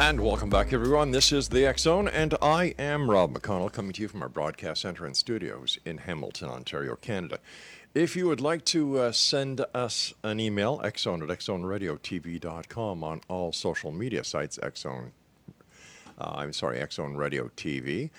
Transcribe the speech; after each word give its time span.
And 0.00 0.20
welcome 0.20 0.48
back, 0.48 0.72
everyone. 0.72 1.10
This 1.10 1.32
is 1.32 1.48
the 1.48 1.74
Zone, 1.76 2.06
and 2.06 2.36
I 2.40 2.72
am 2.78 3.10
Rob 3.10 3.36
McConnell, 3.36 3.72
coming 3.72 3.92
to 3.94 4.02
you 4.02 4.06
from 4.06 4.22
our 4.22 4.28
broadcast 4.28 4.82
center 4.82 5.04
and 5.04 5.16
studios 5.16 5.76
in 5.84 5.98
Hamilton, 5.98 6.48
Ontario, 6.48 6.94
Canada. 6.94 7.40
If 7.96 8.14
you 8.14 8.28
would 8.28 8.40
like 8.40 8.64
to 8.66 8.98
uh, 8.98 9.10
send 9.10 9.64
us 9.74 10.14
an 10.22 10.38
email, 10.38 10.78
xzone 10.84 11.28
at 11.28 11.28
xzoneradiotv.com 11.36 13.02
on 13.02 13.20
all 13.26 13.50
social 13.52 13.90
media 13.90 14.22
sites, 14.22 14.56
xzone, 14.62 15.10
uh, 16.16 16.30
I'm 16.36 16.52
sorry, 16.52 16.78
Xzone 16.78 17.16
Radio 17.16 17.50
TV. 17.56 18.10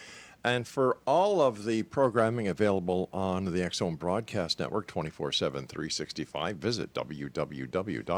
And 0.44 0.68
for 0.68 0.98
all 1.08 1.40
of 1.40 1.64
the 1.64 1.84
programming 1.84 2.50
available 2.50 3.08
on 3.14 3.46
the 3.46 3.52
Xzone 3.52 3.98
Broadcast 3.98 4.60
Network 4.60 4.86
24 4.88 5.32
7, 5.32 5.66
365, 5.66 6.58
visit 6.58 6.94
www.xzbn.net. 6.94 8.18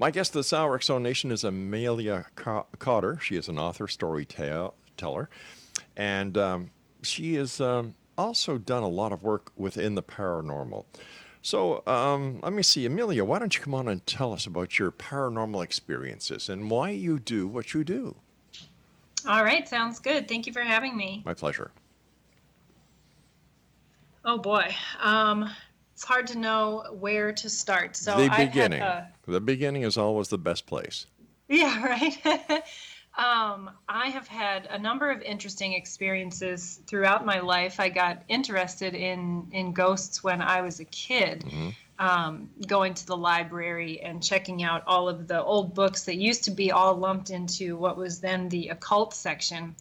My 0.00 0.12
guest 0.12 0.32
this 0.32 0.52
hour, 0.52 0.80
Zone 0.80 1.02
Nation, 1.02 1.32
is 1.32 1.42
Amelia 1.42 2.26
Cotter. 2.36 3.18
She 3.20 3.34
is 3.34 3.48
an 3.48 3.58
author, 3.58 3.88
storyteller, 3.88 5.28
and 5.96 6.38
um, 6.38 6.70
she 7.02 7.34
has 7.34 7.60
um, 7.60 7.94
also 8.16 8.58
done 8.58 8.84
a 8.84 8.88
lot 8.88 9.10
of 9.10 9.24
work 9.24 9.50
within 9.56 9.96
the 9.96 10.02
paranormal. 10.04 10.84
So 11.42 11.82
um, 11.88 12.38
let 12.44 12.52
me 12.52 12.62
see, 12.62 12.86
Amelia, 12.86 13.24
why 13.24 13.40
don't 13.40 13.56
you 13.56 13.60
come 13.60 13.74
on 13.74 13.88
and 13.88 14.06
tell 14.06 14.32
us 14.32 14.46
about 14.46 14.78
your 14.78 14.92
paranormal 14.92 15.64
experiences 15.64 16.48
and 16.48 16.70
why 16.70 16.90
you 16.90 17.18
do 17.18 17.48
what 17.48 17.74
you 17.74 17.82
do? 17.82 18.14
All 19.26 19.42
right, 19.42 19.68
sounds 19.68 19.98
good. 19.98 20.28
Thank 20.28 20.46
you 20.46 20.52
for 20.52 20.60
having 20.60 20.96
me. 20.96 21.22
My 21.26 21.34
pleasure. 21.34 21.72
Oh 24.24 24.38
boy, 24.38 24.72
um, 25.00 25.50
it's 25.98 26.04
hard 26.04 26.28
to 26.28 26.38
know 26.38 26.84
where 26.92 27.32
to 27.32 27.50
start. 27.50 27.96
So 27.96 28.18
the 28.18 28.28
beginning, 28.28 28.80
the 29.26 29.40
beginning 29.40 29.82
is 29.82 29.98
always 29.98 30.28
the 30.28 30.38
best 30.38 30.64
place. 30.64 31.06
Yeah, 31.48 31.84
right. 31.84 32.62
Um, 33.18 33.68
I 33.88 34.10
have 34.10 34.28
had 34.28 34.66
a 34.70 34.78
number 34.78 35.10
of 35.10 35.20
interesting 35.22 35.72
experiences 35.72 36.78
throughout 36.86 37.26
my 37.26 37.40
life. 37.40 37.80
I 37.80 37.88
got 37.88 38.22
interested 38.28 38.94
in 38.94 39.48
in 39.50 39.72
ghosts 39.72 40.22
when 40.22 40.40
I 40.40 40.60
was 40.60 40.78
a 40.78 40.84
kid, 40.84 41.40
mm-hmm. 41.44 41.70
um, 41.98 42.48
going 42.64 42.94
to 42.94 43.04
the 43.04 43.16
library 43.16 44.00
and 44.00 44.22
checking 44.22 44.62
out 44.62 44.84
all 44.86 45.08
of 45.08 45.26
the 45.26 45.42
old 45.42 45.74
books 45.74 46.04
that 46.04 46.14
used 46.14 46.44
to 46.44 46.52
be 46.52 46.70
all 46.70 46.94
lumped 46.94 47.30
into 47.30 47.76
what 47.76 47.96
was 47.96 48.20
then 48.20 48.48
the 48.50 48.68
occult 48.68 49.14
section, 49.14 49.74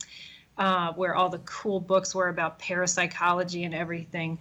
uh, 0.58 0.94
where 0.94 1.14
all 1.14 1.30
the 1.30 1.44
cool 1.46 1.80
books 1.80 2.16
were 2.16 2.30
about 2.30 2.58
parapsychology 2.58 3.66
and 3.66 3.76
everything. 3.76 4.40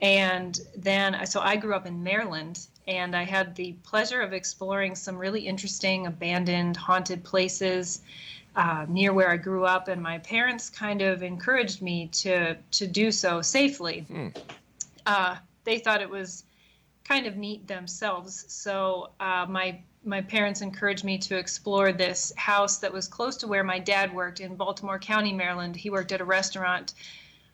And 0.00 0.60
then, 0.76 1.26
so 1.26 1.40
I 1.40 1.56
grew 1.56 1.74
up 1.74 1.86
in 1.86 2.02
Maryland, 2.02 2.66
and 2.86 3.16
I 3.16 3.24
had 3.24 3.54
the 3.56 3.72
pleasure 3.82 4.20
of 4.20 4.32
exploring 4.32 4.94
some 4.94 5.16
really 5.16 5.46
interesting 5.46 6.06
abandoned, 6.06 6.76
haunted 6.76 7.24
places 7.24 8.00
uh, 8.54 8.86
near 8.88 9.12
where 9.12 9.30
I 9.30 9.36
grew 9.36 9.64
up, 9.64 9.88
and 9.88 10.02
my 10.02 10.18
parents 10.18 10.70
kind 10.70 11.02
of 11.02 11.22
encouraged 11.22 11.82
me 11.82 12.08
to 12.08 12.56
to 12.56 12.86
do 12.86 13.12
so 13.12 13.42
safely. 13.42 14.00
Hmm. 14.00 14.28
Uh, 15.06 15.36
they 15.64 15.78
thought 15.78 16.00
it 16.00 16.10
was 16.10 16.44
kind 17.04 17.26
of 17.26 17.36
neat 17.36 17.66
themselves, 17.66 18.44
so 18.48 19.10
uh, 19.20 19.46
my 19.48 19.80
my 20.04 20.20
parents 20.20 20.60
encouraged 20.60 21.04
me 21.04 21.18
to 21.18 21.36
explore 21.36 21.92
this 21.92 22.32
house 22.36 22.78
that 22.78 22.92
was 22.92 23.06
close 23.08 23.36
to 23.38 23.46
where 23.46 23.64
my 23.64 23.78
dad 23.78 24.14
worked 24.14 24.40
in 24.40 24.56
Baltimore 24.56 24.98
County, 24.98 25.32
Maryland. 25.32 25.76
He 25.76 25.90
worked 25.90 26.12
at 26.12 26.20
a 26.20 26.24
restaurant 26.24 26.94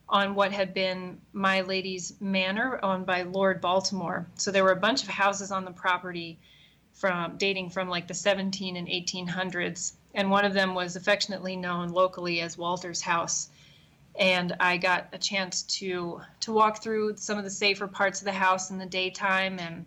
on 0.08 0.34
what 0.34 0.52
had 0.52 0.74
been 0.74 1.20
My 1.32 1.62
Lady's 1.62 2.14
Manor, 2.20 2.78
owned 2.82 3.06
by 3.06 3.22
Lord 3.22 3.60
Baltimore. 3.60 4.26
So 4.36 4.50
there 4.50 4.64
were 4.64 4.72
a 4.72 4.76
bunch 4.76 5.02
of 5.02 5.08
houses 5.08 5.50
on 5.50 5.64
the 5.64 5.70
property 5.70 6.38
from 6.92 7.36
dating 7.36 7.70
from 7.70 7.88
like 7.88 8.06
the 8.06 8.14
17 8.14 8.76
and 8.76 8.86
1800s 8.86 9.94
and 10.14 10.30
one 10.30 10.44
of 10.44 10.54
them 10.54 10.74
was 10.74 10.96
affectionately 10.96 11.56
known 11.56 11.88
locally 11.88 12.40
as 12.40 12.56
Walter's 12.56 13.02
House. 13.02 13.50
And 14.16 14.54
I 14.60 14.76
got 14.76 15.08
a 15.12 15.18
chance 15.18 15.62
to 15.78 16.20
to 16.40 16.52
walk 16.52 16.82
through 16.82 17.16
some 17.16 17.36
of 17.36 17.42
the 17.42 17.50
safer 17.50 17.88
parts 17.88 18.20
of 18.20 18.26
the 18.26 18.32
house 18.32 18.70
in 18.70 18.78
the 18.78 18.86
daytime 18.86 19.58
and 19.58 19.84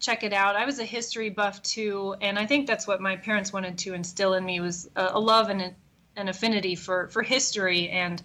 check 0.00 0.22
it 0.22 0.34
out. 0.34 0.54
I 0.54 0.66
was 0.66 0.78
a 0.78 0.84
history 0.84 1.30
buff 1.30 1.62
too, 1.62 2.14
and 2.20 2.38
I 2.38 2.44
think 2.44 2.66
that's 2.66 2.86
what 2.86 3.00
my 3.00 3.16
parents 3.16 3.54
wanted 3.54 3.78
to 3.78 3.94
instill 3.94 4.34
in 4.34 4.44
me 4.44 4.60
was 4.60 4.90
a, 4.96 5.12
a 5.14 5.18
love 5.20 5.48
and 5.48 5.74
an 6.16 6.28
affinity 6.28 6.74
for 6.74 7.08
for 7.08 7.22
history 7.22 7.88
and 7.88 8.22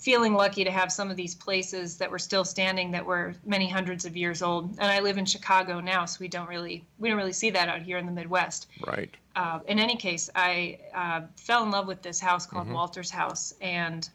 feeling 0.00 0.32
lucky 0.32 0.64
to 0.64 0.70
have 0.70 0.90
some 0.90 1.10
of 1.10 1.16
these 1.16 1.34
places 1.34 1.98
that 1.98 2.10
were 2.10 2.18
still 2.18 2.44
standing 2.44 2.90
that 2.90 3.04
were 3.04 3.34
many 3.44 3.68
hundreds 3.68 4.06
of 4.06 4.16
years 4.16 4.40
old. 4.40 4.70
And 4.78 4.90
I 4.90 4.98
live 5.00 5.18
in 5.18 5.26
Chicago 5.26 5.78
now, 5.78 6.06
so 6.06 6.16
we 6.20 6.28
don't 6.28 6.48
really 6.48 6.84
we 6.98 7.10
don't 7.10 7.18
really 7.18 7.34
see 7.34 7.50
that 7.50 7.68
out 7.68 7.82
here 7.82 7.98
in 7.98 8.06
the 8.06 8.12
Midwest. 8.12 8.68
Right. 8.86 9.14
Uh, 9.36 9.60
in 9.68 9.78
any 9.78 9.96
case, 9.96 10.30
I 10.34 10.78
uh, 10.94 11.26
fell 11.36 11.62
in 11.64 11.70
love 11.70 11.86
with 11.86 12.00
this 12.00 12.18
house 12.18 12.46
called 12.46 12.64
mm-hmm. 12.64 12.74
Walter's 12.74 13.10
House, 13.10 13.52
and 13.60 14.08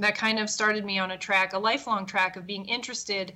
that 0.00 0.16
kind 0.16 0.40
of 0.40 0.50
started 0.50 0.84
me 0.84 0.98
on 0.98 1.12
a 1.12 1.18
track, 1.18 1.52
a 1.52 1.58
lifelong 1.58 2.04
track 2.04 2.36
of 2.36 2.44
being 2.44 2.64
interested 2.66 3.32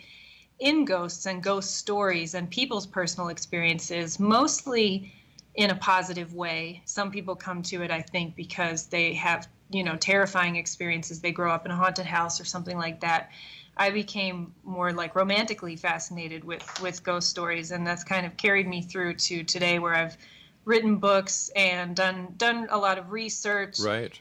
in 0.58 0.84
ghosts 0.84 1.26
and 1.26 1.42
ghost 1.42 1.76
stories 1.76 2.34
and 2.34 2.50
people's 2.50 2.86
personal 2.86 3.28
experiences, 3.28 4.19
mostly 4.19 5.12
in 5.54 5.70
a 5.70 5.75
positive 5.76 6.34
way. 6.34 6.82
Some 6.84 7.12
people 7.12 7.36
come 7.36 7.62
to 7.62 7.82
it, 7.82 7.92
I 7.92 8.02
think, 8.02 8.34
because 8.34 8.86
they 8.86 9.14
have 9.14 9.46
you 9.70 9.84
know 9.84 9.96
terrifying 9.96 10.56
experiences. 10.56 11.20
They 11.20 11.32
grow 11.32 11.52
up 11.52 11.64
in 11.64 11.72
a 11.72 11.76
haunted 11.76 12.06
house 12.06 12.40
or 12.40 12.44
something 12.44 12.76
like 12.76 13.00
that. 13.00 13.31
I 13.76 13.90
became 13.90 14.55
more 14.62 14.93
like 14.93 15.16
romantically 15.16 15.76
fascinated 15.76 16.44
with 16.44 16.81
with 16.81 17.02
ghost 17.02 17.28
stories 17.28 17.70
and 17.70 17.87
that's 17.87 18.05
kind 18.05 18.25
of 18.25 18.37
carried 18.37 18.69
me 18.69 18.82
through 18.82 19.14
to 19.14 19.43
today 19.43 19.78
where 19.78 19.94
i've 19.94 20.16
written 20.64 20.96
books 20.96 21.50
and 21.56 21.96
done 21.96 22.34
done 22.37 22.69
a 22.70 22.78
lot 22.78 22.99
of 22.99 23.11
research 23.11 23.81
right. 23.81 24.19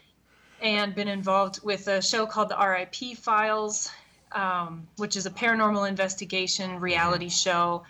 and 0.60 0.94
been 0.94 1.08
involved 1.08 1.62
with 1.62 1.86
a 1.88 2.02
show 2.02 2.26
called 2.26 2.48
the 2.48 2.56
RIP 2.56 3.16
files 3.16 3.90
um, 4.32 4.86
which 4.96 5.16
is 5.16 5.26
a 5.26 5.30
paranormal 5.30 5.88
investigation 5.88 6.80
reality 6.80 7.26
mm-hmm. 7.26 7.30
show 7.30 7.84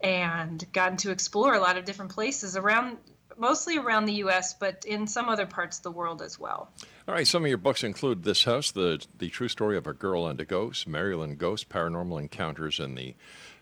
and 0.00 0.64
gotten 0.72 0.96
to 0.96 1.10
explore 1.10 1.54
a 1.54 1.60
lot 1.60 1.76
of 1.76 1.84
different 1.84 2.10
places 2.10 2.56
around 2.56 2.96
mostly 3.38 3.78
around 3.78 4.06
the 4.06 4.14
U.S., 4.14 4.54
but 4.54 4.84
in 4.84 5.06
some 5.06 5.28
other 5.28 5.46
parts 5.46 5.78
of 5.78 5.82
the 5.82 5.90
world 5.90 6.22
as 6.22 6.38
well. 6.38 6.70
All 7.06 7.14
right, 7.14 7.26
some 7.26 7.44
of 7.44 7.48
your 7.48 7.58
books 7.58 7.84
include 7.84 8.24
This 8.24 8.44
House, 8.44 8.70
the, 8.70 9.04
the 9.16 9.28
true 9.30 9.48
story 9.48 9.76
of 9.76 9.86
a 9.86 9.92
girl 9.92 10.26
and 10.26 10.40
a 10.40 10.44
ghost, 10.44 10.86
Maryland 10.86 11.38
Ghost, 11.38 11.68
Paranormal 11.68 12.20
Encounters 12.20 12.78
in 12.78 12.94
the 12.94 13.14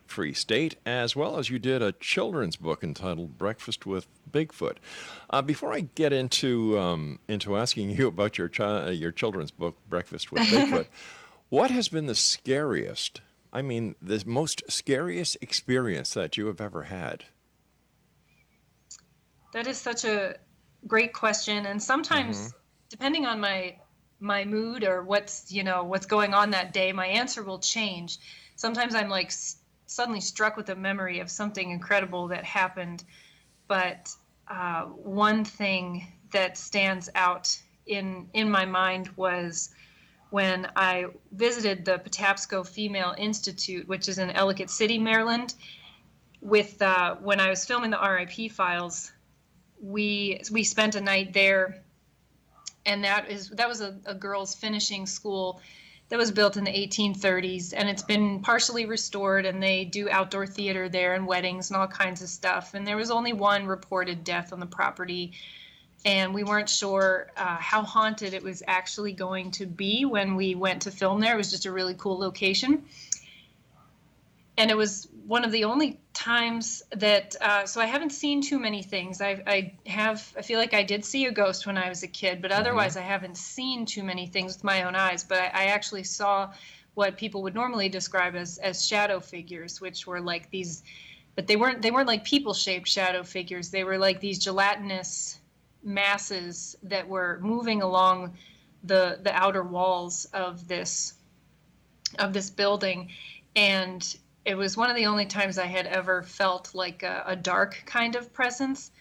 Free 0.07 0.33
State, 0.33 0.77
as 0.87 1.17
well 1.17 1.39
as 1.39 1.51
you 1.51 1.59
did 1.59 1.83
a 1.83 1.93
children's 1.93 2.57
book 2.57 2.83
entitled 2.83 3.39
Breakfast 3.39 3.87
with 3.87 4.07
Bigfoot. 4.31 4.77
Uh, 5.31 5.43
before 5.43 5.73
I 5.73 5.81
get 5.81 6.13
into 6.13 6.79
um, 6.79 7.19
into 7.29 7.57
asking 7.57 7.91
you 7.91 8.07
about 8.09 8.39
your 8.39 8.49
chi- 8.49 8.87
uh, 8.87 8.91
your 8.91 9.13
children's 9.13 9.51
book, 9.51 9.77
Breakfast 9.89 10.33
with 10.33 10.43
Bigfoot, 10.45 10.87
what 11.49 11.71
has 11.71 11.89
been 11.89 12.07
the 12.07 12.15
scariest? 12.15 13.21
I 13.53 13.63
mean, 13.63 13.95
the 14.03 14.23
most 14.27 14.63
scariest 14.69 15.37
experience 15.41 16.15
that 16.15 16.37
you 16.37 16.47
have 16.47 16.61
ever 16.61 16.85
had? 16.85 17.25
That 19.57 19.67
is 19.67 19.79
such 19.79 20.05
a 20.05 20.37
great 20.87 21.15
question, 21.15 21.65
and 21.65 21.83
sometimes, 21.83 22.37
mm-hmm. 22.37 22.59
depending 22.91 23.25
on 23.25 23.41
my 23.41 23.77
my 24.21 24.45
mood 24.45 24.85
or 24.85 25.03
what's 25.03 25.51
you 25.51 25.65
know 25.65 25.83
what's 25.83 26.05
going 26.05 26.35
on 26.35 26.51
that 26.51 26.75
day, 26.75 26.93
my 26.93 27.07
answer 27.07 27.43
will 27.43 27.59
change. 27.59 28.19
Sometimes 28.57 28.95
I'm 28.95 29.09
like 29.09 29.33
suddenly 29.87 30.21
struck 30.21 30.59
with 30.59 30.69
a 30.69 30.75
memory 30.75 31.21
of 31.21 31.31
something 31.31 31.71
incredible 31.71 32.29
that 32.29 32.45
happened. 32.45 33.03
But 33.67 34.15
uh, 34.47 34.83
one 34.83 35.43
thing 35.43 36.07
that 36.33 36.59
stands 36.59 37.09
out 37.15 37.59
in 37.87 38.29
in 38.35 38.51
my 38.51 38.67
mind 38.67 39.09
was 39.17 39.71
when 40.29 40.71
I 40.77 41.07
visited 41.33 41.87
the 41.87 41.99
Patapsco 41.99 42.67
Female 42.67 43.15
Institute, 43.17 43.89
which 43.89 44.07
is 44.11 44.19
in 44.19 44.29
Ellicott 44.33 44.69
City, 44.69 44.99
Maryland. 44.99 45.55
With 46.43 46.83
uh, 46.83 47.15
when 47.15 47.41
I 47.41 47.49
was 47.49 47.65
filming 47.65 47.91
the 47.91 47.99
RIP 47.99 48.53
files, 48.53 49.13
we 49.81 50.41
we 50.51 50.65
spent 50.65 50.95
a 50.95 51.01
night 51.01 51.33
there, 51.33 51.83
and 52.85 53.05
that 53.05 53.31
is 53.31 53.51
that 53.51 53.69
was 53.69 53.81
a, 53.81 53.97
a 54.07 54.15
girls' 54.15 54.55
finishing 54.55 55.07
school 55.07 55.61
that 56.09 56.19
was 56.19 56.31
built 56.31 56.57
in 56.57 56.65
the 56.65 56.71
1830s 56.71 57.75
and 57.77 57.89
it's 57.89 58.03
been 58.03 58.41
partially 58.41 58.87
restored 58.87 59.45
and 59.45 59.61
they 59.63 59.85
do 59.85 60.09
outdoor 60.09 60.47
theater 60.47 60.89
there 60.89 61.15
and 61.15 61.27
weddings 61.27 61.71
and 61.71 61.77
all 61.77 61.89
kinds 61.89 62.23
of 62.23 62.29
stuff. 62.29 62.75
And 62.75 62.87
there 62.87 62.97
was 62.97 63.11
only 63.11 63.33
one 63.33 63.67
reported 63.67 64.23
death 64.23 64.53
on 64.53 64.61
the 64.61 64.67
property. 64.67 65.33
And 66.05 66.33
we 66.33 66.45
weren't 66.45 66.69
sure 66.69 67.33
uh, 67.37 67.57
how 67.57 67.83
haunted 67.83 68.35
it 68.35 68.43
was 68.45 68.63
actually 68.69 69.13
going 69.13 69.51
to 69.53 69.67
be 69.67 70.05
when 70.05 70.37
we 70.37 70.55
went 70.55 70.83
to 70.83 70.93
film 70.93 71.21
there. 71.21 71.35
It 71.35 71.39
was 71.39 71.51
just 71.51 71.67
a 71.67 71.73
really 71.73 71.95
cool 71.99 72.19
location. 72.19 72.85
And 74.57 74.71
it 74.71 74.77
was 74.77 75.09
one 75.27 75.45
of 75.45 75.51
the 75.51 75.65
only 75.65 75.99
times 76.15 76.85
that 76.93 77.35
uh, 77.41 77.67
so 77.67 77.81
I 77.81 77.87
haven't 77.87 78.11
seen 78.11 78.41
too 78.41 78.61
many 78.61 78.83
things. 78.83 79.21
I, 79.21 79.43
I 79.47 79.73
have 79.87 80.33
I 80.39 80.43
feel 80.43 80.61
like 80.61 80.73
I 80.73 80.85
did 80.85 81.05
see 81.05 81.27
a 81.27 81.33
ghost 81.33 81.67
when 81.67 81.77
I 81.77 81.89
was 81.89 82.03
a 82.05 82.09
kid, 82.09 82.41
but 82.41 82.51
mm-hmm. 82.51 82.61
otherwise 82.61 82.93
mm-hmm. 82.95 83.05
I 83.05 83.09
haven't 83.09 83.37
seen 83.37 83.85
too 83.87 84.05
many 84.05 84.27
things 84.27 84.55
with 84.55 84.65
my 84.65 84.85
own 84.85 84.95
eyes. 84.95 85.25
But 85.25 85.39
I, 85.39 85.47
I 85.47 85.65
actually 85.67 86.05
saw 86.05 86.53
what 86.95 87.17
people 87.17 87.43
would 87.43 87.55
normally 87.55 87.89
describe 87.89 88.37
as 88.37 88.59
as 88.59 88.87
shadow 88.87 89.19
figures, 89.19 89.81
which 89.81 90.07
were 90.07 90.21
like 90.21 90.49
these, 90.51 90.85
but 91.35 91.49
they 91.49 91.57
weren't 91.57 91.83
they 91.83 91.91
weren't 91.91 92.09
like 92.09 92.25
people 92.25 92.55
shaped 92.55 92.87
shadow 92.87 93.25
figures. 93.25 93.71
They 93.71 93.83
were 93.83 93.99
like 93.99 94.21
these 94.21 94.39
gelatinous 94.39 95.41
masses 95.83 96.77
that 96.85 97.09
were 97.09 97.41
moving 97.43 97.83
along 97.83 98.37
the 98.85 99.19
the 99.23 99.35
outer 99.35 99.65
walls 99.65 100.27
of 100.33 100.69
this 100.69 101.15
of 102.21 102.33
this 102.33 102.49
building 102.49 103.11
and 103.57 104.17
it 104.47 104.57
was 104.57 104.77
one 104.77 104.89
of 104.89 104.97
the 104.97 105.07
only 105.07 105.27
times 105.27 105.59
I 105.59 105.67
had 105.67 105.87
ever 105.87 106.23
felt 106.23 106.73
like 106.73 107.03
a, 107.03 107.25
a, 107.27 107.37
dark 107.37 107.83
kind 107.85 108.15
of 108.15 108.33
presence, 108.33 108.93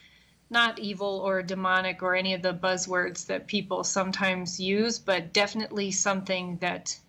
not 0.49 0.79
evil 0.79 1.21
or 1.23 1.43
demonic 1.43 2.01
or 2.01 2.15
any 2.15 2.33
of 2.33 2.41
the 2.41 2.53
buzzwords 2.53 3.27
that 3.27 3.45
people 3.45 3.83
sometimes 3.83 4.59
use, 4.59 4.97
but 4.97 5.33
definitely 5.33 5.91
something 5.91 6.57
that 6.57 6.99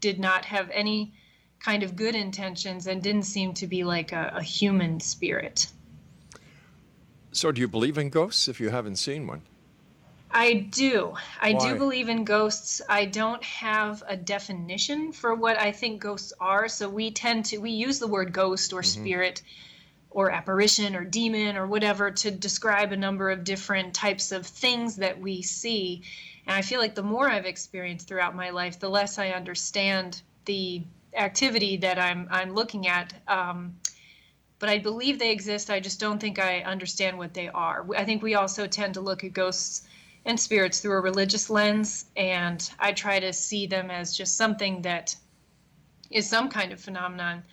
did 0.00 0.18
not 0.18 0.44
have 0.46 0.68
any 0.70 1.14
kind 1.60 1.84
of 1.84 1.94
good 1.94 2.16
intentions 2.16 2.88
and 2.88 3.04
didn't 3.04 3.22
seem 3.22 3.54
to 3.54 3.68
be 3.68 3.84
like 3.84 4.10
a, 4.10 4.32
a 4.34 4.42
human 4.42 4.98
spirit. 4.98 5.68
So, 7.30 7.52
do 7.52 7.60
you 7.60 7.68
believe 7.68 7.98
in 7.98 8.10
ghosts 8.10 8.48
if 8.48 8.58
you 8.58 8.70
haven't 8.70 8.96
seen 8.96 9.28
one? 9.28 9.42
I 10.36 10.52
do. 10.52 11.14
I 11.40 11.54
Why? 11.54 11.72
do 11.72 11.78
believe 11.78 12.10
in 12.10 12.24
ghosts. 12.24 12.82
I 12.90 13.06
don't 13.06 13.42
have 13.42 14.04
a 14.06 14.18
definition 14.18 15.12
for 15.12 15.34
what 15.34 15.58
I 15.58 15.72
think 15.72 16.02
ghosts 16.02 16.34
are. 16.38 16.68
So 16.68 16.90
we 16.90 17.10
tend 17.10 17.46
to 17.46 17.58
we 17.58 17.70
use 17.70 17.98
the 17.98 18.06
word 18.06 18.34
ghost 18.34 18.74
or 18.74 18.82
mm-hmm. 18.82 19.00
spirit 19.00 19.42
or 20.10 20.30
apparition 20.30 20.94
or 20.94 21.04
demon 21.04 21.56
or 21.56 21.66
whatever 21.66 22.10
to 22.10 22.30
describe 22.30 22.92
a 22.92 22.96
number 22.98 23.30
of 23.30 23.44
different 23.44 23.94
types 23.94 24.30
of 24.30 24.46
things 24.46 24.96
that 24.96 25.18
we 25.18 25.40
see. 25.40 26.02
And 26.46 26.54
I 26.54 26.60
feel 26.60 26.80
like 26.80 26.94
the 26.94 27.02
more 27.02 27.30
I've 27.30 27.46
experienced 27.46 28.06
throughout 28.06 28.36
my 28.36 28.50
life, 28.50 28.78
the 28.78 28.90
less 28.90 29.18
I 29.18 29.30
understand 29.30 30.20
the 30.44 30.82
activity 31.14 31.78
that 31.78 31.98
I'm 31.98 32.28
I'm 32.30 32.52
looking 32.52 32.86
at. 32.88 33.14
Um, 33.26 33.76
but 34.58 34.68
I 34.68 34.80
believe 34.80 35.18
they 35.18 35.32
exist. 35.32 35.70
I 35.70 35.80
just 35.80 35.98
don't 35.98 36.20
think 36.20 36.38
I 36.38 36.60
understand 36.60 37.16
what 37.16 37.32
they 37.32 37.48
are. 37.48 37.86
I 37.96 38.04
think 38.04 38.22
we 38.22 38.34
also 38.34 38.66
tend 38.66 38.94
to 38.94 39.00
look 39.00 39.24
at 39.24 39.32
ghosts 39.32 39.88
and 40.26 40.38
spirits 40.38 40.80
through 40.80 40.98
a 40.98 41.00
religious 41.00 41.48
lens, 41.48 42.06
and 42.16 42.70
I 42.80 42.92
try 42.92 43.20
to 43.20 43.32
see 43.32 43.66
them 43.66 43.90
as 43.92 44.16
just 44.16 44.36
something 44.36 44.82
that 44.82 45.14
is 46.10 46.28
some 46.28 46.48
kind 46.48 46.72
of 46.72 46.80
phenomenon. 46.80 47.44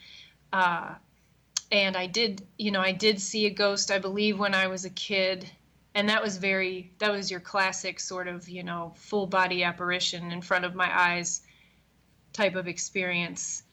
Uh, 0.52 0.96
and 1.72 1.96
I 1.96 2.08
did, 2.08 2.46
you 2.58 2.72
know, 2.72 2.82
I 2.82 2.92
did 2.92 3.22
see 3.22 3.46
a 3.46 3.52
ghost, 3.52 3.92
I 3.92 4.00
believe, 4.00 4.40
when 4.40 4.56
I 4.56 4.68
was 4.68 4.86
a 4.86 4.90
kid, 4.90 5.50
and 5.94 6.10
that 6.10 6.22
was 6.22 6.38
very, 6.38 6.92
that 6.98 7.12
was 7.12 7.30
your 7.30 7.40
classic 7.40 8.00
sort 8.00 8.28
of, 8.28 8.50
you 8.50 8.64
know, 8.64 8.94
full 8.96 9.28
body 9.28 9.64
apparition 9.64 10.32
in 10.32 10.42
front 10.42 10.66
of 10.66 10.74
my 10.74 10.90
eyes 11.00 11.42
type 12.34 12.56
of 12.56 12.68
experience. 12.68 13.64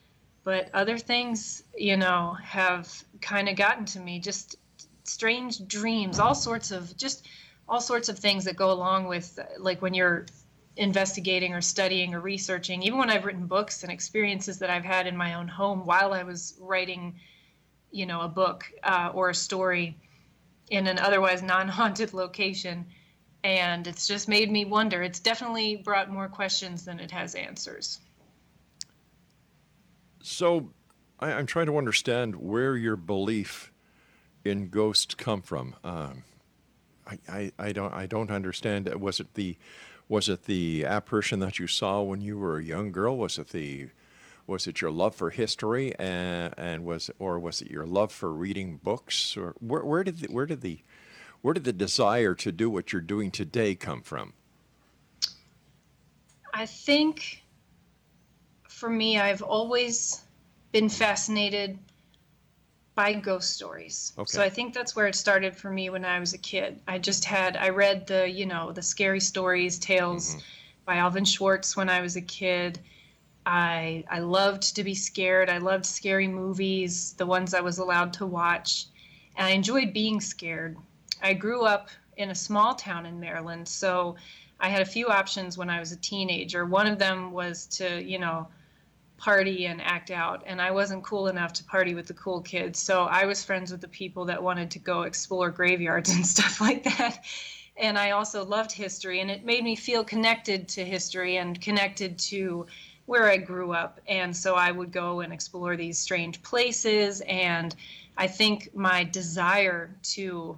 But 0.43 0.69
other 0.75 0.99
things, 0.99 1.63
you 1.75 1.97
know, 1.97 2.37
have 2.43 3.03
kind 3.19 3.49
of 3.49 3.55
gotten 3.55 3.85
to 3.85 3.99
me, 3.99 4.19
just 4.19 4.57
strange 5.03 5.67
dreams, 5.67 6.19
all 6.19 6.35
sorts 6.35 6.69
of 6.69 6.95
just 6.97 7.27
all 7.71 7.81
sorts 7.81 8.09
of 8.09 8.19
things 8.19 8.45
that 8.45 8.55
go 8.55 8.71
along 8.71 9.07
with 9.07 9.39
like 9.57 9.81
when 9.81 9.95
you're 9.95 10.27
investigating 10.77 11.53
or 11.53 11.61
studying 11.61 12.13
or 12.13 12.21
researching. 12.21 12.83
Even 12.83 12.99
when 12.99 13.09
i've 13.09 13.25
written 13.25 13.47
books 13.47 13.81
and 13.81 13.91
experiences 13.91 14.59
that 14.59 14.69
i've 14.69 14.85
had 14.85 15.07
in 15.07 15.17
my 15.17 15.33
own 15.33 15.47
home 15.47 15.85
while 15.85 16.13
i 16.13 16.21
was 16.21 16.55
writing 16.59 17.15
you 17.91 18.05
know 18.05 18.21
a 18.21 18.27
book 18.27 18.71
uh, 18.83 19.09
or 19.13 19.29
a 19.29 19.35
story 19.35 19.97
in 20.69 20.85
an 20.87 20.99
otherwise 20.99 21.41
non-haunted 21.41 22.13
location 22.23 22.85
and 23.43 23.87
it's 23.87 24.07
just 24.07 24.27
made 24.27 24.51
me 24.51 24.65
wonder. 24.65 25.01
It's 25.01 25.19
definitely 25.19 25.77
brought 25.77 26.09
more 26.09 26.27
questions 26.27 26.85
than 26.85 26.99
it 26.99 27.11
has 27.11 27.35
answers. 27.35 27.99
So 30.21 30.71
I, 31.19 31.31
am 31.31 31.47
trying 31.47 31.65
to 31.65 31.77
understand 31.77 32.35
where 32.35 32.75
your 32.75 32.95
belief 32.95 33.71
in 34.45 34.69
ghosts 34.69 35.15
come 35.15 35.41
from. 35.41 35.75
Um, 35.83 36.23
I, 37.29 37.51
I, 37.57 37.71
don't 37.71 37.93
I 37.93 38.05
don't 38.05 38.31
understand. 38.31 38.89
Uh, 38.89 38.97
was 38.97 39.19
it 39.19 39.33
the 39.33 39.57
was 40.07 40.29
it 40.29 40.43
the 40.45 40.85
apparition 40.85 41.39
that 41.39 41.59
you 41.59 41.67
saw 41.67 42.01
when 42.01 42.21
you 42.21 42.37
were 42.37 42.57
a 42.57 42.63
young 42.63 42.91
girl? 42.91 43.17
Was 43.17 43.37
it 43.37 43.49
the 43.49 43.89
was 44.47 44.67
it 44.67 44.81
your 44.81 44.91
love 44.91 45.15
for 45.15 45.29
history 45.29 45.93
and, 45.97 46.53
and 46.57 46.83
was 46.83 47.09
or 47.19 47.39
was 47.39 47.61
it 47.61 47.71
your 47.71 47.85
love 47.85 48.11
for 48.11 48.33
reading 48.33 48.79
books 48.83 49.37
or 49.37 49.55
where, 49.59 49.85
where 49.85 50.03
did 50.03 50.19
the, 50.19 50.33
where 50.33 50.45
did 50.45 50.61
the 50.61 50.79
where 51.41 51.53
did 51.53 51.63
the 51.63 51.73
desire 51.73 52.35
to 52.35 52.51
do 52.51 52.69
what 52.69 52.91
you're 52.91 53.01
doing 53.01 53.31
today 53.31 53.75
come 53.75 54.01
from? 54.01 54.33
I 56.53 56.65
think 56.65 57.43
for 58.67 58.89
me 58.89 59.19
I've 59.19 59.41
always 59.41 60.21
been 60.71 60.89
fascinated 60.89 61.77
by 62.95 63.13
ghost 63.13 63.53
stories. 63.53 64.13
Okay. 64.17 64.27
So 64.27 64.41
I 64.41 64.49
think 64.49 64.73
that's 64.73 64.95
where 64.95 65.07
it 65.07 65.15
started 65.15 65.55
for 65.55 65.71
me 65.71 65.89
when 65.89 66.03
I 66.03 66.19
was 66.19 66.33
a 66.33 66.37
kid. 66.37 66.79
I 66.87 66.99
just 66.99 67.25
had 67.25 67.55
I 67.57 67.69
read 67.69 68.07
the, 68.07 68.29
you 68.29 68.45
know, 68.45 68.71
the 68.71 68.81
scary 68.81 69.19
stories, 69.19 69.79
tales 69.79 70.31
mm-hmm. 70.31 70.39
by 70.85 70.95
Alvin 70.97 71.25
Schwartz 71.25 71.77
when 71.77 71.89
I 71.89 72.01
was 72.01 72.15
a 72.15 72.21
kid. 72.21 72.79
I 73.45 74.03
I 74.09 74.19
loved 74.19 74.75
to 74.75 74.83
be 74.83 74.93
scared. 74.93 75.49
I 75.49 75.57
loved 75.57 75.85
scary 75.85 76.27
movies, 76.27 77.13
the 77.13 77.25
ones 77.25 77.53
I 77.53 77.61
was 77.61 77.79
allowed 77.79 78.13
to 78.13 78.25
watch. 78.25 78.87
And 79.37 79.47
I 79.47 79.51
enjoyed 79.51 79.93
being 79.93 80.19
scared. 80.19 80.77
I 81.23 81.33
grew 81.33 81.63
up 81.63 81.89
in 82.17 82.31
a 82.31 82.35
small 82.35 82.75
town 82.75 83.05
in 83.05 83.19
Maryland, 83.19 83.67
so 83.67 84.15
I 84.59 84.69
had 84.69 84.81
a 84.81 84.85
few 84.85 85.07
options 85.07 85.57
when 85.57 85.69
I 85.69 85.79
was 85.79 85.91
a 85.91 85.97
teenager. 85.97 86.65
One 86.65 86.87
of 86.87 86.99
them 86.99 87.31
was 87.31 87.65
to, 87.67 88.03
you 88.03 88.19
know, 88.19 88.47
party 89.21 89.67
and 89.67 89.79
act 89.81 90.09
out. 90.09 90.43
And 90.47 90.59
i 90.59 90.71
wasn't 90.71 91.03
cool 91.03 91.27
enough 91.27 91.53
to 91.53 91.63
party 91.63 91.93
with 91.93 92.07
the 92.07 92.15
cool 92.15 92.41
kids. 92.41 92.79
So 92.79 93.03
i 93.03 93.25
was 93.25 93.43
friends 93.43 93.71
with 93.71 93.81
the 93.81 93.87
people 93.87 94.25
that 94.25 94.41
wanted 94.41 94.71
to 94.71 94.79
go 94.79 95.03
explore 95.03 95.51
graveyards 95.51 96.09
and 96.15 96.25
stuff 96.25 96.59
like 96.59 96.83
that. 96.83 97.23
And 97.77 97.97
i 97.97 98.11
also 98.11 98.43
loved 98.43 98.71
history 98.71 99.21
and 99.21 99.29
it 99.29 99.45
made 99.45 99.63
me 99.63 99.75
feel 99.75 100.03
connected 100.03 100.67
to 100.69 100.83
history 100.83 101.37
and 101.37 101.61
connected 101.61 102.17
to 102.31 102.65
where 103.05 103.29
i 103.29 103.37
grew 103.37 103.71
up. 103.73 103.99
And 104.07 104.35
so 104.35 104.55
i 104.55 104.71
would 104.71 104.91
go 104.91 105.21
and 105.21 105.31
explore 105.31 105.77
these 105.77 105.99
strange 105.99 106.41
places 106.41 107.21
and 107.27 107.75
i 108.17 108.27
think 108.27 108.75
my 108.75 109.03
desire 109.03 109.95
to 110.15 110.57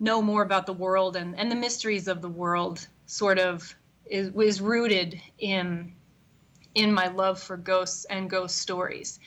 know 0.00 0.20
more 0.20 0.42
about 0.42 0.66
the 0.66 0.72
world 0.72 1.16
and, 1.16 1.34
and 1.38 1.50
the 1.50 1.56
mysteries 1.56 2.08
of 2.08 2.20
the 2.20 2.28
world 2.28 2.86
sort 3.06 3.38
of 3.38 3.74
is, 4.06 4.30
is 4.34 4.60
rooted 4.60 5.20
in 5.38 5.94
in 6.74 6.92
my 6.92 7.08
love 7.08 7.40
for 7.40 7.56
ghosts 7.56 8.04
and 8.06 8.30
ghost 8.30 8.58
stories. 8.58 9.18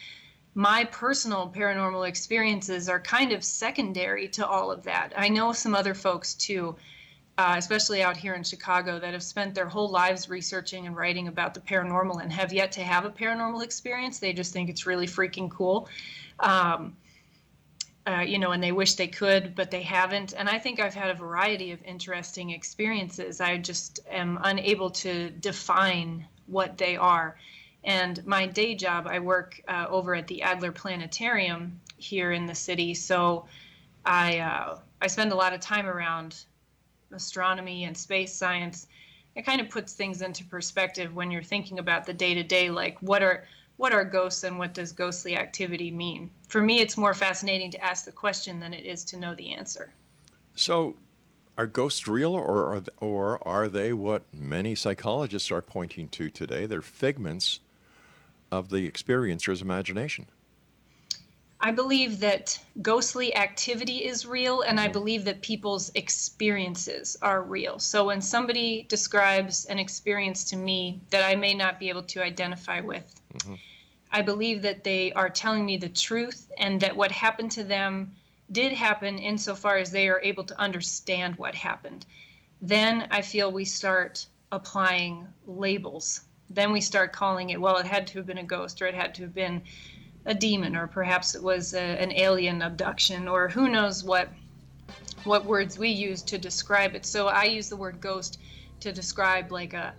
my 0.57 0.83
personal 0.85 1.53
paranormal 1.55 2.07
experiences 2.07 2.89
are 2.89 2.99
kind 2.99 3.31
of 3.31 3.43
secondary 3.43 4.27
to 4.27 4.45
all 4.45 4.71
of 4.71 4.83
that. 4.85 5.13
I 5.15 5.29
know 5.29 5.53
some 5.53 5.75
other 5.75 5.93
folks 5.93 6.33
too, 6.33 6.75
uh, 7.37 7.53
especially 7.57 8.01
out 8.01 8.17
here 8.17 8.33
in 8.33 8.41
Chicago, 8.43 8.97
that 8.97 9.13
have 9.13 9.21
spent 9.21 9.53
their 9.53 9.67
whole 9.67 9.91
lives 9.91 10.29
researching 10.29 10.87
and 10.87 10.95
writing 10.95 11.27
about 11.27 11.53
the 11.53 11.59
paranormal 11.59 12.23
and 12.23 12.33
have 12.33 12.51
yet 12.51 12.71
to 12.71 12.81
have 12.81 13.05
a 13.05 13.11
paranormal 13.11 13.63
experience. 13.63 14.17
They 14.17 14.33
just 14.33 14.51
think 14.51 14.67
it's 14.71 14.87
really 14.87 15.05
freaking 15.05 15.51
cool. 15.51 15.89
Um, 16.39 16.97
uh, 18.07 18.21
you 18.21 18.39
know, 18.39 18.49
and 18.49 18.63
they 18.63 18.71
wish 18.71 18.95
they 18.95 19.07
could, 19.07 19.53
but 19.53 19.69
they 19.69 19.83
haven't. 19.83 20.33
And 20.35 20.49
I 20.49 20.57
think 20.57 20.79
I've 20.79 20.95
had 20.95 21.11
a 21.11 21.13
variety 21.13 21.71
of 21.71 21.83
interesting 21.83 22.49
experiences. 22.49 23.41
I 23.41 23.57
just 23.57 23.99
am 24.09 24.39
unable 24.41 24.89
to 24.91 25.29
define 25.29 26.25
what 26.47 26.77
they 26.77 26.95
are. 26.95 27.37
And 27.83 28.25
my 28.25 28.45
day 28.45 28.75
job, 28.75 29.07
I 29.07 29.19
work 29.19 29.61
uh, 29.67 29.85
over 29.89 30.15
at 30.15 30.27
the 30.27 30.41
Adler 30.41 30.71
Planetarium 30.71 31.79
here 31.97 32.31
in 32.31 32.45
the 32.45 32.55
city. 32.55 32.93
So 32.93 33.45
I 34.05 34.39
uh, 34.39 34.79
I 35.01 35.07
spend 35.07 35.31
a 35.31 35.35
lot 35.35 35.53
of 35.53 35.59
time 35.59 35.85
around 35.85 36.43
astronomy 37.11 37.85
and 37.85 37.95
space 37.95 38.33
science. 38.33 38.87
It 39.35 39.45
kind 39.45 39.61
of 39.61 39.69
puts 39.69 39.93
things 39.93 40.21
into 40.21 40.43
perspective 40.43 41.15
when 41.15 41.29
you're 41.29 41.43
thinking 41.43 41.79
about 41.79 42.05
the 42.05 42.13
day 42.13 42.33
to 42.33 42.43
day, 42.43 42.69
like 42.69 42.97
what 43.01 43.21
are 43.21 43.45
what 43.77 43.93
are 43.93 44.03
ghosts 44.03 44.43
and 44.43 44.57
what 44.57 44.73
does 44.73 44.91
ghostly 44.91 45.37
activity 45.37 45.91
mean? 45.91 46.31
For 46.47 46.61
me, 46.61 46.79
it's 46.79 46.97
more 46.97 47.13
fascinating 47.13 47.69
to 47.71 47.83
ask 47.83 48.05
the 48.05 48.11
question 48.11 48.59
than 48.59 48.73
it 48.73 48.85
is 48.85 49.03
to 49.05 49.17
know 49.17 49.35
the 49.35 49.53
answer. 49.53 49.93
So, 50.55 50.95
are 51.57 51.67
ghosts 51.67 52.07
real, 52.07 52.33
or 52.33 52.75
are, 52.75 52.83
or 52.99 53.47
are 53.47 53.67
they 53.67 53.93
what 53.93 54.23
many 54.33 54.75
psychologists 54.75 55.51
are 55.51 55.61
pointing 55.61 56.07
to 56.09 56.29
today? 56.29 56.65
They're 56.65 56.81
figments 56.81 57.59
of 58.51 58.69
the 58.69 58.85
experiencer's 58.85 59.61
imagination. 59.61 60.27
I 61.59 61.71
believe 61.71 62.19
that 62.19 62.59
ghostly 62.83 63.35
activity 63.35 64.05
is 64.05 64.27
real, 64.27 64.61
and 64.61 64.79
I 64.79 64.83
mm-hmm. 64.83 64.93
believe 64.93 65.25
that 65.25 65.41
people's 65.41 65.91
experiences 65.95 67.17
are 67.21 67.41
real. 67.41 67.79
So 67.79 68.05
when 68.05 68.21
somebody 68.21 68.85
describes 68.89 69.65
an 69.65 69.79
experience 69.79 70.43
to 70.45 70.55
me 70.55 71.01
that 71.09 71.25
I 71.25 71.35
may 71.35 71.55
not 71.55 71.79
be 71.79 71.89
able 71.89 72.03
to 72.03 72.23
identify 72.23 72.79
with, 72.81 73.19
mm-hmm. 73.33 73.55
I 74.11 74.21
believe 74.21 74.61
that 74.61 74.83
they 74.83 75.11
are 75.13 75.29
telling 75.29 75.65
me 75.65 75.77
the 75.77 75.89
truth 75.89 76.51
and 76.59 76.79
that 76.81 76.95
what 76.95 77.11
happened 77.11 77.51
to 77.53 77.63
them 77.63 78.11
did 78.51 78.71
happen 78.71 79.17
insofar 79.17 79.77
as 79.77 79.91
they 79.91 80.07
are 80.09 80.21
able 80.21 80.43
to 80.45 80.59
understand 80.59 81.35
what 81.35 81.55
happened. 81.55 82.05
Then 82.61 83.07
I 83.11 83.21
feel 83.21 83.51
we 83.51 83.65
start 83.65 84.25
applying 84.51 85.27
labels 85.45 86.21
then 86.49 86.71
we 86.71 86.81
start 86.81 87.11
calling 87.11 87.49
it, 87.49 87.59
well, 87.59 87.77
it 87.77 87.85
had 87.85 88.07
to 88.07 88.19
have 88.19 88.25
been 88.25 88.37
a 88.37 88.43
ghost 88.43 88.81
or 88.81 88.87
it 88.87 88.95
had 88.95 89.13
to 89.15 89.23
have 89.23 89.33
been 89.33 89.61
a 90.25 90.33
demon 90.33 90.75
or 90.75 90.87
perhaps 90.87 91.35
it 91.35 91.43
was 91.43 91.73
a, 91.73 91.79
an 91.79 92.11
alien 92.13 92.61
abduction 92.61 93.27
or 93.27 93.47
who 93.47 93.69
knows 93.69 94.03
what 94.03 94.29
what 95.23 95.45
words 95.45 95.77
we 95.77 95.89
use 95.89 96.21
to 96.21 96.37
describe 96.37 96.95
it. 96.95 97.05
So 97.05 97.27
I 97.27 97.45
use 97.45 97.69
the 97.69 97.75
word 97.75 97.99
ghost 97.99 98.39
to 98.79 98.91
describe 98.91 99.51
like 99.51 99.73
a 99.73 99.93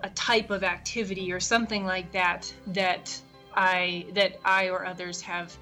a 0.00 0.10
type 0.10 0.50
of 0.50 0.62
activity 0.62 1.32
or 1.32 1.40
something 1.40 1.84
like 1.84 2.12
that 2.12 2.52
that 2.68 3.18
I 3.54 4.06
that 4.12 4.38
I 4.44 4.68
or 4.68 4.84
others 4.84 5.20
have 5.22 5.56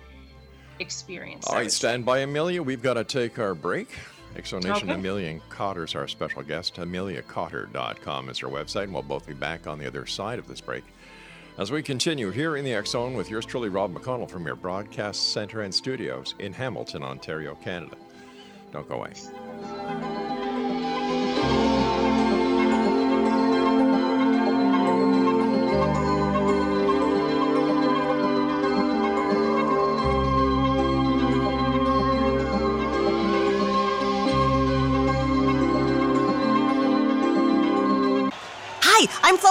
experienced. 0.78 1.48
All 1.48 1.56
right, 1.56 1.70
stand 1.70 2.04
by, 2.04 2.20
Amelia. 2.20 2.62
We've 2.62 2.82
got 2.82 2.94
to 2.94 3.04
take 3.04 3.38
our 3.38 3.54
break. 3.54 3.88
X 4.36 4.50
Zone 4.50 4.60
Nation, 4.60 4.90
okay. 4.90 4.98
Amelia 4.98 5.40
Cotter 5.48 5.84
is 5.84 5.94
our 5.94 6.08
special 6.08 6.42
guest. 6.42 6.76
AmeliaCotter.com 6.76 8.28
is 8.28 8.38
her 8.40 8.48
website, 8.48 8.84
and 8.84 8.92
we'll 8.92 9.02
both 9.02 9.26
be 9.26 9.34
back 9.34 9.66
on 9.66 9.78
the 9.78 9.86
other 9.86 10.06
side 10.06 10.38
of 10.38 10.48
this 10.48 10.60
break. 10.60 10.84
As 11.56 11.70
we 11.70 11.82
continue 11.82 12.30
here 12.30 12.56
in 12.56 12.64
the 12.64 12.82
Zone 12.84 13.14
with 13.14 13.30
yours 13.30 13.46
truly, 13.46 13.68
Rob 13.68 13.94
McConnell, 13.94 14.28
from 14.28 14.44
your 14.44 14.56
broadcast 14.56 15.32
center 15.32 15.62
and 15.62 15.72
studios 15.72 16.34
in 16.40 16.52
Hamilton, 16.52 17.04
Ontario, 17.04 17.54
Canada. 17.62 17.96
Don't 18.72 18.88
go 18.88 18.96
away. 18.96 20.23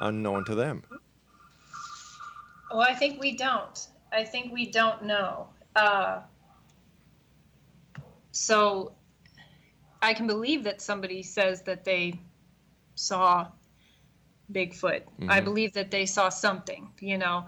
unknown 0.00 0.46
to 0.46 0.54
them? 0.54 0.84
Well, 2.70 2.80
I 2.80 2.94
think 2.94 3.20
we 3.20 3.36
don't. 3.36 3.86
I 4.10 4.24
think 4.24 4.50
we 4.50 4.70
don't 4.70 5.04
know. 5.04 5.48
Uh, 5.76 6.20
so 8.30 8.92
I 10.00 10.14
can 10.14 10.26
believe 10.26 10.64
that 10.64 10.80
somebody 10.80 11.22
says 11.22 11.60
that 11.64 11.84
they 11.84 12.18
saw 12.94 13.48
Bigfoot. 14.50 15.02
Mm-hmm. 15.02 15.30
I 15.30 15.42
believe 15.42 15.74
that 15.74 15.90
they 15.90 16.06
saw 16.06 16.30
something, 16.30 16.88
you 16.98 17.18
know 17.18 17.44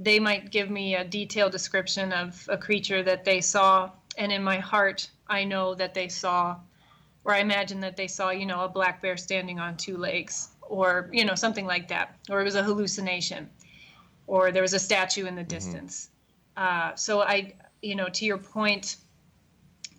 they 0.00 0.18
might 0.18 0.50
give 0.50 0.70
me 0.70 0.96
a 0.96 1.04
detailed 1.04 1.52
description 1.52 2.12
of 2.12 2.44
a 2.48 2.56
creature 2.56 3.02
that 3.02 3.24
they 3.24 3.40
saw 3.40 3.90
and 4.18 4.32
in 4.32 4.42
my 4.42 4.58
heart 4.58 5.08
i 5.28 5.44
know 5.44 5.74
that 5.74 5.94
they 5.94 6.08
saw 6.08 6.56
or 7.24 7.34
i 7.34 7.38
imagine 7.38 7.80
that 7.80 7.96
they 7.96 8.08
saw 8.08 8.30
you 8.30 8.46
know 8.46 8.64
a 8.64 8.68
black 8.68 9.00
bear 9.00 9.16
standing 9.16 9.60
on 9.60 9.76
two 9.76 9.96
legs 9.96 10.48
or 10.62 11.08
you 11.12 11.24
know 11.24 11.34
something 11.34 11.66
like 11.66 11.86
that 11.88 12.18
or 12.28 12.40
it 12.40 12.44
was 12.44 12.54
a 12.56 12.62
hallucination 12.62 13.48
or 14.30 14.52
there 14.52 14.62
was 14.62 14.74
a 14.74 14.78
statue 14.78 15.26
in 15.26 15.34
the 15.34 15.42
distance. 15.42 16.08
Uh, 16.56 16.94
so 16.94 17.20
I, 17.20 17.52
you 17.82 17.96
know, 17.96 18.08
to 18.08 18.24
your 18.24 18.38
point, 18.38 18.98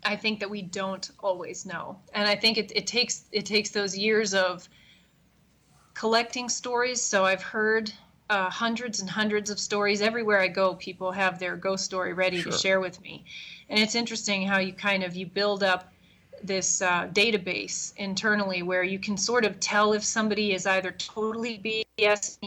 I 0.06 0.16
think 0.16 0.40
that 0.40 0.50
we 0.50 0.62
don't 0.62 1.12
always 1.20 1.66
know, 1.66 2.00
and 2.14 2.28
I 2.28 2.38
think 2.38 2.58
it, 2.58 2.72
it 2.74 2.88
takes 2.88 3.26
it 3.34 3.46
takes 3.46 3.72
those 3.72 3.96
years 3.96 4.34
of 4.34 4.68
collecting 5.94 6.48
stories. 6.48 7.02
So 7.02 7.26
I've 7.26 7.44
heard 7.44 7.92
uh, 8.32 8.50
hundreds 8.50 9.02
and 9.02 9.10
hundreds 9.10 9.50
of 9.50 9.60
stories 9.60 10.02
everywhere 10.02 10.40
I 10.40 10.48
go. 10.48 10.76
People 10.76 11.12
have 11.12 11.38
their 11.38 11.58
ghost 11.58 11.84
story 11.84 12.14
ready 12.14 12.42
Sure. 12.42 12.54
to 12.54 12.58
share 12.58 12.80
with 12.80 13.00
me, 13.02 13.26
and 13.70 13.78
it's 13.78 13.94
interesting 13.94 14.48
how 14.48 14.58
you 14.60 14.72
kind 14.72 15.04
of 15.04 15.16
you 15.18 15.26
build 15.26 15.64
up 15.64 15.92
this 16.42 16.82
uh, 16.82 17.08
database 17.10 17.94
internally 17.98 18.64
where 18.64 18.84
you 18.84 18.98
can 19.00 19.18
sort 19.18 19.44
of 19.44 19.60
tell 19.60 19.92
if 19.92 20.04
somebody 20.04 20.54
is 20.54 20.66
either 20.66 20.92
totally 20.92 21.86
BS, 22.00 22.38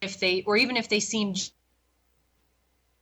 if 0.00 0.20
they 0.20 0.42
or 0.46 0.56
even 0.56 0.76
if 0.76 0.88
they 0.88 1.00
seem 1.00 1.34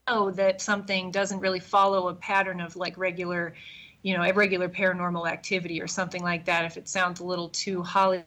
know 0.09 0.31
that 0.31 0.63
something 0.63 1.11
doesn't 1.11 1.41
really 1.41 1.61
follow 1.61 2.09
a 2.09 2.15
pattern 2.15 2.61
of 2.63 2.75
like 2.75 2.97
regular, 2.97 3.55
you 4.03 4.17
know, 4.17 4.23
a 4.23 4.33
regular 4.33 4.69
paranormal 4.71 5.31
activity 5.31 5.79
or 5.81 5.87
something 5.87 6.23
like 6.23 6.47
that. 6.47 6.65
If 6.65 6.79
it 6.79 6.89
sounds 6.89 7.21
a 7.21 7.25
little 7.25 7.51
too 7.51 7.83
Hollywood 7.83 8.25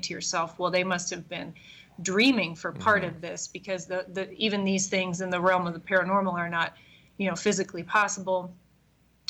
to 0.00 0.14
yourself, 0.14 0.58
well, 0.58 0.70
they 0.70 0.84
must 0.84 1.10
have 1.10 1.28
been 1.28 1.52
dreaming 2.00 2.54
for 2.54 2.72
part 2.72 3.04
of 3.04 3.12
mm-hmm. 3.12 3.20
this 3.20 3.46
because 3.46 3.86
the, 3.86 4.06
the 4.12 4.32
even 4.32 4.64
these 4.64 4.88
things 4.88 5.20
in 5.20 5.28
the 5.28 5.40
realm 5.40 5.66
of 5.66 5.74
the 5.74 5.80
paranormal 5.80 6.32
are 6.32 6.48
not, 6.48 6.74
you 7.18 7.28
know, 7.28 7.36
physically 7.36 7.82
possible, 7.82 8.54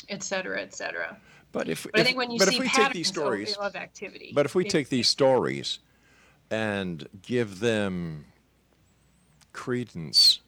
et 0.07 0.23
cetera, 0.23 0.61
et 0.61 0.73
cetera. 0.73 1.17
But 1.51 1.67
if, 1.67 1.85
But 1.91 1.99
I 1.99 2.03
think 2.03 2.17
when 2.17 2.31
you 2.31 2.39
but 2.39 2.47
see 2.47 2.55
if 2.55 2.61
we 2.61 2.67
patterns 2.67 2.87
take 2.87 2.93
these 2.93 3.09
of- 3.09 3.15
stories, 3.15 3.57
of, 3.57 3.75
activity, 3.75 4.31
but 4.33 4.45
if 4.45 4.55
we 4.55 4.65
it- 4.65 4.69
take 4.69 4.89
these 4.89 5.09
stories 5.09 5.79
and 6.49 7.07
give 7.21 7.59
them 7.59 8.25
credence 9.51 10.39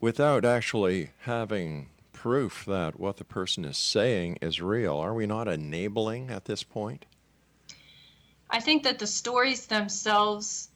without 0.00 0.44
actually 0.44 1.10
having 1.22 1.88
proof 2.12 2.64
that 2.66 2.98
what 2.98 3.16
the 3.16 3.24
person 3.24 3.64
is 3.64 3.76
saying 3.76 4.38
is 4.40 4.60
real, 4.62 4.96
are 4.96 5.14
we 5.14 5.26
not 5.26 5.48
enabling 5.48 6.30
at 6.30 6.44
this 6.44 6.62
point? 6.62 7.06
I 8.50 8.60
think 8.60 8.82
that 8.84 8.98
the 8.98 9.06
stories 9.06 9.66
themselves 9.66 10.70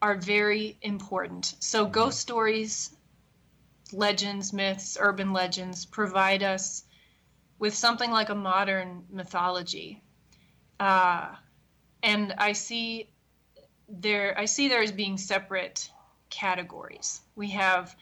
are 0.00 0.16
very 0.16 0.76
important. 0.82 1.54
So, 1.58 1.84
ghost 1.86 2.20
stories, 2.20 2.90
legends, 3.92 4.52
myths, 4.52 4.96
urban 4.98 5.32
legends 5.32 5.84
provide 5.84 6.42
us 6.42 6.84
with 7.58 7.74
something 7.74 8.10
like 8.10 8.28
a 8.28 8.34
modern 8.34 9.04
mythology. 9.10 10.02
Uh, 10.78 11.34
and 12.02 12.32
I 12.38 12.52
see 12.52 13.10
there, 13.88 14.38
I 14.38 14.44
see 14.44 14.68
there 14.68 14.82
as 14.82 14.92
being 14.92 15.18
separate 15.18 15.90
categories. 16.30 17.20
We 17.34 17.50
have 17.50 17.94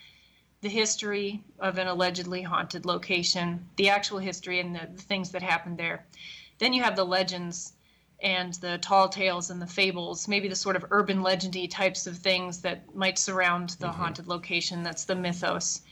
the 0.61 0.69
history 0.69 1.43
of 1.59 1.79
an 1.79 1.89
allegedly 1.89 2.43
haunted 2.43 2.85
location, 2.85 3.69
the 3.77 3.89
actual 3.89 4.19
history 4.19 4.61
and 4.61 4.75
the, 4.75 4.89
the 4.93 5.03
things 5.03 5.31
that 5.31 5.43
happened 5.43 5.79
there. 5.79 6.07
Then 6.59 6.73
you 6.73 6.83
have 6.83 6.97
the 6.97 7.05
legends 7.05 7.73
and 8.21 8.55
the 8.55 8.79
tall 8.79 9.09
tales 9.09 9.51
and 9.51 9.63
the 9.63 9.67
fables, 9.67 10.27
maybe 10.27 10.49
the 10.49 10.57
sort 10.57 10.77
of 10.77 10.85
urban 10.91 11.23
legendy 11.23 11.71
types 11.71 12.07
of 12.07 12.17
things 12.17 12.61
that 12.63 12.95
might 12.95 13.19
surround 13.19 13.71
the 13.71 13.87
mm-hmm. 13.87 14.01
haunted 14.01 14.27
location. 14.27 14.83
That's 14.83 15.05
the 15.05 15.15
mythos. 15.15 15.83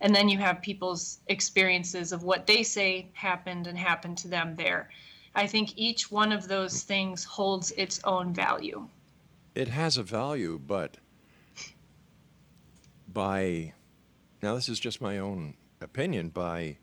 And 0.00 0.14
then 0.14 0.28
you 0.28 0.38
have 0.38 0.62
people's 0.62 1.18
experiences 1.26 2.12
of 2.12 2.22
what 2.22 2.46
they 2.46 2.62
say 2.62 3.08
happened 3.12 3.66
and 3.66 3.78
happened 3.78 4.18
to 4.18 4.28
them 4.28 4.56
there. 4.56 4.90
I 5.34 5.46
think 5.46 5.72
each 5.76 6.10
one 6.10 6.32
of 6.32 6.48
those 6.48 6.82
things 6.82 7.24
holds 7.24 7.70
its 7.72 8.00
own 8.04 8.32
value. 8.32 8.88
It 9.54 9.68
has 9.68 9.96
a 9.96 10.02
value, 10.02 10.60
but 10.64 10.96
by 13.08 13.72
now 14.42 14.54
this 14.54 14.68
is 14.68 14.80
just 14.80 15.00
my 15.00 15.18
own 15.18 15.54
opinion 15.80 16.30
by 16.30 16.78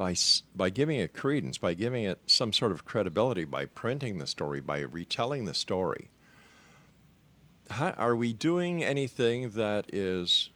by 0.00 0.16
by 0.56 0.70
giving 0.70 0.98
it 0.98 1.12
credence, 1.12 1.58
by 1.58 1.74
giving 1.74 2.04
it 2.04 2.18
some 2.26 2.54
sort 2.54 2.72
of 2.72 2.86
credibility, 2.86 3.44
by 3.44 3.66
printing 3.66 4.16
the 4.16 4.26
story, 4.26 4.58
by 4.58 4.80
retelling 4.80 5.44
the 5.44 5.52
story. 5.52 6.08
How, 7.68 7.90
are 7.90 8.16
we 8.16 8.32
doing 8.32 8.82
anything 8.82 9.50
that 9.50 9.92
is 9.92 10.48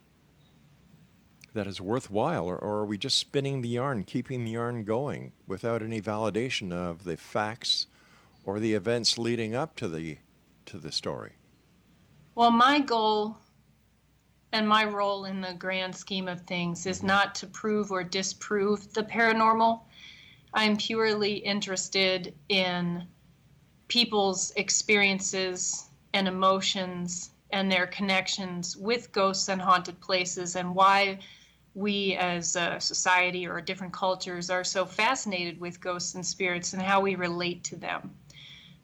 that 1.53 1.67
is 1.67 1.79
worthwhile, 1.79 2.47
or, 2.47 2.57
or 2.57 2.79
are 2.79 2.87
we 2.87 2.97
just 2.97 3.19
spinning 3.19 3.61
the 3.61 3.69
yarn, 3.69 4.05
keeping 4.05 4.47
the 4.47 4.53
yarn 4.53 4.83
going 4.83 5.33
without 5.47 5.83
any 5.83 6.01
validation 6.01 6.73
of 6.73 7.05
the 7.05 7.19
facts 7.19 7.87
or 8.47 8.59
the 8.59 8.73
events 8.73 9.19
leading 9.19 9.55
up 9.55 9.77
to 9.77 9.89
the 9.89 10.17
to 10.65 10.79
the 10.79 10.91
story? 10.91 11.33
Well, 12.35 12.51
my 12.51 12.81
goal 12.81 13.37
and 14.55 14.69
my 14.69 14.85
role 14.85 15.25
in 15.25 15.41
the 15.41 15.53
grand 15.55 15.95
scheme 15.95 16.29
of 16.29 16.41
things 16.43 16.87
is 16.87 17.03
not 17.03 17.35
to 17.35 17.47
prove 17.49 17.91
or 17.91 18.05
disprove 18.05 18.95
the 18.95 19.03
paranormal. 19.03 19.81
I'm 20.55 20.77
purely 20.77 21.35
interested 21.39 22.33
in 22.49 23.05
people's 23.89 24.53
experiences 24.53 25.89
and 26.13 26.29
emotions 26.29 27.31
and 27.51 27.71
their 27.71 27.89
connections 27.89 28.77
with 28.77 29.11
ghosts 29.11 29.49
and 29.49 29.61
haunted 29.61 30.01
places 30.01 30.55
and 30.55 30.73
why 30.73 31.19
we 31.75 32.15
as 32.15 32.55
a 32.55 32.79
society 32.79 33.49
or 33.49 33.61
different 33.61 33.93
cultures 33.93 34.51
are 34.51 34.63
so 34.63 34.87
fascinated 34.87 35.59
with 35.61 35.81
ghosts 35.81 36.15
and 36.15 36.25
spirits 36.25 36.75
and 36.75 36.81
how 36.81 37.01
we 37.01 37.17
relate 37.17 37.65
to 37.65 37.77
them. 37.77 38.15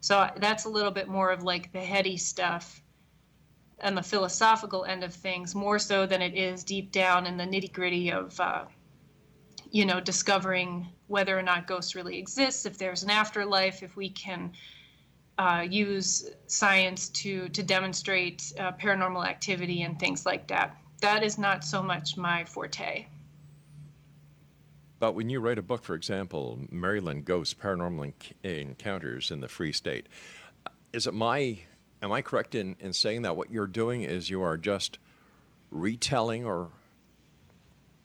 So 0.01 0.29
that's 0.35 0.65
a 0.65 0.69
little 0.69 0.91
bit 0.91 1.07
more 1.07 1.31
of 1.31 1.43
like 1.43 1.71
the 1.71 1.79
heady 1.79 2.17
stuff 2.17 2.80
and 3.81 3.97
the 3.97 4.01
philosophical 4.03 4.85
end 4.85 5.03
of 5.03 5.13
things, 5.13 5.53
more 5.53 5.79
so 5.79 6.05
than 6.05 6.21
it 6.21 6.35
is 6.35 6.63
deep 6.63 6.91
down 6.91 7.25
in 7.25 7.37
the 7.37 7.43
nitty 7.43 7.71
gritty 7.71 8.11
of, 8.11 8.39
uh, 8.39 8.63
you 9.71 9.85
know, 9.85 9.99
discovering 9.99 10.87
whether 11.07 11.37
or 11.37 11.41
not 11.41 11.67
ghosts 11.67 11.95
really 11.95 12.17
exist, 12.17 12.65
if 12.65 12.77
there's 12.77 13.03
an 13.03 13.09
afterlife, 13.09 13.83
if 13.83 13.95
we 13.95 14.09
can 14.09 14.51
uh, 15.37 15.65
use 15.67 16.29
science 16.47 17.09
to 17.09 17.49
to 17.49 17.63
demonstrate 17.63 18.53
uh, 18.59 18.71
paranormal 18.73 19.25
activity 19.25 19.81
and 19.81 19.99
things 19.99 20.25
like 20.25 20.47
that. 20.47 20.77
That 21.01 21.23
is 21.23 21.37
not 21.37 21.63
so 21.63 21.81
much 21.81 22.15
my 22.15 22.45
forte. 22.45 23.07
But 24.99 25.13
when 25.15 25.31
you 25.31 25.39
write 25.39 25.57
a 25.57 25.63
book, 25.63 25.83
for 25.83 25.95
example, 25.95 26.59
Maryland 26.69 27.25
Ghosts 27.25 27.55
Paranormal 27.55 28.13
Enc- 28.13 28.33
Encounters 28.43 29.31
in 29.31 29.39
the 29.39 29.47
Free 29.47 29.71
State, 29.71 30.05
is 30.93 31.07
it 31.07 31.13
my, 31.15 31.57
am 32.01 32.11
I 32.11 32.21
correct 32.21 32.55
in, 32.55 32.75
in 32.79 32.93
saying 32.93 33.21
that 33.23 33.35
what 33.35 33.51
you're 33.51 33.67
doing 33.67 34.01
is 34.01 34.29
you 34.29 34.41
are 34.41 34.57
just 34.57 34.97
retelling 35.69 36.45
or, 36.45 36.69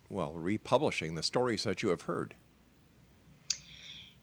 well, 0.08 0.32
republishing 0.32 1.14
the 1.14 1.22
stories 1.22 1.64
that 1.64 1.82
you 1.82 1.88
have 1.88 2.02
heard? 2.02 2.34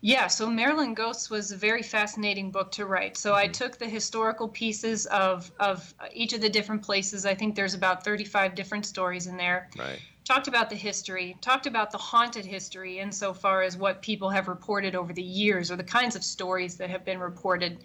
Yeah, 0.06 0.28
so 0.28 0.50
Maryland 0.50 0.98
Ghosts 0.98 1.30
was 1.30 1.54
a 1.54 1.56
very 1.56 1.82
fascinating 1.82 2.52
book 2.52 2.72
to 2.74 2.86
write. 2.86 3.16
So 3.16 3.36
I 3.36 3.46
mm-hmm. 3.46 3.54
took 3.54 3.78
the 3.78 3.88
historical 3.88 4.50
pieces 4.50 5.06
of 5.06 5.50
of 5.62 5.94
each 6.12 6.34
of 6.34 6.42
the 6.42 6.50
different 6.50 6.82
places. 6.82 7.26
I 7.26 7.34
think 7.36 7.56
there's 7.56 7.74
about 7.74 8.04
35 8.04 8.54
different 8.54 8.86
stories 8.86 9.28
in 9.28 9.38
there. 9.38 9.70
Right. 9.80 10.02
Talked 10.26 10.50
about 10.50 10.70
the 10.70 10.76
history, 10.76 11.38
talked 11.40 11.68
about 11.68 11.92
the 11.92 11.98
haunted 11.98 12.44
history 12.44 13.00
insofar 13.00 13.62
as 13.62 13.78
what 13.78 14.02
people 14.02 14.30
have 14.30 14.50
reported 14.50 14.94
over 14.94 15.14
the 15.14 15.24
years 15.24 15.72
or 15.72 15.78
the 15.78 15.86
kinds 15.86 16.18
of 16.18 16.24
stories 16.26 16.76
that 16.76 16.90
have 16.90 17.06
been 17.06 17.20
reported. 17.20 17.82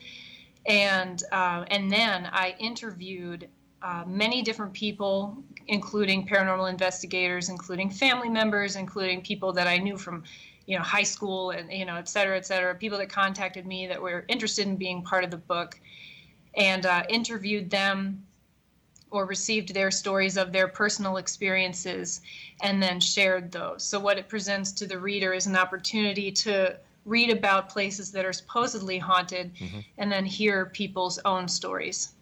And 0.68 1.24
uh, 1.32 1.64
and 1.70 1.90
then 1.90 2.28
I 2.30 2.54
interviewed 2.58 3.48
uh, 3.82 4.04
many 4.06 4.42
different 4.42 4.74
people, 4.74 5.36
including 5.66 6.26
paranormal 6.26 6.68
investigators, 6.68 7.48
including 7.48 7.90
family 7.90 8.28
members, 8.28 8.76
including 8.76 9.22
people 9.22 9.52
that 9.54 9.66
I 9.66 9.78
knew 9.78 9.96
from, 9.96 10.24
you 10.66 10.76
know, 10.76 10.84
high 10.84 11.04
school 11.04 11.50
and 11.50 11.72
you 11.72 11.86
know, 11.86 11.96
et 11.96 12.08
cetera, 12.08 12.36
et 12.36 12.46
cetera. 12.46 12.74
People 12.74 12.98
that 12.98 13.08
contacted 13.08 13.66
me 13.66 13.86
that 13.86 14.00
were 14.00 14.26
interested 14.28 14.66
in 14.66 14.76
being 14.76 15.02
part 15.02 15.24
of 15.24 15.30
the 15.30 15.38
book, 15.38 15.80
and 16.54 16.84
uh, 16.84 17.02
interviewed 17.08 17.70
them 17.70 18.22
or 19.10 19.24
received 19.24 19.72
their 19.72 19.90
stories 19.90 20.36
of 20.36 20.52
their 20.52 20.68
personal 20.68 21.16
experiences 21.16 22.20
and 22.62 22.82
then 22.82 23.00
shared 23.00 23.50
those. 23.50 23.82
So 23.82 23.98
what 23.98 24.18
it 24.18 24.28
presents 24.28 24.70
to 24.72 24.86
the 24.86 24.98
reader 24.98 25.32
is 25.32 25.46
an 25.46 25.56
opportunity 25.56 26.30
to 26.32 26.76
read 27.08 27.30
about 27.30 27.68
places 27.68 28.12
that 28.12 28.24
are 28.24 28.32
supposedly 28.32 28.98
haunted 28.98 29.52
and 29.96 30.12
then 30.12 30.24
hear 30.24 30.66
people's 30.66 31.18
own 31.24 31.48
stories. 31.48 32.12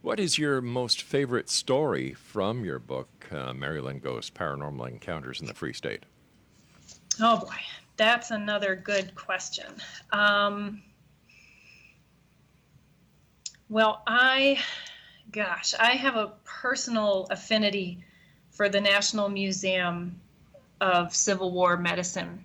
What 0.00 0.18
is 0.18 0.38
your 0.38 0.60
most 0.60 1.02
favorite 1.02 1.48
story 1.48 2.14
from 2.14 2.64
your 2.64 2.78
book, 2.78 3.08
uh, 3.30 3.52
Maryland 3.52 4.02
Ghosts 4.02 4.30
Paranormal 4.30 4.88
Encounters 4.88 5.40
in 5.40 5.46
the 5.46 5.54
Free 5.54 5.72
State? 5.72 6.04
Oh 7.20 7.38
boy, 7.38 7.54
that's 7.96 8.30
another 8.30 8.74
good 8.74 9.14
question. 9.14 9.66
Um, 10.10 10.82
well, 13.68 14.02
I, 14.06 14.58
gosh, 15.30 15.74
I 15.78 15.92
have 15.92 16.16
a 16.16 16.32
personal 16.44 17.28
affinity 17.30 18.02
for 18.50 18.68
the 18.68 18.80
National 18.80 19.28
Museum 19.28 20.20
of 20.80 21.14
Civil 21.14 21.52
War 21.52 21.76
Medicine 21.76 22.44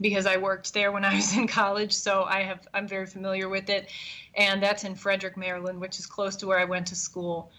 because 0.00 0.26
I 0.26 0.36
worked 0.36 0.74
there 0.74 0.92
when 0.92 1.04
I 1.04 1.14
was 1.14 1.36
in 1.36 1.46
college, 1.46 1.92
so 1.92 2.24
I 2.24 2.42
have 2.42 2.66
I'm 2.74 2.86
very 2.88 3.06
familiar 3.06 3.48
with 3.48 3.68
it, 3.68 3.88
and 4.34 4.62
that's 4.62 4.84
in 4.84 4.94
Frederick, 4.94 5.36
Maryland, 5.36 5.80
which 5.80 5.98
is 5.98 6.06
close 6.06 6.36
to 6.36 6.46
where 6.46 6.58
I 6.58 6.64
went 6.64 6.86
to 6.88 6.96
school, 6.96 7.50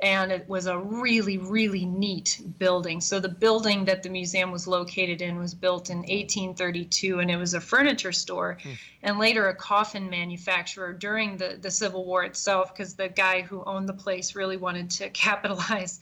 and 0.00 0.32
it 0.32 0.48
was 0.48 0.66
a 0.66 0.78
really 0.78 1.38
really 1.38 1.84
neat 1.84 2.40
building. 2.58 3.00
So 3.00 3.20
the 3.20 3.28
building 3.28 3.84
that 3.84 4.02
the 4.02 4.08
museum 4.08 4.50
was 4.50 4.66
located 4.66 5.22
in 5.22 5.38
was 5.38 5.54
built 5.54 5.90
in 5.90 5.98
1832, 5.98 7.20
and 7.20 7.30
it 7.30 7.36
was 7.36 7.54
a 7.54 7.60
furniture 7.60 8.12
store, 8.12 8.58
and 9.02 9.18
later 9.18 9.48
a 9.48 9.54
coffin 9.54 10.10
manufacturer 10.10 10.92
during 10.92 11.36
the 11.36 11.58
the 11.60 11.70
Civil 11.70 12.04
War 12.04 12.24
itself, 12.24 12.74
because 12.74 12.94
the 12.94 13.08
guy 13.08 13.42
who 13.42 13.62
owned 13.64 13.88
the 13.88 13.94
place 13.94 14.34
really 14.34 14.56
wanted 14.56 14.90
to 14.90 15.10
capitalize 15.26 16.00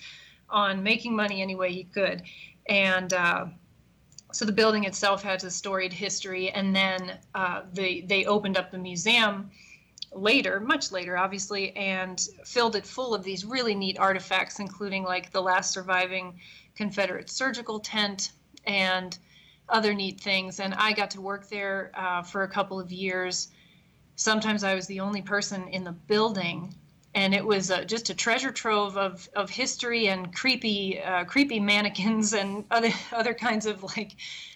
on 0.49 0.83
making 0.83 1.17
money 1.17 1.43
any 1.43 1.55
way 1.55 1.73
he 1.73 1.85
could, 1.85 2.23
and. 2.67 3.13
Uh, 3.13 3.47
so 4.33 4.45
the 4.45 4.53
building 4.53 4.85
itself 4.85 5.23
has 5.23 5.45
a 5.45 5.51
storied 5.51 5.93
history, 5.93 6.51
and 6.51 6.75
then 6.75 7.19
uh, 7.35 7.63
they 7.73 8.01
they 8.03 8.25
opened 8.25 8.57
up 8.57 8.71
the 8.71 8.79
museum 8.79 9.51
later, 10.15 10.61
much 10.61 10.93
later, 10.93 11.17
obviously, 11.17 11.75
and 11.77 12.29
filled 12.45 12.77
it 12.77 12.87
full 12.87 13.15
of 13.15 13.23
these 13.23 13.45
really 13.45 13.75
neat 13.75 13.99
artifacts, 13.99 14.59
including 14.59 15.05
like 15.05 15.31
the 15.31 15.41
last 15.41 15.73
surviving 15.73 16.39
Confederate 16.75 17.31
surgical 17.31 17.79
tent 17.81 18.33
and 18.65 19.19
other 19.69 19.95
neat 19.95 20.21
things. 20.21 20.61
And 20.61 20.75
I 20.75 20.93
got 20.93 21.11
to 21.13 21.21
work 21.21 21.49
there 21.49 21.93
uh, 21.95 22.23
for 22.23 22.43
a 22.43 22.49
couple 22.49 22.79
of 22.81 22.93
years. 22.93 23.49
Sometimes 24.17 24.65
I 24.65 24.75
was 24.75 24.87
the 24.87 25.01
only 25.01 25.23
person 25.23 25.69
in 25.69 25.85
the 25.85 25.93
building 25.93 26.75
and 27.15 27.35
it 27.35 27.45
was 27.45 27.71
uh, 27.71 27.85
just 27.85 28.09
a 28.11 28.15
treasure 28.15 28.51
trove 28.51 28.97
of, 28.97 29.29
of 29.37 29.51
history 29.51 30.09
and 30.09 30.35
creepy 30.35 31.01
uh, 31.01 31.25
creepy 31.25 31.61
mannequins 31.61 32.33
and 32.33 32.65
other 32.71 32.91
other 33.13 33.35
kinds 33.35 33.67
of 33.67 33.83
like 33.97 34.13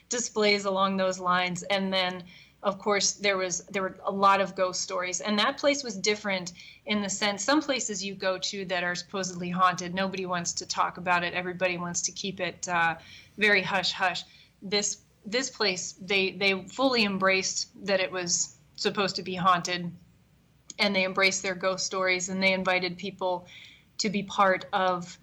displays 0.08 0.64
along 0.64 0.96
those 0.96 1.18
lines. 1.18 1.62
And 1.64 1.92
then 1.92 2.24
of 2.62 2.78
course 2.78 3.12
there 3.12 3.36
was 3.36 3.60
there 3.70 3.82
were 3.82 3.96
a 4.04 4.10
lot 4.10 4.40
of 4.40 4.54
ghost 4.54 4.80
stories. 4.80 5.20
And 5.20 5.38
that 5.38 5.58
place 5.58 5.84
was 5.84 5.96
different 5.96 6.52
in 6.86 7.02
the 7.02 7.10
sense 7.10 7.44
some 7.44 7.60
places 7.60 8.04
you 8.04 8.14
go 8.14 8.38
to 8.38 8.64
that 8.66 8.82
are 8.82 8.94
supposedly 8.94 9.50
haunted 9.50 9.94
nobody 9.94 10.24
wants 10.24 10.52
to 10.54 10.66
talk 10.66 10.96
about 10.96 11.24
it. 11.24 11.34
Everybody 11.34 11.76
wants 11.76 12.00
to 12.02 12.12
keep 12.12 12.40
it 12.40 12.66
uh, 12.68 12.94
very 13.36 13.62
hush 13.62 13.92
hush. 13.92 14.24
This 14.62 14.98
this 15.26 15.50
place 15.50 15.94
they 16.00 16.30
they 16.32 16.62
fully 16.68 17.04
embraced 17.04 17.68
that 17.84 18.00
it 18.00 18.10
was 18.10 18.56
supposed 18.76 19.16
to 19.16 19.22
be 19.22 19.34
haunted 19.34 19.90
and 20.78 20.94
they 20.94 21.04
embraced 21.04 21.42
their 21.42 21.54
ghost 21.54 21.86
stories 21.86 22.28
and 22.28 22.42
they 22.42 22.52
invited 22.52 22.96
people 22.96 23.46
to 23.98 24.10
be 24.10 24.22
part 24.22 24.66
of 24.72 25.18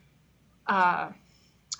uh, 0.67 1.09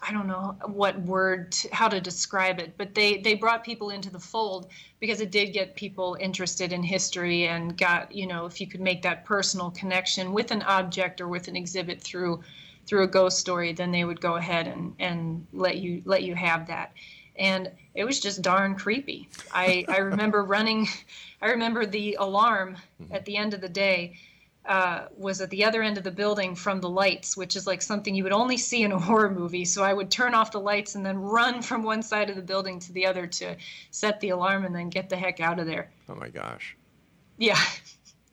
I 0.06 0.12
don't 0.12 0.28
know 0.28 0.58
what 0.66 1.02
word 1.02 1.54
to, 1.54 1.74
how 1.74 1.88
to 1.88 2.02
describe 2.02 2.60
it, 2.60 2.74
but 2.78 2.94
they 2.94 3.18
they 3.18 3.36
brought 3.36 3.64
people 3.64 3.90
into 3.90 4.10
the 4.10 4.20
fold 4.20 4.68
because 5.00 5.22
it 5.22 5.32
did 5.32 5.54
get 5.54 5.76
people 5.76 6.18
interested 6.20 6.74
in 6.74 6.84
history 6.84 7.48
and 7.48 7.78
got 7.78 8.14
you 8.14 8.28
know 8.28 8.46
if 8.46 8.60
you 8.60 8.68
could 8.68 8.82
make 8.82 9.02
that 9.04 9.24
personal 9.24 9.72
connection 9.72 10.34
with 10.34 10.52
an 10.52 10.62
object 10.64 11.22
or 11.22 11.30
with 11.30 11.48
an 11.48 11.56
exhibit 11.56 12.02
through 12.02 12.44
through 12.86 13.04
a 13.04 13.08
ghost 13.08 13.40
story, 13.40 13.72
then 13.72 13.92
they 13.92 14.04
would 14.04 14.20
go 14.20 14.36
ahead 14.36 14.68
and 14.68 14.94
and 15.00 15.48
let 15.54 15.78
you 15.78 16.02
let 16.06 16.24
you 16.24 16.36
have 16.36 16.68
that, 16.68 16.92
and 17.36 17.72
it 17.94 18.06
was 18.06 18.20
just 18.20 18.42
darn 18.42 18.76
creepy. 18.76 19.30
I 19.52 19.86
I 19.88 19.98
remember 19.98 20.44
running, 20.56 20.88
I 21.42 21.52
remember 21.52 21.86
the 21.86 22.18
alarm 22.20 22.78
at 23.12 23.26
the 23.26 23.38
end 23.38 23.54
of 23.54 23.62
the 23.62 23.70
day 23.70 24.18
uh, 24.66 25.08
was 25.18 25.42
at 25.42 25.50
the 25.50 25.66
other 25.66 25.82
end 25.82 25.98
of 25.98 26.04
the 26.04 26.12
building 26.12 26.56
from 26.56 26.80
the 26.80 26.90
lights, 26.90 27.36
which 27.36 27.56
is 27.56 27.68
like 27.68 27.82
something 27.82 28.16
you 28.16 28.24
would 28.24 28.32
only 28.32 28.58
see 28.58 28.84
in 28.84 28.92
a 28.92 29.00
horror 29.08 29.30
movie. 29.30 29.66
So 29.66 29.84
I 29.84 29.94
would 29.94 30.10
turn 30.10 30.34
off 30.34 30.52
the 30.52 30.60
lights 30.60 30.96
and 30.96 31.06
then 31.06 31.18
run 31.18 31.62
from 31.62 31.84
one 31.84 32.02
side 32.02 32.30
of 32.30 32.36
the 32.36 32.42
building 32.42 32.80
to 32.80 32.94
the 32.94 33.06
other 33.06 33.28
to 33.28 33.58
set 33.92 34.20
the 34.22 34.30
alarm 34.30 34.66
and 34.66 34.74
then 34.74 34.90
get 34.90 35.10
the 35.10 35.18
heck 35.18 35.40
out 35.40 35.60
of 35.60 35.66
there. 35.66 35.92
Oh 36.08 36.16
my 36.16 36.30
gosh. 36.30 36.78
Yeah, 37.38 37.60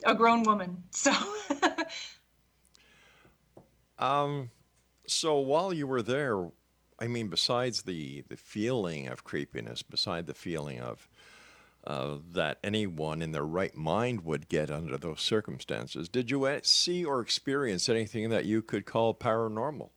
a 0.04 0.14
grown 0.14 0.44
woman. 0.44 0.84
So. 0.90 1.12
um, 3.98 4.50
so 5.06 5.40
while 5.40 5.72
you 5.72 5.86
were 5.86 6.02
there, 6.02 6.48
I 7.00 7.06
mean, 7.06 7.28
besides 7.28 7.82
the 7.82 8.22
the 8.28 8.36
feeling 8.36 9.08
of 9.08 9.24
creepiness, 9.24 9.82
beside 9.82 10.26
the 10.26 10.34
feeling 10.34 10.80
of 10.80 11.08
uh, 11.84 12.16
that 12.32 12.58
anyone 12.62 13.22
in 13.22 13.32
their 13.32 13.44
right 13.44 13.74
mind 13.74 14.22
would 14.22 14.48
get 14.48 14.70
under 14.70 14.98
those 14.98 15.20
circumstances. 15.20 16.08
Did 16.08 16.30
you 16.30 16.60
see 16.62 17.04
or 17.04 17.20
experience 17.20 17.88
anything 17.88 18.28
that 18.30 18.44
you 18.44 18.60
could 18.60 18.84
call 18.84 19.14
paranormal? 19.14 19.90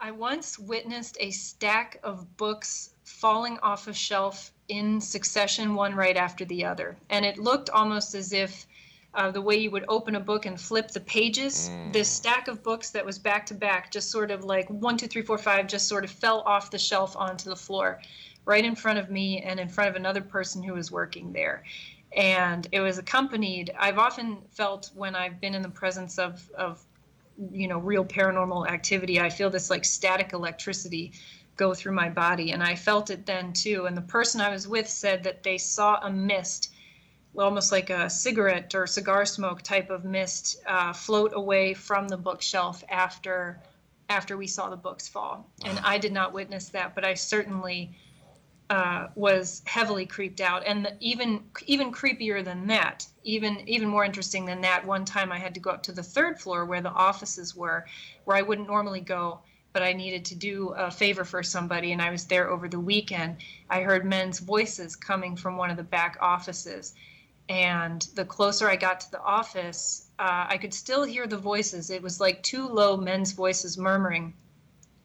I 0.00 0.10
once 0.10 0.58
witnessed 0.58 1.16
a 1.20 1.30
stack 1.30 2.00
of 2.02 2.36
books 2.36 2.94
falling 3.04 3.56
off 3.60 3.86
a 3.86 3.92
shelf 3.92 4.52
in 4.66 5.00
succession, 5.00 5.76
one 5.76 5.94
right 5.94 6.16
after 6.16 6.44
the 6.44 6.64
other. 6.64 6.96
And 7.08 7.24
it 7.24 7.38
looked 7.38 7.70
almost 7.70 8.16
as 8.16 8.32
if 8.32 8.66
uh, 9.14 9.30
the 9.30 9.40
way 9.40 9.56
you 9.56 9.70
would 9.70 9.84
open 9.88 10.14
a 10.14 10.20
book 10.20 10.46
and 10.46 10.60
flip 10.60 10.90
the 10.90 11.00
pages, 11.00 11.70
mm. 11.70 11.92
this 11.92 12.08
stack 12.08 12.48
of 12.48 12.62
books 12.62 12.90
that 12.90 13.04
was 13.04 13.18
back 13.18 13.44
to 13.46 13.54
back, 13.54 13.90
just 13.90 14.10
sort 14.10 14.30
of 14.30 14.44
like 14.44 14.68
one, 14.68 14.96
two, 14.96 15.06
three, 15.06 15.22
four, 15.22 15.38
five, 15.38 15.66
just 15.66 15.86
sort 15.86 16.04
of 16.04 16.10
fell 16.10 16.40
off 16.40 16.70
the 16.70 16.78
shelf 16.78 17.16
onto 17.16 17.50
the 17.50 17.56
floor 17.56 18.00
right 18.44 18.64
in 18.64 18.74
front 18.74 18.98
of 18.98 19.10
me 19.10 19.40
and 19.42 19.60
in 19.60 19.68
front 19.68 19.90
of 19.90 19.96
another 19.96 20.20
person 20.20 20.62
who 20.62 20.74
was 20.74 20.90
working 20.90 21.32
there. 21.32 21.62
And 22.16 22.66
it 22.72 22.80
was 22.80 22.98
accompanied, 22.98 23.72
I've 23.78 23.98
often 23.98 24.38
felt 24.50 24.90
when 24.94 25.14
I've 25.14 25.40
been 25.40 25.54
in 25.54 25.62
the 25.62 25.68
presence 25.68 26.18
of, 26.18 26.48
of 26.54 26.84
you 27.50 27.68
know, 27.68 27.78
real 27.78 28.04
paranormal 28.04 28.68
activity, 28.68 29.20
I 29.20 29.30
feel 29.30 29.48
this 29.48 29.70
like 29.70 29.84
static 29.84 30.32
electricity 30.32 31.12
go 31.56 31.72
through 31.74 31.92
my 31.92 32.08
body. 32.08 32.52
And 32.52 32.62
I 32.62 32.74
felt 32.74 33.10
it 33.10 33.24
then 33.24 33.52
too. 33.52 33.86
And 33.86 33.96
the 33.96 34.02
person 34.02 34.40
I 34.40 34.50
was 34.50 34.68
with 34.68 34.88
said 34.88 35.22
that 35.24 35.42
they 35.42 35.58
saw 35.58 36.00
a 36.02 36.10
mist, 36.10 36.72
almost 37.36 37.72
like 37.72 37.90
a 37.90 38.10
cigarette 38.10 38.74
or 38.74 38.86
cigar 38.86 39.24
smoke 39.24 39.62
type 39.62 39.90
of 39.90 40.04
mist, 40.04 40.62
uh, 40.66 40.92
float 40.92 41.32
away 41.34 41.74
from 41.74 42.08
the 42.08 42.16
bookshelf 42.16 42.84
after 42.88 43.60
after 44.08 44.36
we 44.36 44.46
saw 44.46 44.68
the 44.68 44.76
books 44.76 45.08
fall. 45.08 45.50
And 45.64 45.78
I 45.78 45.96
did 45.96 46.12
not 46.12 46.34
witness 46.34 46.68
that, 46.70 46.94
but 46.94 47.04
I 47.04 47.14
certainly 47.14 47.96
uh, 48.68 49.08
was 49.14 49.62
heavily 49.66 50.06
creeped 50.06 50.40
out, 50.40 50.62
and 50.66 50.84
the, 50.84 50.96
even 51.00 51.44
even 51.66 51.92
creepier 51.92 52.42
than 52.44 52.66
that, 52.68 53.06
even 53.22 53.68
even 53.68 53.88
more 53.88 54.04
interesting 54.04 54.46
than 54.46 54.62
that. 54.62 54.86
One 54.86 55.04
time 55.04 55.30
I 55.30 55.38
had 55.38 55.54
to 55.54 55.60
go 55.60 55.70
up 55.70 55.82
to 55.84 55.92
the 55.92 56.02
third 56.02 56.40
floor 56.40 56.64
where 56.64 56.80
the 56.80 56.90
offices 56.90 57.54
were, 57.54 57.86
where 58.24 58.36
I 58.36 58.42
wouldn't 58.42 58.68
normally 58.68 59.00
go, 59.00 59.40
but 59.72 59.82
I 59.82 59.92
needed 59.92 60.24
to 60.26 60.34
do 60.34 60.68
a 60.70 60.90
favor 60.90 61.24
for 61.24 61.42
somebody, 61.42 61.92
and 61.92 62.00
I 62.00 62.10
was 62.10 62.24
there 62.24 62.48
over 62.48 62.66
the 62.68 62.80
weekend. 62.80 63.36
I 63.68 63.82
heard 63.82 64.06
men's 64.06 64.38
voices 64.38 64.96
coming 64.96 65.36
from 65.36 65.56
one 65.56 65.70
of 65.70 65.76
the 65.76 65.82
back 65.82 66.16
offices, 66.20 66.94
and 67.52 68.08
the 68.14 68.24
closer 68.24 68.68
I 68.68 68.76
got 68.76 69.00
to 69.00 69.10
the 69.10 69.22
office, 69.22 70.06
uh, 70.18 70.46
I 70.48 70.56
could 70.56 70.72
still 70.72 71.04
hear 71.04 71.26
the 71.26 71.36
voices. 71.36 71.90
It 71.90 72.02
was 72.02 72.18
like 72.18 72.42
two 72.42 72.66
low 72.66 72.96
men's 72.96 73.32
voices 73.32 73.76
murmuring, 73.76 74.34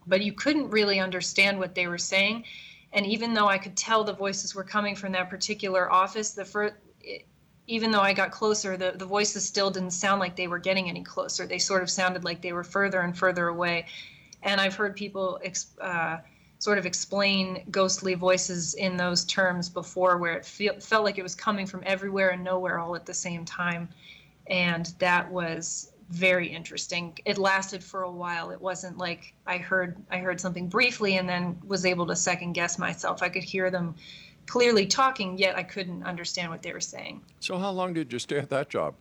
but 0.05 0.23
you 0.23 0.31
couldn't 0.31 0.69
really 0.69 0.99
understand 0.99 1.59
what 1.59 1.75
they 1.75 1.87
were 1.87 1.97
saying 1.97 2.45
and 2.93 3.05
even 3.05 3.33
though 3.33 3.47
I 3.47 3.57
could 3.57 3.75
tell 3.75 4.03
the 4.03 4.13
voices 4.13 4.55
were 4.55 4.63
coming 4.63 4.95
from 4.95 5.11
that 5.13 5.29
particular 5.29 5.91
office, 5.91 6.31
the 6.31 6.45
first, 6.45 6.75
even 7.67 7.91
though 7.91 8.01
I 8.01 8.13
got 8.13 8.31
closer, 8.31 8.77
the, 8.77 8.93
the 8.95 9.05
voices 9.05 9.45
still 9.45 9.69
didn't 9.69 9.91
sound 9.91 10.19
like 10.19 10.35
they 10.35 10.47
were 10.47 10.59
getting 10.59 10.87
any 10.89 11.03
closer. 11.03 11.45
They 11.45 11.59
sort 11.59 11.83
of 11.83 11.89
sounded 11.89 12.23
like 12.23 12.41
they 12.41 12.53
were 12.53 12.63
further 12.63 13.01
and 13.01 13.17
further 13.17 13.47
away. 13.47 13.87
And 14.41 14.61
I've 14.61 14.75
heard 14.75 14.95
people 14.95 15.39
uh, 15.81 16.17
sort 16.59 16.77
of 16.77 16.85
explain 16.85 17.63
ghostly 17.69 18.15
voices 18.15 18.73
in 18.73 18.97
those 18.97 19.25
terms 19.25 19.69
before, 19.69 20.17
where 20.17 20.33
it 20.33 20.45
feel, 20.45 20.79
felt 20.79 21.03
like 21.03 21.17
it 21.17 21.23
was 21.23 21.35
coming 21.35 21.65
from 21.65 21.83
everywhere 21.85 22.29
and 22.29 22.43
nowhere 22.43 22.79
all 22.79 22.95
at 22.95 23.05
the 23.05 23.13
same 23.13 23.45
time. 23.45 23.89
And 24.47 24.91
that 24.99 25.29
was 25.31 25.91
very 26.09 26.47
interesting. 26.47 27.17
It 27.25 27.37
lasted 27.37 27.83
for 27.83 28.03
a 28.03 28.11
while. 28.11 28.51
It 28.51 28.61
wasn't 28.61 28.97
like 28.97 29.33
I 29.45 29.57
heard 29.57 29.97
I 30.09 30.17
heard 30.19 30.39
something 30.39 30.67
briefly 30.67 31.17
and 31.17 31.27
then 31.27 31.59
was 31.65 31.85
able 31.85 32.07
to 32.07 32.15
second 32.15 32.53
guess 32.53 32.79
myself. 32.79 33.21
I 33.21 33.29
could 33.29 33.43
hear 33.43 33.69
them 33.69 33.95
clearly 34.45 34.87
talking, 34.87 35.37
yet 35.37 35.57
I 35.57 35.63
couldn't 35.63 36.03
understand 36.03 36.49
what 36.49 36.63
they 36.63 36.71
were 36.71 36.79
saying. 36.79 37.21
So 37.41 37.57
how 37.57 37.71
long 37.71 37.93
did 37.93 38.11
you 38.13 38.19
stay 38.19 38.37
at 38.37 38.49
that 38.49 38.69
job? 38.69 38.95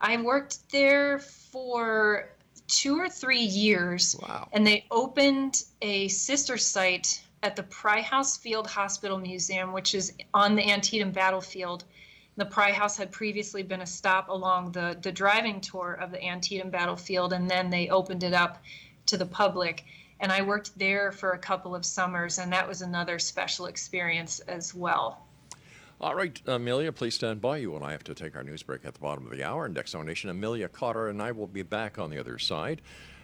I 0.00 0.20
worked 0.20 0.70
there 0.70 1.20
for 1.20 2.33
two 2.66 2.98
or 2.98 3.08
three 3.08 3.42
years. 3.42 4.16
Wow. 4.22 4.48
And 4.52 4.66
they 4.66 4.86
opened 4.90 5.64
a 5.82 6.08
sister 6.08 6.56
site 6.56 7.22
at 7.42 7.56
the 7.56 7.62
Pry 7.64 8.00
House 8.00 8.36
Field 8.36 8.66
Hospital 8.66 9.18
Museum, 9.18 9.72
which 9.72 9.94
is 9.94 10.12
on 10.32 10.56
the 10.56 10.70
Antietam 10.70 11.10
battlefield 11.10 11.84
the 12.36 12.44
Pry 12.44 12.72
House 12.72 12.96
had 12.96 13.12
previously 13.12 13.62
been 13.62 13.80
a 13.80 13.86
stop 13.86 14.28
along 14.28 14.72
the, 14.72 14.98
the 15.00 15.12
driving 15.12 15.60
tour 15.60 15.92
of 15.92 16.10
the 16.10 16.22
Antietam 16.22 16.70
battlefield, 16.70 17.32
and 17.32 17.48
then 17.48 17.70
they 17.70 17.88
opened 17.88 18.24
it 18.24 18.34
up 18.34 18.62
to 19.06 19.16
the 19.16 19.26
public. 19.26 19.84
And 20.20 20.32
I 20.32 20.42
worked 20.42 20.76
there 20.78 21.12
for 21.12 21.32
a 21.32 21.38
couple 21.38 21.74
of 21.74 21.84
summers, 21.84 22.38
and 22.38 22.52
that 22.52 22.66
was 22.66 22.82
another 22.82 23.18
special 23.18 23.66
experience 23.66 24.40
as 24.40 24.74
well. 24.74 25.26
All 26.00 26.14
right, 26.14 26.40
Amelia, 26.46 26.92
please 26.92 27.14
stand 27.14 27.40
by. 27.40 27.58
You 27.58 27.74
and 27.76 27.84
I 27.84 27.92
have 27.92 28.04
to 28.04 28.14
take 28.14 28.36
our 28.36 28.42
news 28.42 28.62
break 28.62 28.84
at 28.84 28.94
the 28.94 29.00
bottom 29.00 29.26
of 29.26 29.32
the 29.32 29.44
hour. 29.44 29.64
And 29.64 29.74
Nation, 30.04 30.28
Amelia 30.28 30.68
Cotter 30.68 31.08
and 31.08 31.22
I 31.22 31.32
will 31.32 31.46
be 31.46 31.62
back 31.62 31.98
on 31.98 32.10
the 32.10 32.18
other 32.18 32.38
side 32.38 32.82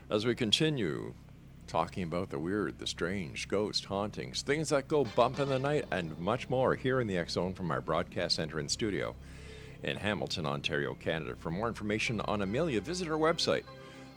as 0.09 0.25
we 0.25 0.35
continue 0.35 1.15
talking 1.67 2.03
about 2.03 2.31
the 2.31 2.39
weird, 2.39 2.79
the 2.79 2.87
strange, 2.87 3.49
ghost 3.49 3.85
hauntings, 3.85 4.43
things 4.43 4.71
that 4.71 4.89
go 4.89 5.05
bump 5.05 5.39
in 5.39 5.49
the 5.49 5.59
night, 5.59 5.85
and 5.91 6.19
much 6.19 6.49
more 6.49 6.75
here 6.75 7.01
in 7.01 7.07
the 7.07 7.23
Zone 7.29 7.55
from 7.55 7.71
our 7.71 7.81
broadcast 7.81 8.37
center 8.37 8.59
and 8.59 8.71
studio 8.71 9.15
in 9.83 9.97
Hamilton, 9.97 10.47
Ontario, 10.47 10.95
Canada. 10.95 11.35
For 11.39 11.51
more 11.51 11.69
information 11.69 12.21
on 12.23 12.43
Amelia, 12.43 12.81
visit 12.81 13.09
our 13.09 13.19
website 13.19 13.65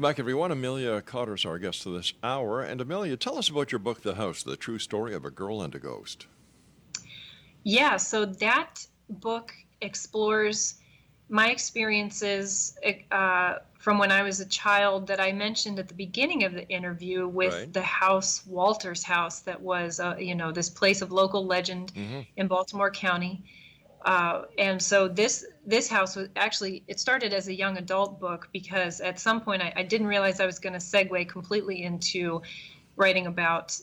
back, 0.03 0.19
everyone. 0.19 0.51
Amelia 0.51 1.01
Cotter 1.01 1.33
is 1.33 1.45
our 1.45 1.57
guest 1.57 1.83
for 1.83 1.91
this 1.91 2.11
hour. 2.21 2.61
And 2.61 2.81
Amelia, 2.81 3.15
tell 3.15 3.37
us 3.37 3.47
about 3.47 3.71
your 3.71 3.79
book, 3.79 4.01
The 4.01 4.15
House 4.15 4.43
The 4.43 4.57
True 4.57 4.77
Story 4.77 5.15
of 5.15 5.23
a 5.23 5.29
Girl 5.29 5.61
and 5.61 5.73
a 5.73 5.79
Ghost. 5.79 6.27
Yeah, 7.63 7.95
so 7.95 8.25
that 8.25 8.85
book 9.09 9.53
explores 9.79 10.75
my 11.29 11.51
experiences 11.51 12.77
uh, 13.11 13.59
from 13.79 13.97
when 13.97 14.11
I 14.11 14.23
was 14.23 14.41
a 14.41 14.45
child 14.45 15.07
that 15.07 15.21
I 15.21 15.31
mentioned 15.31 15.79
at 15.79 15.87
the 15.87 15.93
beginning 15.93 16.43
of 16.43 16.51
the 16.51 16.67
interview 16.67 17.25
with 17.25 17.53
Right. 17.53 17.71
the 17.71 17.81
house, 17.81 18.45
Walter's 18.45 19.03
house, 19.03 19.39
that 19.43 19.61
was, 19.61 20.01
uh, 20.01 20.17
you 20.19 20.35
know, 20.35 20.51
this 20.51 20.69
place 20.69 21.01
of 21.01 21.13
local 21.13 21.45
legend 21.45 21.93
in 22.35 22.47
Baltimore 22.49 22.91
County. 22.91 23.41
Uh, 24.03 24.41
and 24.57 24.81
so 24.81 25.07
this 25.07 25.45
this 25.65 25.87
house 25.87 26.15
was 26.15 26.29
actually 26.35 26.83
it 26.87 26.99
started 26.99 27.33
as 27.33 27.47
a 27.47 27.53
young 27.53 27.77
adult 27.77 28.19
book 28.19 28.49
because 28.51 28.99
at 28.99 29.19
some 29.19 29.41
point 29.41 29.61
I, 29.61 29.73
I 29.75 29.83
didn't 29.83 30.07
realize 30.07 30.39
I 30.39 30.45
was 30.45 30.59
going 30.59 30.73
to 30.73 30.79
segue 30.79 31.27
completely 31.29 31.83
into 31.83 32.41
writing 32.95 33.27
about 33.27 33.77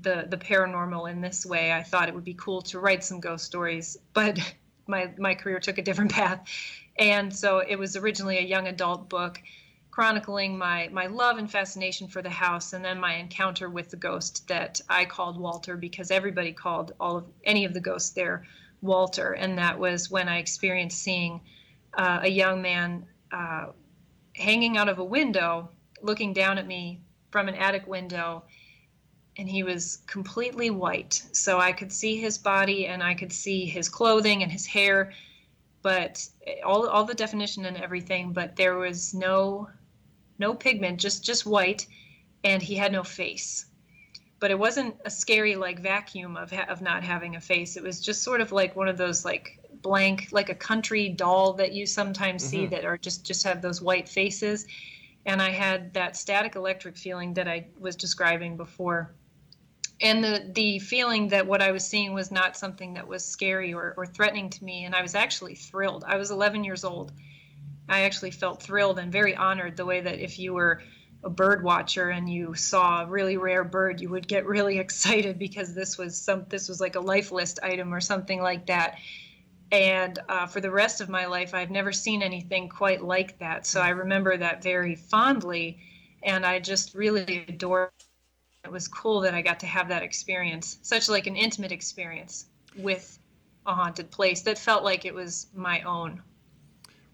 the 0.00 0.26
the 0.28 0.36
paranormal 0.36 1.10
in 1.10 1.20
this 1.20 1.44
way. 1.44 1.72
I 1.72 1.82
thought 1.82 2.08
it 2.08 2.14
would 2.14 2.24
be 2.24 2.34
cool 2.34 2.62
to 2.62 2.78
write 2.78 3.04
some 3.04 3.20
ghost 3.20 3.44
stories, 3.44 3.96
but 4.12 4.38
my 4.86 5.10
my 5.18 5.34
career 5.34 5.58
took 5.58 5.78
a 5.78 5.82
different 5.82 6.12
path, 6.12 6.48
and 6.98 7.34
so 7.34 7.58
it 7.58 7.76
was 7.76 7.96
originally 7.96 8.38
a 8.38 8.42
young 8.42 8.68
adult 8.68 9.08
book 9.08 9.40
chronicling 9.90 10.58
my 10.58 10.88
my 10.92 11.06
love 11.06 11.38
and 11.38 11.50
fascination 11.50 12.06
for 12.06 12.20
the 12.20 12.28
house 12.28 12.74
and 12.74 12.84
then 12.84 13.00
my 13.00 13.14
encounter 13.14 13.70
with 13.70 13.88
the 13.88 13.96
ghost 13.96 14.46
that 14.46 14.78
I 14.90 15.06
called 15.06 15.40
Walter 15.40 15.74
because 15.74 16.10
everybody 16.10 16.52
called 16.52 16.92
all 17.00 17.16
of 17.16 17.24
any 17.44 17.64
of 17.64 17.72
the 17.72 17.80
ghosts 17.80 18.10
there 18.10 18.44
Walter 18.82 19.32
and 19.32 19.58
that 19.58 19.78
was 19.78 20.10
when 20.10 20.28
I 20.28 20.38
experienced 20.38 21.02
seeing 21.02 21.40
uh, 21.94 22.20
a 22.22 22.28
young 22.28 22.62
man 22.62 23.06
uh, 23.32 23.66
hanging 24.34 24.76
out 24.76 24.88
of 24.88 24.98
a 24.98 25.04
window 25.04 25.70
looking 26.02 26.32
down 26.32 26.58
at 26.58 26.66
me 26.66 27.00
from 27.30 27.48
an 27.48 27.54
attic 27.54 27.86
window 27.86 28.44
and 29.38 29.48
he 29.48 29.62
was 29.62 29.98
completely 30.06 30.70
white. 30.70 31.22
So 31.32 31.58
I 31.58 31.72
could 31.72 31.92
see 31.92 32.16
his 32.16 32.38
body 32.38 32.86
and 32.86 33.02
I 33.02 33.14
could 33.14 33.32
see 33.32 33.66
his 33.66 33.88
clothing 33.88 34.42
and 34.42 34.50
his 34.50 34.66
hair 34.66 35.12
but 35.82 36.28
all 36.64 36.88
all 36.88 37.04
the 37.04 37.14
definition 37.14 37.64
and 37.64 37.76
everything 37.76 38.32
but 38.32 38.56
there 38.56 38.76
was 38.76 39.14
no 39.14 39.68
no 40.36 40.52
pigment 40.52 40.98
just 40.98 41.22
just 41.22 41.46
white 41.46 41.86
and 42.42 42.60
he 42.60 42.74
had 42.74 42.90
no 42.90 43.04
face 43.04 43.66
but 44.38 44.50
it 44.50 44.58
wasn't 44.58 44.94
a 45.04 45.10
scary 45.10 45.56
like 45.56 45.80
vacuum 45.80 46.36
of 46.36 46.50
ha- 46.50 46.66
of 46.68 46.82
not 46.82 47.02
having 47.02 47.36
a 47.36 47.40
face. 47.40 47.76
It 47.76 47.82
was 47.82 48.00
just 48.00 48.22
sort 48.22 48.40
of 48.40 48.52
like 48.52 48.76
one 48.76 48.88
of 48.88 48.98
those 48.98 49.24
like 49.24 49.58
blank 49.82 50.28
like 50.32 50.48
a 50.48 50.54
country 50.54 51.08
doll 51.08 51.52
that 51.54 51.72
you 51.72 51.86
sometimes 51.86 52.44
see 52.44 52.62
mm-hmm. 52.62 52.70
that 52.70 52.84
are 52.84 52.98
just 52.98 53.24
just 53.24 53.44
have 53.44 53.62
those 53.62 53.80
white 53.80 54.08
faces. 54.08 54.66
And 55.24 55.42
i 55.42 55.50
had 55.50 55.92
that 55.94 56.16
static 56.16 56.54
electric 56.54 56.96
feeling 56.96 57.34
that 57.34 57.48
i 57.48 57.66
was 57.78 57.96
describing 57.96 58.56
before. 58.56 59.14
And 60.00 60.22
the 60.22 60.50
the 60.52 60.78
feeling 60.78 61.28
that 61.28 61.46
what 61.46 61.62
I 61.62 61.72
was 61.72 61.86
seeing 61.86 62.12
was 62.12 62.30
not 62.30 62.56
something 62.56 62.94
that 62.94 63.08
was 63.08 63.24
scary 63.24 63.72
or, 63.72 63.94
or 63.96 64.04
threatening 64.04 64.50
to 64.50 64.64
me, 64.64 64.84
and 64.84 64.94
I 64.94 65.00
was 65.00 65.14
actually 65.14 65.54
thrilled. 65.54 66.04
I 66.06 66.16
was 66.16 66.30
11 66.30 66.64
years 66.64 66.84
old. 66.84 67.12
I 67.88 68.02
actually 68.02 68.32
felt 68.32 68.62
thrilled 68.62 68.98
and 68.98 69.10
very 69.10 69.34
honored 69.34 69.76
the 69.76 69.86
way 69.86 70.02
that 70.02 70.18
if 70.18 70.38
you 70.38 70.52
were 70.52 70.82
a 71.26 71.30
bird 71.30 71.64
watcher 71.64 72.10
and 72.10 72.30
you 72.30 72.54
saw 72.54 73.02
a 73.02 73.06
really 73.06 73.36
rare 73.36 73.64
bird, 73.64 74.00
you 74.00 74.08
would 74.08 74.28
get 74.28 74.46
really 74.46 74.78
excited 74.86 75.38
because 75.38 75.74
this 75.74 75.98
was 75.98 76.16
some 76.16 76.46
this 76.48 76.68
was 76.68 76.80
like 76.80 76.94
a 76.94 77.00
life 77.00 77.32
list 77.32 77.58
item 77.62 77.92
or 77.92 78.00
something 78.00 78.40
like 78.40 78.64
that. 78.66 78.98
And 79.72 80.20
uh, 80.28 80.46
for 80.46 80.60
the 80.60 80.70
rest 80.70 81.00
of 81.00 81.08
my 81.08 81.26
life, 81.26 81.52
I've 81.52 81.72
never 81.72 81.92
seen 81.92 82.22
anything 82.22 82.68
quite 82.68 83.02
like 83.02 83.36
that. 83.40 83.66
So 83.66 83.80
I 83.80 83.88
remember 83.88 84.36
that 84.36 84.62
very 84.62 84.94
fondly, 84.94 85.80
and 86.22 86.46
I 86.46 86.60
just 86.60 86.94
really 86.94 87.44
adored 87.48 87.90
it 88.64 88.70
was 88.70 88.86
cool 88.86 89.20
that 89.20 89.34
I 89.34 89.42
got 89.42 89.60
to 89.60 89.66
have 89.66 89.88
that 89.88 90.04
experience, 90.04 90.78
such 90.82 91.08
like 91.08 91.26
an 91.26 91.36
intimate 91.36 91.72
experience 91.72 92.46
with 92.76 93.18
a 93.66 93.74
haunted 93.74 94.10
place 94.10 94.42
that 94.42 94.58
felt 94.58 94.84
like 94.84 95.04
it 95.04 95.14
was 95.14 95.48
my 95.54 95.80
own. 95.82 96.22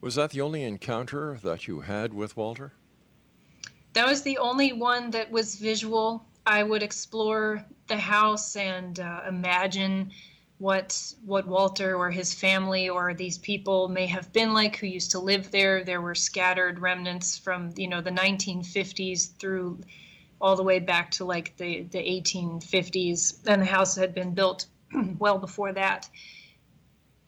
Was 0.02 0.16
that 0.16 0.30
the 0.30 0.40
only 0.42 0.62
encounter 0.62 1.38
that 1.42 1.66
you 1.66 1.80
had 1.80 2.12
with 2.12 2.36
Walter? 2.36 2.72
That 3.92 4.06
was 4.06 4.22
the 4.22 4.38
only 4.38 4.72
one 4.72 5.10
that 5.10 5.30
was 5.30 5.56
visual. 5.56 6.24
I 6.46 6.62
would 6.62 6.82
explore 6.82 7.64
the 7.88 7.98
house 7.98 8.56
and 8.56 8.98
uh, 8.98 9.22
imagine 9.28 10.12
what 10.58 11.14
what 11.24 11.46
Walter 11.46 11.96
or 11.96 12.10
his 12.10 12.32
family 12.32 12.88
or 12.88 13.14
these 13.14 13.36
people 13.38 13.88
may 13.88 14.06
have 14.06 14.32
been 14.32 14.54
like 14.54 14.76
who 14.76 14.86
used 14.86 15.10
to 15.10 15.18
live 15.18 15.50
there. 15.50 15.84
There 15.84 16.00
were 16.00 16.14
scattered 16.14 16.78
remnants 16.78 17.36
from 17.36 17.72
you 17.76 17.88
know 17.88 18.00
the 18.00 18.10
1950s 18.10 19.36
through 19.38 19.80
all 20.40 20.56
the 20.56 20.62
way 20.62 20.78
back 20.78 21.10
to 21.12 21.24
like 21.24 21.56
the, 21.56 21.82
the 21.82 21.98
1850s, 21.98 23.38
and 23.46 23.62
the 23.62 23.66
house 23.66 23.94
had 23.96 24.14
been 24.14 24.34
built 24.34 24.66
well 25.18 25.38
before 25.38 25.72
that. 25.72 26.08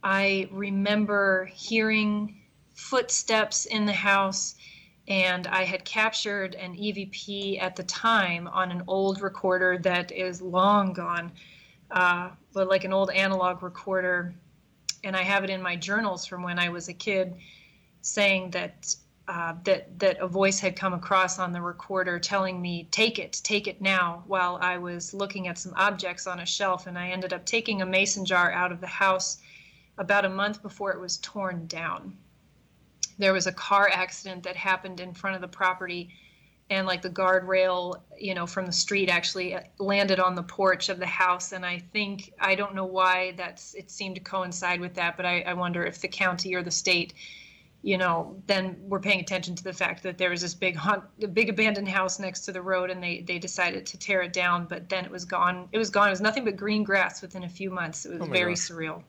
I 0.03 0.48
remember 0.50 1.46
hearing 1.55 2.40
footsteps 2.74 3.64
in 3.66 3.87
the 3.87 3.92
house, 3.92 4.55
and 5.07 5.47
I 5.47 5.64
had 5.64 5.85
captured 5.85 6.55
an 6.55 6.75
EVP 6.75 7.61
at 7.61 7.77
the 7.77 7.83
time 7.83 8.49
on 8.49 8.71
an 8.71 8.83
old 8.87 9.21
recorder 9.21 9.79
that 9.79 10.11
is 10.12 10.40
long 10.40 10.93
gone, 10.93 11.33
uh, 11.90 12.31
but 12.53 12.69
like 12.69 12.85
an 12.85 12.93
old 12.93 13.11
analog 13.11 13.62
recorder. 13.62 14.35
And 15.03 15.14
I 15.14 15.23
have 15.23 15.45
it 15.45 15.51
in 15.51 15.61
my 15.61 15.77
journals 15.77 16.25
from 16.25 16.43
when 16.43 16.59
I 16.59 16.71
was 16.71 16.88
a 16.88 16.95
kid 16.95 17.35
saying 18.01 18.51
that 18.51 18.97
uh, 19.27 19.55
that 19.64 19.99
that 19.99 20.19
a 20.19 20.29
voice 20.29 20.61
had 20.61 20.77
come 20.77 20.93
across 20.93 21.38
on 21.38 21.53
the 21.53 21.61
recorder 21.61 22.19
telling 22.19 22.61
me 22.61 22.87
take 22.90 23.19
it 23.19 23.40
take 23.43 23.67
it 23.67 23.81
now 23.81 24.23
while 24.27 24.59
i 24.61 24.77
was 24.77 25.14
looking 25.14 25.49
at 25.49 25.57
some 25.57 25.73
objects 25.77 26.27
on 26.27 26.40
a 26.40 26.45
shelf 26.47 26.87
and 26.87 26.99
i 26.99 27.09
ended 27.09 27.33
up 27.33 27.47
taking 27.47 27.81
a 27.81 27.87
mason 27.87 28.27
jar 28.27 28.53
out 28.53 28.71
of 28.71 28.83
the 28.83 28.87
house 28.87 29.38
about 29.97 30.27
a 30.27 30.29
month 30.29 30.61
before 30.61 30.93
it 30.93 31.01
was 31.01 31.17
torn 31.19 31.67
down 31.67 32.14
there 33.18 33.33
was 33.33 33.46
a 33.46 33.53
car 33.53 33.88
accident 33.92 34.42
that 34.44 34.57
happened 34.57 35.00
in 35.00 35.14
front 35.14 35.37
of 35.37 35.42
the 35.42 35.48
property 35.48 36.11
and 36.70 36.87
like 36.87 37.03
the 37.03 37.11
guardrail 37.11 38.00
you 38.18 38.35
know 38.35 38.46
from 38.46 38.66
the 38.66 38.72
street 38.72 39.11
actually 39.11 39.55
uh, 39.55 39.61
landed 39.79 40.18
on 40.18 40.35
the 40.35 40.42
porch 40.42 40.88
of 40.88 40.98
the 40.98 41.07
house 41.07 41.53
and 41.53 41.64
i 41.64 41.79
think 41.92 42.33
i 42.40 42.55
don't 42.55 42.74
know 42.74 42.87
why 42.87 43.35
that's 43.37 43.74
it 43.74 43.90
seemed 43.90 44.14
to 44.14 44.20
coincide 44.20 44.81
with 44.81 44.94
that 44.94 45.16
but 45.16 45.27
i, 45.27 45.40
I 45.42 45.55
wonder 45.55 45.85
if 45.85 46.00
the 46.00 46.09
county 46.09 46.55
or 46.55 46.62
the 46.62 46.70
state 46.70 47.14
you 47.85 47.98
know, 47.98 48.35
then 48.46 48.79
we're 48.81 48.98
paying 48.98 49.20
attention 49.20 49.55
to 49.57 49.62
the 49.62 49.72
fact 49.74 50.03
that 50.05 50.16
there 50.16 50.31
was 50.31 50.40
this 50.40 50.55
big 50.55 50.74
haunt, 50.74 51.05
big 51.35 51.50
abandoned 51.50 51.87
house 51.87 52.18
next 52.18 52.40
to 52.46 52.53
the 52.53 52.62
road, 52.62 52.88
and 52.88 53.03
they 53.03 53.20
they 53.20 53.38
decided 53.38 53.85
to 53.85 53.98
tear 53.98 54.22
it 54.22 54.33
down. 54.33 54.64
But 54.64 54.88
then 54.88 55.05
it 55.05 55.11
was 55.11 55.27
gone. 55.27 55.68
It 55.70 55.77
was 55.77 55.90
gone. 55.90 56.09
It 56.09 56.12
was 56.12 56.22
nothing 56.22 56.46
but 56.46 56.57
green 56.57 56.83
grass 56.83 57.20
within 57.20 57.44
a 57.44 57.48
few 57.48 57.70
months. 57.70 58.07
It 58.07 58.12
was 58.12 58.22
Oh 58.22 58.24
very 58.24 58.55
gosh. 58.55 58.70
surreal. 58.70 59.03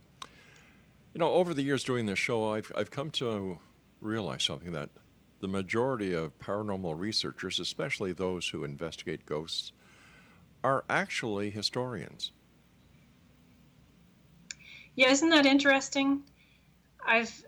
You 1.14 1.20
know, 1.20 1.32
over 1.32 1.54
the 1.54 1.62
years 1.62 1.86
doing 1.86 2.06
this 2.06 2.20
show, 2.20 2.52
I've, 2.52 2.70
I've 2.76 2.92
come 2.92 3.12
to 3.12 3.60
realize 4.02 4.44
something 4.44 4.72
that 4.72 4.90
the 5.42 5.48
majority 5.48 6.14
of 6.14 6.38
paranormal 6.40 6.98
researchers, 6.98 7.60
especially 7.60 8.14
those 8.14 8.50
who 8.50 8.64
investigate 8.64 9.26
ghosts, 9.26 9.72
are 10.64 10.84
actually 10.90 11.50
historians. 11.50 12.32
Yeah, 14.96 15.10
isn't 15.12 15.30
that 15.30 15.46
interesting? 15.46 16.24
I've 17.06 17.44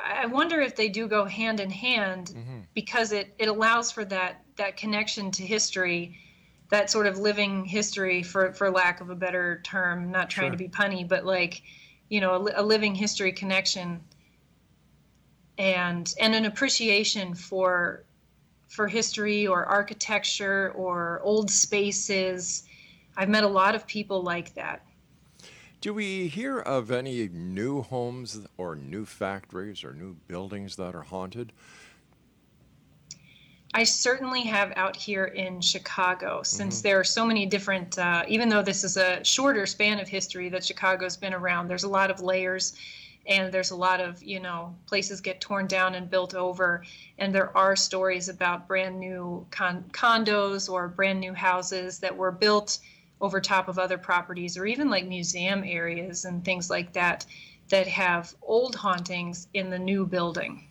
I 0.00 0.26
wonder 0.26 0.60
if 0.60 0.76
they 0.76 0.88
do 0.88 1.08
go 1.08 1.24
hand 1.24 1.60
in 1.60 1.70
hand 1.70 2.28
Mm-hmm. 2.28 2.60
because 2.74 3.12
it, 3.12 3.34
it 3.38 3.48
allows 3.48 3.90
for 3.90 4.04
that 4.04 4.42
that 4.56 4.76
connection 4.76 5.30
to 5.32 5.42
history, 5.42 6.18
that 6.70 6.90
sort 6.90 7.06
of 7.06 7.18
living 7.18 7.64
history 7.64 8.22
for 8.22 8.52
for 8.52 8.70
lack 8.70 9.00
of 9.00 9.10
a 9.10 9.16
better 9.16 9.60
term. 9.64 10.10
Not 10.12 10.30
trying 10.30 10.52
to 10.52 10.58
be 10.58 10.68
punny, 10.68 11.06
but 11.08 11.24
like 11.24 11.62
you 12.08 12.20
know 12.20 12.46
a, 12.46 12.62
a 12.62 12.62
living 12.62 12.94
history 12.94 13.32
connection 13.32 14.00
and 15.58 16.14
and 16.20 16.34
an 16.34 16.44
appreciation 16.44 17.34
for 17.34 18.04
for 18.68 18.86
history 18.86 19.46
or 19.46 19.64
architecture 19.64 20.72
or 20.76 21.20
old 21.22 21.50
spaces. 21.50 22.64
I've 23.16 23.28
met 23.28 23.44
a 23.44 23.48
lot 23.48 23.74
of 23.74 23.86
people 23.86 24.22
like 24.22 24.54
that. 24.54 24.82
Do 25.80 25.94
we 25.94 26.28
hear 26.28 26.58
of 26.58 26.90
any 26.90 27.28
new 27.28 27.82
homes 27.82 28.40
or 28.56 28.76
new 28.76 29.04
factories 29.04 29.84
or 29.84 29.92
new 29.92 30.14
buildings 30.26 30.76
that 30.76 30.94
are 30.94 31.02
haunted? 31.02 31.52
I 33.74 33.84
certainly 33.84 34.42
have 34.42 34.72
out 34.76 34.96
here 34.96 35.26
in 35.26 35.60
Chicago, 35.60 36.42
since 36.42 36.80
there 36.80 36.98
are 36.98 37.04
so 37.04 37.24
many 37.24 37.46
different, 37.46 37.98
uh, 37.98 38.24
even 38.26 38.48
though 38.48 38.62
this 38.62 38.82
is 38.82 38.96
a 38.96 39.22
shorter 39.22 39.66
span 39.66 40.00
of 40.00 40.08
history 40.08 40.48
that 40.48 40.64
Chicago's 40.64 41.16
been 41.16 41.34
around, 41.34 41.68
there's 41.68 41.84
a 41.84 41.88
lot 41.88 42.10
of 42.10 42.20
layers 42.20 42.74
and 43.28 43.52
there's 43.52 43.70
a 43.70 43.76
lot 43.76 44.00
of, 44.00 44.22
you 44.22 44.40
know, 44.40 44.74
places 44.86 45.20
get 45.20 45.40
torn 45.40 45.66
down 45.66 45.94
and 45.94 46.10
built 46.10 46.34
over. 46.34 46.82
And 47.18 47.32
there 47.32 47.54
are 47.56 47.76
stories 47.76 48.30
about 48.30 48.66
brand 48.66 48.98
new 48.98 49.46
con- 49.50 49.84
condos 49.92 50.68
or 50.68 50.88
brand 50.88 51.20
new 51.20 51.34
houses 51.34 51.98
that 52.00 52.16
were 52.16 52.32
built 52.32 52.78
over 53.20 53.40
top 53.40 53.68
of 53.68 53.78
other 53.78 53.98
properties 53.98 54.56
or 54.56 54.64
even 54.64 54.88
like 54.88 55.06
museum 55.06 55.62
areas 55.64 56.24
and 56.24 56.42
things 56.42 56.70
like 56.70 56.94
that 56.94 57.26
that 57.68 57.86
have 57.86 58.34
old 58.40 58.74
hauntings 58.74 59.48
in 59.52 59.68
the 59.68 59.78
new 59.78 60.06
building. 60.06 60.66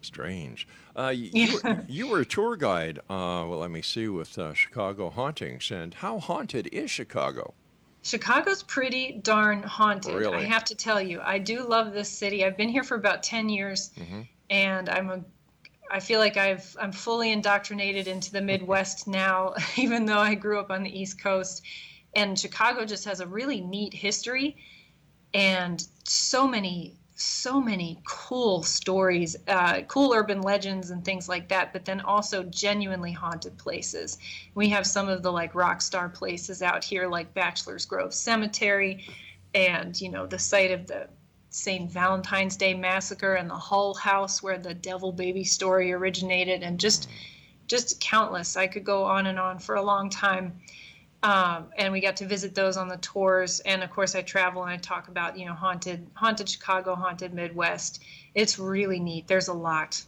Strange. 0.00 0.66
Uh, 0.96 1.12
you, 1.14 1.58
were, 1.62 1.84
you 1.88 2.08
were 2.08 2.20
a 2.20 2.24
tour 2.24 2.56
guide, 2.56 2.98
uh, 3.10 3.44
well, 3.46 3.58
let 3.58 3.70
me 3.70 3.82
see, 3.82 4.08
with 4.08 4.38
uh, 4.38 4.54
Chicago 4.54 5.10
Hauntings. 5.10 5.70
And 5.70 5.94
how 5.94 6.18
haunted 6.18 6.68
is 6.72 6.90
Chicago? 6.90 7.54
Chicago's 8.02 8.62
pretty 8.62 9.12
darn 9.12 9.62
haunted. 9.62 10.14
Really? 10.14 10.38
I 10.38 10.42
have 10.42 10.64
to 10.64 10.74
tell 10.74 11.00
you, 11.00 11.20
I 11.22 11.38
do 11.38 11.66
love 11.66 11.92
this 11.92 12.08
city. 12.08 12.44
I've 12.44 12.56
been 12.56 12.68
here 12.68 12.82
for 12.82 12.96
about 12.96 13.22
10 13.22 13.48
years 13.48 13.90
mm-hmm. 13.96 14.22
and 14.50 14.88
I'm 14.88 15.10
a 15.10 15.24
I 15.90 16.00
feel 16.00 16.20
like 16.20 16.38
I've 16.38 16.74
I'm 16.80 16.90
fully 16.90 17.30
indoctrinated 17.30 18.08
into 18.08 18.32
the 18.32 18.40
Midwest 18.40 19.06
now, 19.06 19.54
even 19.76 20.06
though 20.06 20.18
I 20.18 20.34
grew 20.34 20.58
up 20.58 20.70
on 20.70 20.82
the 20.82 21.00
East 21.00 21.20
Coast. 21.20 21.62
And 22.14 22.38
Chicago 22.38 22.84
just 22.84 23.04
has 23.06 23.20
a 23.20 23.26
really 23.26 23.60
neat 23.60 23.94
history 23.94 24.56
and 25.32 25.86
so 26.04 26.46
many 26.46 26.96
so 27.22 27.60
many 27.60 28.00
cool 28.04 28.62
stories, 28.62 29.36
uh, 29.48 29.82
cool 29.82 30.12
urban 30.12 30.42
legends 30.42 30.90
and 30.90 31.04
things 31.04 31.28
like 31.28 31.48
that, 31.48 31.72
but 31.72 31.84
then 31.84 32.00
also 32.00 32.42
genuinely 32.44 33.12
haunted 33.12 33.56
places. 33.58 34.18
We 34.54 34.68
have 34.70 34.86
some 34.86 35.08
of 35.08 35.22
the 35.22 35.30
like 35.30 35.54
rock 35.54 35.80
star 35.80 36.08
places 36.08 36.62
out 36.62 36.82
here, 36.82 37.06
like 37.06 37.32
Bachelor's 37.34 37.86
Grove 37.86 38.12
Cemetery, 38.12 39.06
and 39.54 39.98
you 40.00 40.10
know 40.10 40.26
the 40.26 40.38
site 40.38 40.70
of 40.70 40.86
the 40.86 41.08
St. 41.50 41.90
Valentine's 41.90 42.56
Day 42.56 42.74
Massacre 42.74 43.34
and 43.34 43.48
the 43.48 43.54
Hull 43.54 43.94
House 43.94 44.42
where 44.42 44.58
the 44.58 44.74
Devil 44.74 45.12
Baby 45.12 45.44
story 45.44 45.92
originated, 45.92 46.62
and 46.62 46.80
just 46.80 47.08
just 47.68 48.00
countless. 48.00 48.56
I 48.56 48.66
could 48.66 48.84
go 48.84 49.04
on 49.04 49.26
and 49.26 49.38
on 49.38 49.58
for 49.58 49.76
a 49.76 49.82
long 49.82 50.10
time. 50.10 50.60
Um, 51.22 51.68
and 51.78 51.92
we 51.92 52.00
got 52.00 52.16
to 52.16 52.26
visit 52.26 52.54
those 52.54 52.76
on 52.76 52.88
the 52.88 52.96
tours. 52.96 53.60
And 53.60 53.82
of 53.82 53.90
course, 53.90 54.14
I 54.14 54.22
travel 54.22 54.62
and 54.62 54.72
I 54.72 54.76
talk 54.76 55.08
about 55.08 55.38
you 55.38 55.46
know 55.46 55.54
haunted 55.54 56.06
haunted 56.14 56.48
Chicago, 56.48 56.94
haunted 56.94 57.32
Midwest. 57.32 58.02
It's 58.34 58.58
really 58.58 58.98
neat. 58.98 59.28
There's 59.28 59.48
a 59.48 59.54
lot. 59.54 60.04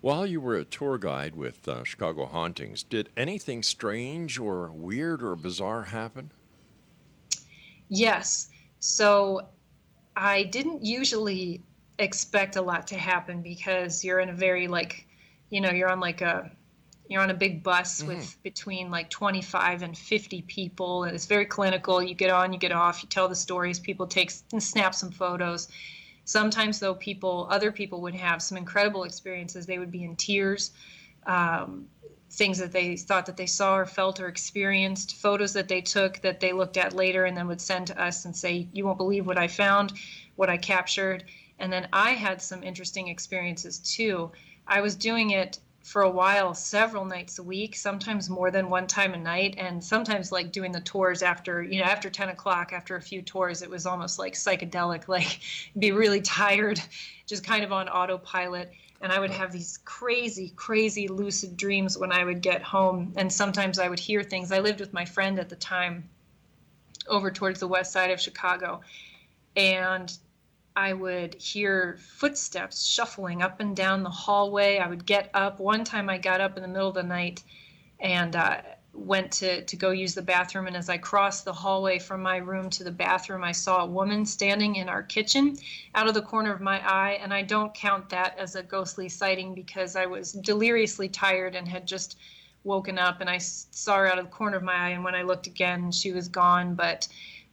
While 0.00 0.26
you 0.26 0.40
were 0.40 0.56
a 0.56 0.64
tour 0.64 0.96
guide 0.96 1.34
with 1.34 1.66
uh, 1.66 1.82
Chicago 1.82 2.26
Hauntings, 2.26 2.84
did 2.84 3.08
anything 3.16 3.64
strange 3.64 4.38
or 4.38 4.70
weird 4.70 5.22
or 5.22 5.34
bizarre 5.34 5.82
happen? 5.82 6.30
Yes. 7.88 8.48
So 8.78 9.48
I 10.16 10.44
didn't 10.44 10.84
usually 10.84 11.62
expect 11.98 12.54
a 12.54 12.62
lot 12.62 12.86
to 12.88 12.96
happen 12.96 13.42
because 13.42 14.04
you're 14.04 14.20
in 14.20 14.28
a 14.28 14.34
very 14.34 14.68
like, 14.68 15.06
you 15.50 15.60
know, 15.60 15.70
you're 15.70 15.90
on 15.90 15.98
like 15.98 16.20
a 16.20 16.50
you're 17.08 17.22
on 17.22 17.30
a 17.30 17.34
big 17.34 17.62
bus 17.62 18.02
with 18.02 18.36
between 18.42 18.90
like 18.90 19.08
25 19.08 19.82
and 19.82 19.96
50 19.96 20.42
people 20.42 21.04
and 21.04 21.14
it's 21.14 21.26
very 21.26 21.46
clinical. 21.46 22.02
You 22.02 22.14
get 22.14 22.30
on, 22.30 22.52
you 22.52 22.58
get 22.58 22.72
off, 22.72 23.02
you 23.02 23.08
tell 23.08 23.28
the 23.28 23.34
stories, 23.34 23.78
people 23.78 24.06
take 24.06 24.30
and 24.52 24.62
snap 24.62 24.94
some 24.94 25.10
photos. 25.10 25.68
Sometimes 26.24 26.78
though 26.78 26.94
people 26.94 27.48
other 27.50 27.72
people 27.72 28.02
would 28.02 28.14
have 28.14 28.42
some 28.42 28.58
incredible 28.58 29.04
experiences. 29.04 29.64
They 29.64 29.78
would 29.78 29.90
be 29.90 30.04
in 30.04 30.16
tears. 30.16 30.72
Um, 31.26 31.88
things 32.30 32.58
that 32.58 32.72
they 32.72 32.96
thought 32.96 33.26
that 33.26 33.36
they 33.36 33.46
saw 33.46 33.76
or 33.76 33.86
felt 33.86 34.20
or 34.20 34.28
experienced, 34.28 35.16
photos 35.16 35.54
that 35.54 35.68
they 35.68 35.80
took 35.80 36.20
that 36.20 36.40
they 36.40 36.52
looked 36.52 36.76
at 36.76 36.92
later 36.92 37.24
and 37.24 37.36
then 37.36 37.48
would 37.48 37.60
send 37.60 37.86
to 37.86 38.00
us 38.00 38.26
and 38.26 38.36
say, 38.36 38.68
You 38.72 38.84
won't 38.84 38.98
believe 38.98 39.26
what 39.26 39.38
I 39.38 39.48
found, 39.48 39.94
what 40.36 40.50
I 40.50 40.58
captured. 40.58 41.24
And 41.58 41.72
then 41.72 41.88
I 41.92 42.10
had 42.10 42.40
some 42.42 42.62
interesting 42.62 43.08
experiences 43.08 43.78
too. 43.78 44.30
I 44.66 44.82
was 44.82 44.94
doing 44.94 45.30
it 45.30 45.58
for 45.88 46.02
a 46.02 46.10
while, 46.10 46.54
several 46.54 47.04
nights 47.04 47.38
a 47.38 47.42
week, 47.42 47.74
sometimes 47.74 48.28
more 48.28 48.50
than 48.50 48.68
one 48.68 48.86
time 48.86 49.14
a 49.14 49.16
night, 49.16 49.54
and 49.56 49.82
sometimes 49.82 50.30
like 50.30 50.52
doing 50.52 50.70
the 50.70 50.80
tours 50.82 51.22
after, 51.22 51.62
you 51.62 51.80
know, 51.80 51.86
after 51.86 52.10
10 52.10 52.28
o'clock, 52.28 52.74
after 52.74 52.96
a 52.96 53.00
few 53.00 53.22
tours, 53.22 53.62
it 53.62 53.70
was 53.70 53.86
almost 53.86 54.18
like 54.18 54.34
psychedelic, 54.34 55.08
like 55.08 55.40
be 55.78 55.92
really 55.92 56.20
tired, 56.20 56.78
just 57.26 57.42
kind 57.42 57.64
of 57.64 57.72
on 57.72 57.88
autopilot 57.88 58.70
and 59.00 59.12
I 59.12 59.20
would 59.20 59.30
have 59.30 59.52
these 59.52 59.78
crazy, 59.84 60.52
crazy 60.56 61.06
lucid 61.06 61.56
dreams 61.56 61.96
when 61.96 62.10
I 62.10 62.24
would 62.24 62.40
get 62.40 62.62
home. 62.62 63.12
And 63.16 63.32
sometimes 63.32 63.78
I 63.78 63.88
would 63.88 64.00
hear 64.00 64.24
things. 64.24 64.50
I 64.50 64.58
lived 64.58 64.80
with 64.80 64.92
my 64.92 65.04
friend 65.04 65.38
at 65.38 65.48
the 65.48 65.56
time 65.56 66.08
over 67.06 67.30
towards 67.30 67.60
the 67.60 67.68
west 67.68 67.92
side 67.92 68.10
of 68.10 68.20
Chicago. 68.20 68.80
And 69.54 70.12
I 70.76 70.92
would 70.92 71.34
hear 71.34 71.98
footsteps 72.16 72.84
shuffling 72.86 73.42
up 73.42 73.60
and 73.60 73.76
down 73.76 74.02
the 74.02 74.10
hallway. 74.10 74.78
I 74.78 74.88
would 74.88 75.04
get 75.06 75.30
up. 75.34 75.58
One 75.58 75.84
time 75.84 76.08
I 76.08 76.18
got 76.18 76.40
up 76.40 76.56
in 76.56 76.62
the 76.62 76.68
middle 76.68 76.88
of 76.88 76.94
the 76.94 77.02
night 77.02 77.42
and 78.00 78.36
uh, 78.36 78.58
went 78.92 79.32
to, 79.32 79.64
to 79.64 79.76
go 79.76 79.90
use 79.90 80.14
the 80.14 80.22
bathroom. 80.22 80.66
And 80.66 80.76
as 80.76 80.88
I 80.88 80.98
crossed 80.98 81.44
the 81.44 81.52
hallway 81.52 81.98
from 81.98 82.22
my 82.22 82.36
room 82.36 82.70
to 82.70 82.84
the 82.84 82.90
bathroom, 82.90 83.44
I 83.44 83.52
saw 83.52 83.82
a 83.82 83.86
woman 83.86 84.24
standing 84.24 84.76
in 84.76 84.88
our 84.88 85.02
kitchen 85.02 85.56
out 85.94 86.08
of 86.08 86.14
the 86.14 86.22
corner 86.22 86.52
of 86.52 86.60
my 86.60 86.80
eye. 86.88 87.18
And 87.22 87.32
I 87.32 87.42
don't 87.42 87.74
count 87.74 88.08
that 88.10 88.38
as 88.38 88.54
a 88.54 88.62
ghostly 88.62 89.08
sighting 89.08 89.54
because 89.54 89.96
I 89.96 90.06
was 90.06 90.32
deliriously 90.32 91.08
tired 91.08 91.54
and 91.54 91.66
had 91.66 91.86
just 91.86 92.18
woken 92.64 92.98
up 92.98 93.20
and 93.20 93.30
I 93.30 93.38
saw 93.38 93.96
her 93.96 94.06
out 94.06 94.18
of 94.18 94.26
the 94.26 94.30
corner 94.30 94.56
of 94.56 94.62
my 94.62 94.74
eye. 94.74 94.90
And 94.90 95.04
when 95.04 95.14
I 95.14 95.22
looked 95.22 95.46
again, 95.46 95.90
she 95.90 96.12
was 96.12 96.28
gone. 96.28 96.74
But 96.74 97.08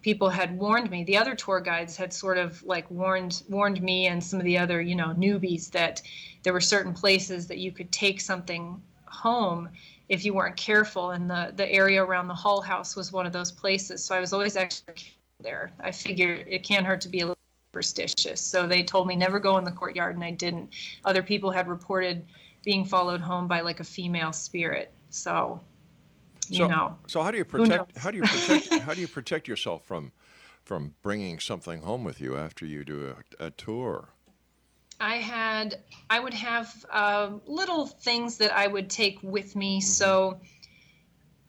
people 0.05 0.29
had 0.29 0.55
warned 0.59 0.91
me. 0.91 1.03
The 1.03 1.17
other 1.17 1.33
tour 1.33 1.59
guides 1.59 1.97
had 1.97 2.13
sort 2.13 2.37
of 2.37 2.61
like 2.61 2.89
warned 2.91 3.41
warned 3.49 3.81
me 3.81 4.05
and 4.05 4.23
some 4.23 4.37
of 4.37 4.45
the 4.45 4.55
other, 4.55 4.79
you 4.79 4.93
know, 4.93 5.15
newbies 5.17 5.71
that 5.71 5.99
there 6.43 6.53
were 6.53 6.61
certain 6.61 6.93
places 6.93 7.47
that 7.47 7.57
you 7.57 7.71
could 7.71 7.91
take 7.91 8.21
something 8.21 8.79
home 9.07 9.67
if 10.07 10.23
you 10.23 10.35
weren't 10.35 10.57
careful 10.57 11.09
and 11.09 11.27
the 11.27 11.53
the 11.55 11.67
area 11.71 12.03
around 12.03 12.27
the 12.27 12.35
Hull 12.35 12.61
house 12.61 12.95
was 12.95 13.11
one 13.11 13.25
of 13.25 13.33
those 13.33 13.51
places. 13.51 14.03
So 14.03 14.13
i 14.13 14.19
was 14.19 14.31
always 14.31 14.55
actually 14.55 14.93
there. 15.39 15.71
I 15.79 15.91
figured 15.91 16.45
it 16.47 16.61
can't 16.61 16.85
hurt 16.85 17.01
to 17.01 17.09
be 17.09 17.21
a 17.21 17.25
little 17.29 17.47
superstitious. 17.71 18.39
So 18.39 18.67
they 18.67 18.83
told 18.83 19.07
me 19.07 19.15
never 19.15 19.39
go 19.39 19.57
in 19.57 19.63
the 19.63 19.71
courtyard 19.71 20.13
and 20.13 20.23
i 20.23 20.29
didn't. 20.29 20.69
Other 21.03 21.23
people 21.23 21.49
had 21.49 21.67
reported 21.67 22.23
being 22.63 22.85
followed 22.85 23.21
home 23.21 23.47
by 23.47 23.61
like 23.61 23.79
a 23.79 23.83
female 23.83 24.33
spirit. 24.33 24.91
So 25.09 25.61
you 26.49 26.57
so, 26.57 26.67
know 26.67 26.97
So 27.07 27.21
how 27.21 27.31
do 27.31 27.37
you 27.37 27.45
protect? 27.45 27.97
How 27.97 28.11
do 28.11 28.17
you 28.17 28.23
protect? 28.23 28.73
how 28.83 28.93
do 28.93 29.01
you 29.01 29.07
protect 29.07 29.47
yourself 29.47 29.83
from 29.85 30.11
from 30.63 30.95
bringing 31.03 31.39
something 31.39 31.81
home 31.81 32.03
with 32.03 32.19
you 32.19 32.35
after 32.35 32.65
you 32.65 32.83
do 32.83 33.15
a, 33.39 33.45
a 33.45 33.51
tour? 33.51 34.09
I 34.99 35.17
had, 35.17 35.79
I 36.09 36.19
would 36.19 36.33
have 36.33 36.85
uh, 36.89 37.31
little 37.45 37.85
things 37.85 38.37
that 38.37 38.55
I 38.55 38.67
would 38.67 38.89
take 38.89 39.19
with 39.21 39.55
me. 39.55 39.81
So, 39.81 40.39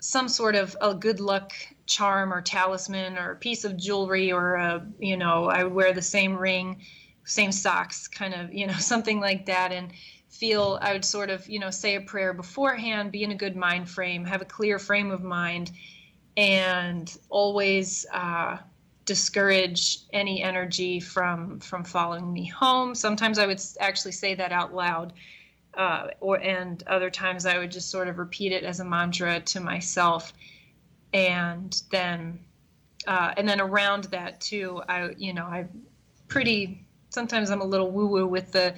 some 0.00 0.28
sort 0.28 0.54
of 0.54 0.76
a 0.80 0.94
good 0.94 1.20
luck 1.20 1.52
charm 1.86 2.32
or 2.32 2.42
talisman 2.42 3.16
or 3.16 3.32
a 3.32 3.36
piece 3.36 3.64
of 3.64 3.76
jewelry 3.76 4.30
or 4.30 4.54
a, 4.54 4.86
you 4.98 5.16
know, 5.16 5.46
I 5.46 5.64
would 5.64 5.72
wear 5.72 5.92
the 5.92 6.02
same 6.02 6.36
ring, 6.36 6.82
same 7.24 7.50
socks, 7.50 8.06
kind 8.06 8.34
of, 8.34 8.52
you 8.52 8.66
know, 8.66 8.72
something 8.78 9.20
like 9.20 9.46
that. 9.46 9.72
And 9.72 9.92
feel, 10.38 10.78
I 10.82 10.92
would 10.92 11.04
sort 11.04 11.30
of, 11.30 11.48
you 11.48 11.58
know, 11.58 11.70
say 11.70 11.96
a 11.96 12.00
prayer 12.00 12.32
beforehand, 12.32 13.12
be 13.12 13.22
in 13.22 13.30
a 13.30 13.34
good 13.34 13.56
mind 13.56 13.88
frame, 13.88 14.24
have 14.24 14.42
a 14.42 14.46
clear 14.46 14.78
frame 14.78 15.10
of 15.10 15.22
mind, 15.22 15.70
and 16.36 17.16
always, 17.30 18.06
uh, 18.12 18.58
discourage 19.06 20.00
any 20.12 20.42
energy 20.42 21.00
from 21.00 21.60
from 21.60 21.84
following 21.84 22.32
me 22.32 22.44
home. 22.44 22.94
Sometimes 22.94 23.38
I 23.38 23.46
would 23.46 23.62
actually 23.80 24.12
say 24.12 24.34
that 24.34 24.52
out 24.52 24.74
loud, 24.74 25.14
uh, 25.74 26.08
or 26.20 26.38
and 26.40 26.82
other 26.86 27.08
times 27.08 27.46
I 27.46 27.56
would 27.56 27.72
just 27.72 27.88
sort 27.88 28.08
of 28.08 28.18
repeat 28.18 28.52
it 28.52 28.64
as 28.64 28.80
a 28.80 28.84
mantra 28.84 29.40
to 29.40 29.60
myself, 29.60 30.32
and 31.14 31.80
then 31.90 32.38
uh, 33.06 33.32
and 33.36 33.48
then 33.48 33.60
around 33.60 34.04
that 34.04 34.40
too, 34.40 34.82
I 34.88 35.10
you 35.16 35.32
know 35.32 35.44
I 35.44 35.66
pretty 36.28 36.84
sometimes 37.10 37.50
I'm 37.50 37.62
a 37.62 37.64
little 37.64 37.92
woo 37.92 38.08
woo 38.08 38.26
with 38.26 38.52
the 38.52 38.74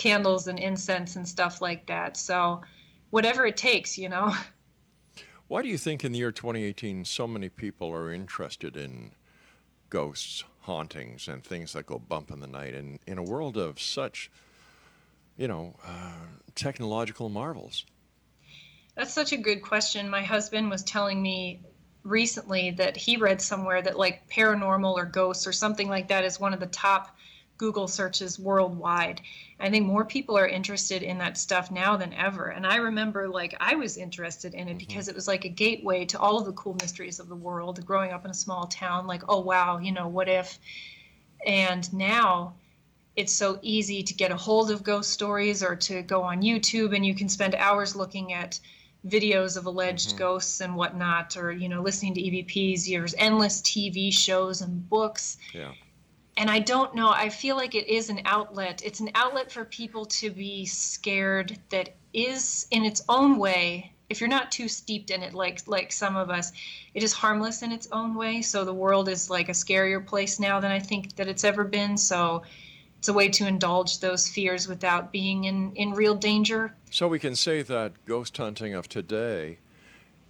candles 0.00 0.46
and 0.46 0.58
incense 0.58 1.16
and 1.16 1.28
stuff 1.28 1.60
like 1.60 1.86
that. 1.86 2.16
So 2.16 2.62
whatever 3.10 3.44
it 3.44 3.58
takes, 3.58 3.98
you 3.98 4.08
know. 4.08 4.34
Why 5.48 5.62
do 5.62 5.68
you 5.68 5.76
think 5.76 6.04
in 6.04 6.12
the 6.12 6.18
year 6.18 6.32
2018 6.32 7.04
so 7.04 7.26
many 7.26 7.50
people 7.50 7.92
are 7.92 8.10
interested 8.10 8.76
in 8.76 9.12
ghosts, 9.90 10.44
hauntings, 10.60 11.28
and 11.28 11.44
things 11.44 11.74
that 11.74 11.84
go 11.84 11.98
bump 11.98 12.30
in 12.30 12.40
the 12.40 12.46
night? 12.46 12.74
And 12.74 12.98
in 13.06 13.18
a 13.18 13.22
world 13.22 13.58
of 13.58 13.78
such, 13.78 14.30
you 15.36 15.48
know, 15.48 15.74
uh, 15.86 16.12
technological 16.54 17.28
marvels. 17.28 17.84
That's 18.94 19.12
such 19.12 19.32
a 19.32 19.36
good 19.36 19.60
question. 19.60 20.08
My 20.08 20.22
husband 20.22 20.70
was 20.70 20.82
telling 20.82 21.20
me 21.20 21.60
recently 22.04 22.70
that 22.70 22.96
he 22.96 23.18
read 23.18 23.42
somewhere 23.42 23.82
that 23.82 23.98
like 23.98 24.30
paranormal 24.30 24.94
or 24.94 25.04
ghosts 25.04 25.46
or 25.46 25.52
something 25.52 25.88
like 25.88 26.08
that 26.08 26.24
is 26.24 26.40
one 26.40 26.54
of 26.54 26.60
the 26.60 26.66
top 26.66 27.14
Google 27.60 27.88
searches 27.88 28.38
worldwide. 28.38 29.20
I 29.60 29.68
think 29.68 29.84
more 29.84 30.06
people 30.06 30.38
are 30.38 30.48
interested 30.48 31.02
in 31.02 31.18
that 31.18 31.36
stuff 31.36 31.70
now 31.70 31.94
than 31.94 32.14
ever. 32.14 32.46
And 32.46 32.66
I 32.66 32.76
remember 32.76 33.28
like 33.28 33.54
I 33.60 33.74
was 33.74 33.98
interested 33.98 34.54
in 34.54 34.66
it 34.66 34.70
mm-hmm. 34.70 34.78
because 34.78 35.08
it 35.08 35.14
was 35.14 35.28
like 35.28 35.44
a 35.44 35.50
gateway 35.50 36.06
to 36.06 36.18
all 36.18 36.38
of 36.38 36.46
the 36.46 36.54
cool 36.54 36.74
mysteries 36.80 37.20
of 37.20 37.28
the 37.28 37.36
world 37.36 37.84
growing 37.84 38.12
up 38.12 38.24
in 38.24 38.30
a 38.30 38.34
small 38.34 38.66
town 38.66 39.06
like 39.06 39.24
oh 39.28 39.40
wow, 39.40 39.76
you 39.76 39.92
know, 39.92 40.08
what 40.08 40.26
if 40.26 40.58
and 41.46 41.92
now 41.92 42.54
it's 43.14 43.34
so 43.34 43.58
easy 43.60 44.02
to 44.04 44.14
get 44.14 44.32
a 44.32 44.38
hold 44.38 44.70
of 44.70 44.82
ghost 44.82 45.10
stories 45.10 45.62
or 45.62 45.76
to 45.76 46.00
go 46.00 46.22
on 46.22 46.40
YouTube 46.40 46.96
and 46.96 47.04
you 47.04 47.14
can 47.14 47.28
spend 47.28 47.54
hours 47.54 47.94
looking 47.94 48.32
at 48.32 48.58
videos 49.06 49.58
of 49.58 49.66
alleged 49.66 50.08
mm-hmm. 50.08 50.18
ghosts 50.18 50.62
and 50.62 50.74
whatnot 50.74 51.36
or 51.36 51.52
you 51.52 51.68
know 51.68 51.82
listening 51.82 52.14
to 52.14 52.22
EVPs 52.22 52.88
there's 52.88 53.14
endless 53.18 53.60
TV 53.60 54.10
shows 54.10 54.62
and 54.62 54.88
books. 54.88 55.36
Yeah 55.52 55.72
and 56.40 56.50
I 56.50 56.58
don't 56.58 56.94
know. 56.94 57.10
I 57.10 57.28
feel 57.28 57.54
like 57.54 57.74
it 57.74 57.86
is 57.86 58.08
an 58.08 58.22
outlet. 58.24 58.80
It's 58.82 59.00
an 59.00 59.10
outlet 59.14 59.52
for 59.52 59.66
people 59.66 60.06
to 60.06 60.30
be 60.30 60.64
scared 60.64 61.58
that 61.68 61.90
is 62.14 62.66
in 62.70 62.82
its 62.82 63.02
own 63.10 63.36
way. 63.36 63.92
If 64.08 64.20
you're 64.20 64.28
not 64.28 64.50
too 64.50 64.66
steeped 64.66 65.10
in 65.10 65.22
it, 65.22 65.34
like 65.34 65.60
like 65.68 65.92
some 65.92 66.16
of 66.16 66.30
us, 66.30 66.50
it 66.94 67.02
is 67.02 67.12
harmless 67.12 67.60
in 67.60 67.72
its 67.72 67.88
own 67.92 68.14
way. 68.14 68.40
So 68.40 68.64
the 68.64 68.72
world 68.72 69.10
is 69.10 69.28
like 69.28 69.50
a 69.50 69.52
scarier 69.52 70.04
place 70.04 70.40
now 70.40 70.60
than 70.60 70.70
I 70.70 70.78
think 70.78 71.14
that 71.16 71.28
it's 71.28 71.44
ever 71.44 71.62
been. 71.62 71.98
So 71.98 72.42
it's 72.98 73.08
a 73.08 73.12
way 73.12 73.28
to 73.28 73.46
indulge 73.46 74.00
those 74.00 74.26
fears 74.26 74.66
without 74.66 75.12
being 75.12 75.44
in 75.44 75.72
in 75.74 75.92
real 75.92 76.14
danger. 76.14 76.74
So 76.90 77.06
we 77.06 77.18
can 77.18 77.36
say 77.36 77.60
that 77.60 77.92
ghost 78.06 78.34
hunting 78.38 78.72
of 78.72 78.88
today 78.88 79.58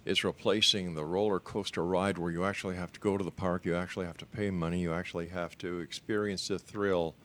is 0.05 0.23
replacing 0.23 0.95
the 0.95 1.05
roller 1.05 1.39
coaster 1.39 1.85
ride 1.85 2.17
where 2.17 2.31
you 2.31 2.43
actually 2.43 2.75
have 2.75 2.91
to 2.91 2.99
go 2.99 3.17
to 3.17 3.23
the 3.23 3.31
park, 3.31 3.65
you 3.65 3.75
actually 3.75 4.05
have 4.05 4.17
to 4.17 4.25
pay 4.25 4.49
money, 4.49 4.81
you 4.81 4.93
actually 4.93 5.27
have 5.27 5.57
to 5.59 5.79
experience 5.79 6.47
the 6.47 6.57
thrill 6.57 7.15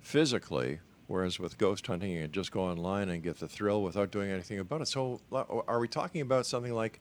physically. 0.00 0.80
Whereas 1.06 1.38
with 1.38 1.58
ghost 1.58 1.86
hunting, 1.86 2.12
you 2.12 2.22
can 2.22 2.32
just 2.32 2.52
go 2.52 2.62
online 2.62 3.08
and 3.08 3.22
get 3.22 3.38
the 3.38 3.48
thrill 3.48 3.82
without 3.82 4.10
doing 4.10 4.30
anything 4.30 4.58
about 4.58 4.80
it. 4.80 4.88
So, 4.88 5.20
are 5.32 5.78
we 5.78 5.88
talking 5.88 6.20
about 6.20 6.46
something 6.46 6.72
like 6.72 7.00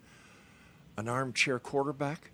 an 0.97 1.07
armchair 1.07 1.59
quarterback? 1.59 2.31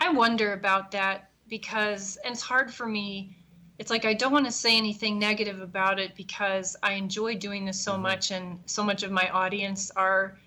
I 0.00 0.12
wonder 0.12 0.52
about 0.52 0.90
that 0.92 1.30
because, 1.48 2.16
and 2.24 2.32
it's 2.32 2.42
hard 2.42 2.72
for 2.72 2.86
me. 2.86 3.36
It's 3.78 3.90
like 3.90 4.04
I 4.04 4.14
don't 4.14 4.32
want 4.32 4.46
to 4.46 4.52
say 4.52 4.76
anything 4.76 5.18
negative 5.18 5.60
about 5.60 5.98
it 5.98 6.14
because 6.14 6.76
I 6.82 6.92
enjoy 6.92 7.36
doing 7.36 7.64
this 7.64 7.80
so 7.80 7.92
mm-hmm. 7.92 8.02
much, 8.02 8.30
and 8.30 8.60
so 8.66 8.84
much 8.84 9.02
of 9.02 9.10
my 9.10 9.28
audience 9.30 9.90
are 9.96 10.38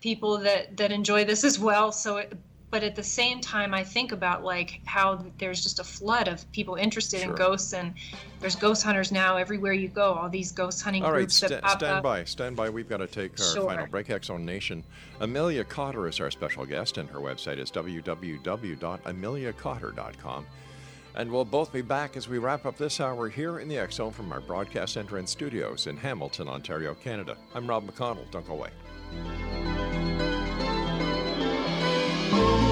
people 0.00 0.38
that 0.38 0.76
that 0.76 0.92
enjoy 0.92 1.24
this 1.24 1.44
as 1.44 1.58
well. 1.58 1.92
So, 1.92 2.18
it, 2.18 2.36
but 2.70 2.82
at 2.82 2.94
the 2.94 3.02
same 3.02 3.40
time, 3.40 3.72
I 3.72 3.82
think 3.82 4.12
about 4.12 4.44
like 4.44 4.82
how 4.84 5.24
there's 5.38 5.62
just 5.62 5.80
a 5.80 5.84
flood 5.84 6.28
of 6.28 6.50
people 6.52 6.74
interested 6.74 7.20
sure. 7.20 7.30
in 7.30 7.36
ghosts, 7.36 7.72
and 7.72 7.94
there's 8.40 8.56
ghost 8.56 8.82
hunters 8.82 9.10
now 9.10 9.38
everywhere 9.38 9.72
you 9.72 9.88
go. 9.88 10.12
All 10.14 10.28
these 10.28 10.52
ghost 10.52 10.82
hunting 10.82 11.02
all 11.02 11.12
groups 11.12 11.42
right, 11.42 11.48
that 11.50 11.62
pop 11.62 11.78
stand 11.78 11.96
up. 11.96 12.02
by, 12.02 12.24
stand 12.24 12.56
by. 12.56 12.68
We've 12.68 12.88
got 12.88 12.98
to 12.98 13.06
take 13.06 13.40
our 13.40 13.46
sure. 13.46 13.64
final 13.66 13.86
break. 13.86 14.10
X 14.10 14.26
Zone 14.26 14.44
Nation. 14.44 14.84
Amelia 15.20 15.64
Cotter 15.64 16.06
is 16.08 16.20
our 16.20 16.30
special 16.30 16.66
guest, 16.66 16.98
and 16.98 17.08
her 17.08 17.20
website 17.20 17.56
is 17.58 17.70
www.ameliacotter.com. 17.70 20.46
And 21.14 21.32
we'll 21.32 21.44
both 21.44 21.72
be 21.72 21.82
back 21.82 22.16
as 22.16 22.28
we 22.28 22.38
wrap 22.38 22.64
up 22.64 22.76
this 22.76 23.00
hour 23.00 23.28
here 23.28 23.58
in 23.58 23.66
the 23.66 23.78
X 23.78 23.96
Zone 23.96 24.12
from 24.12 24.30
our 24.30 24.40
broadcast 24.40 24.92
center 24.92 25.16
and 25.16 25.28
studios 25.28 25.86
in 25.86 25.96
Hamilton, 25.96 26.48
Ontario, 26.48 26.94
Canada. 26.94 27.36
I'm 27.54 27.66
Rob 27.66 27.90
McConnell. 27.90 28.30
Don't 28.30 28.46
go 28.46 28.52
away. 28.52 28.70
Música 32.30 32.67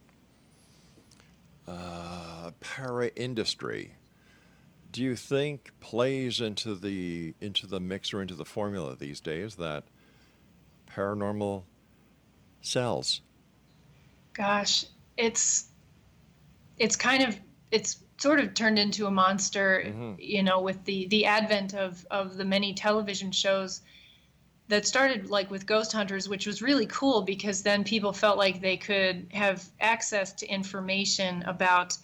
uh, 1.68 2.50
para 2.58 3.12
industry 3.14 3.92
do 4.90 5.00
you 5.00 5.14
think 5.14 5.70
plays 5.78 6.40
into 6.40 6.74
the 6.74 7.34
into 7.40 7.68
the 7.68 7.78
mix 7.78 8.12
or 8.12 8.20
into 8.20 8.34
the 8.34 8.44
formula 8.44 8.96
these 8.96 9.20
days 9.20 9.54
that 9.54 9.84
paranormal 10.92 11.62
sells? 12.62 13.20
Gosh, 14.32 14.86
it's 15.16 15.68
it's 16.80 16.96
kind 16.96 17.22
of 17.22 17.38
it's 17.70 18.03
sort 18.18 18.40
of 18.40 18.54
turned 18.54 18.78
into 18.78 19.06
a 19.06 19.10
monster, 19.10 19.82
mm-hmm. 19.86 20.14
you 20.18 20.42
know, 20.42 20.60
with 20.60 20.84
the 20.84 21.06
the 21.08 21.26
advent 21.26 21.74
of 21.74 22.06
of 22.10 22.36
the 22.36 22.44
many 22.44 22.74
television 22.74 23.32
shows 23.32 23.80
that 24.68 24.86
started 24.86 25.28
like 25.28 25.50
with 25.50 25.66
ghost 25.66 25.92
hunters 25.92 26.28
which 26.28 26.46
was 26.46 26.62
really 26.62 26.86
cool 26.86 27.22
because 27.22 27.62
then 27.62 27.84
people 27.84 28.12
felt 28.12 28.38
like 28.38 28.60
they 28.60 28.76
could 28.76 29.26
have 29.32 29.62
access 29.80 30.32
to 30.32 30.46
information 30.46 31.42
about 31.42 31.96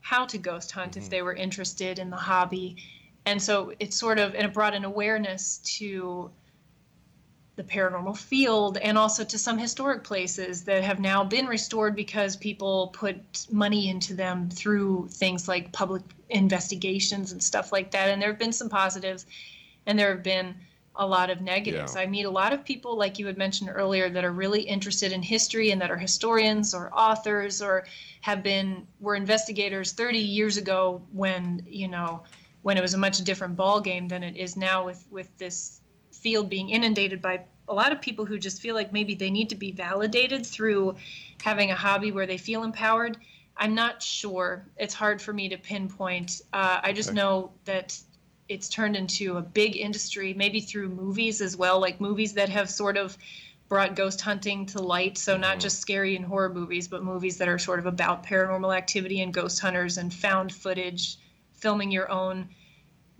how 0.00 0.24
to 0.24 0.38
ghost 0.38 0.72
hunt 0.72 0.92
mm-hmm. 0.92 1.02
if 1.02 1.10
they 1.10 1.22
were 1.22 1.34
interested 1.34 1.98
in 1.98 2.10
the 2.10 2.16
hobby 2.16 2.76
and 3.26 3.40
so 3.40 3.72
it 3.78 3.94
sort 3.94 4.18
of 4.18 4.34
and 4.34 4.44
it 4.44 4.52
brought 4.52 4.74
an 4.74 4.84
awareness 4.84 5.58
to 5.58 6.30
the 7.60 7.72
paranormal 7.72 8.16
field 8.16 8.78
and 8.78 8.96
also 8.96 9.22
to 9.22 9.36
some 9.38 9.58
historic 9.58 10.02
places 10.02 10.64
that 10.64 10.82
have 10.82 10.98
now 10.98 11.22
been 11.22 11.46
restored 11.46 11.94
because 11.94 12.34
people 12.34 12.88
put 12.94 13.46
money 13.50 13.90
into 13.90 14.14
them 14.14 14.48
through 14.48 15.06
things 15.10 15.46
like 15.46 15.70
public 15.70 16.02
investigations 16.30 17.32
and 17.32 17.42
stuff 17.42 17.70
like 17.70 17.90
that. 17.90 18.08
And 18.08 18.22
there 18.22 18.30
have 18.30 18.38
been 18.38 18.52
some 18.52 18.70
positives 18.70 19.26
and 19.84 19.98
there 19.98 20.08
have 20.14 20.22
been 20.22 20.54
a 20.96 21.06
lot 21.06 21.28
of 21.28 21.42
negatives. 21.42 21.94
Yeah. 21.94 22.00
I 22.00 22.06
meet 22.06 22.24
a 22.24 22.30
lot 22.30 22.54
of 22.54 22.64
people, 22.64 22.96
like 22.96 23.18
you 23.18 23.26
had 23.26 23.36
mentioned 23.36 23.68
earlier, 23.70 24.08
that 24.08 24.24
are 24.24 24.32
really 24.32 24.62
interested 24.62 25.12
in 25.12 25.22
history 25.22 25.70
and 25.70 25.82
that 25.82 25.90
are 25.90 25.98
historians 25.98 26.72
or 26.72 26.90
authors 26.94 27.60
or 27.60 27.84
have 28.22 28.42
been 28.42 28.86
were 29.00 29.16
investigators 29.16 29.92
30 29.92 30.18
years 30.18 30.56
ago 30.56 31.02
when 31.12 31.62
you 31.66 31.88
know 31.88 32.22
when 32.62 32.78
it 32.78 32.80
was 32.80 32.94
a 32.94 32.98
much 32.98 33.18
different 33.18 33.56
ball 33.56 33.80
game 33.80 34.08
than 34.08 34.22
it 34.22 34.36
is 34.36 34.56
now 34.56 34.84
with 34.84 35.06
with 35.10 35.28
this 35.38 35.79
field 36.20 36.48
being 36.48 36.70
inundated 36.70 37.20
by 37.20 37.40
a 37.68 37.74
lot 37.74 37.92
of 37.92 38.00
people 38.00 38.24
who 38.24 38.38
just 38.38 38.60
feel 38.60 38.74
like 38.74 38.92
maybe 38.92 39.14
they 39.14 39.30
need 39.30 39.50
to 39.50 39.54
be 39.54 39.72
validated 39.72 40.44
through 40.44 40.96
having 41.42 41.70
a 41.70 41.76
hobby 41.76 42.12
where 42.12 42.26
they 42.26 42.36
feel 42.36 42.64
empowered. 42.64 43.16
I'm 43.56 43.74
not 43.74 44.02
sure. 44.02 44.66
It's 44.76 44.94
hard 44.94 45.22
for 45.22 45.32
me 45.32 45.50
to 45.50 45.56
pinpoint. 45.56 46.42
Uh, 46.52 46.80
I 46.82 46.92
just 46.92 47.10
okay. 47.10 47.16
know 47.16 47.52
that 47.64 47.98
it's 48.48 48.68
turned 48.68 48.96
into 48.96 49.36
a 49.36 49.42
big 49.42 49.76
industry, 49.76 50.34
maybe 50.34 50.60
through 50.60 50.88
movies 50.88 51.40
as 51.40 51.56
well, 51.56 51.80
like 51.80 52.00
movies 52.00 52.34
that 52.34 52.48
have 52.48 52.68
sort 52.68 52.96
of 52.96 53.16
brought 53.68 53.94
ghost 53.94 54.20
hunting 54.20 54.66
to 54.66 54.82
light. 54.82 55.16
So, 55.16 55.36
not 55.36 55.52
mm-hmm. 55.52 55.60
just 55.60 55.80
scary 55.80 56.16
and 56.16 56.24
horror 56.24 56.52
movies, 56.52 56.88
but 56.88 57.04
movies 57.04 57.38
that 57.38 57.48
are 57.48 57.58
sort 57.58 57.78
of 57.78 57.86
about 57.86 58.26
paranormal 58.26 58.76
activity 58.76 59.20
and 59.20 59.32
ghost 59.32 59.60
hunters 59.60 59.96
and 59.98 60.12
found 60.12 60.52
footage, 60.52 61.16
filming 61.52 61.92
your 61.92 62.10
own 62.10 62.48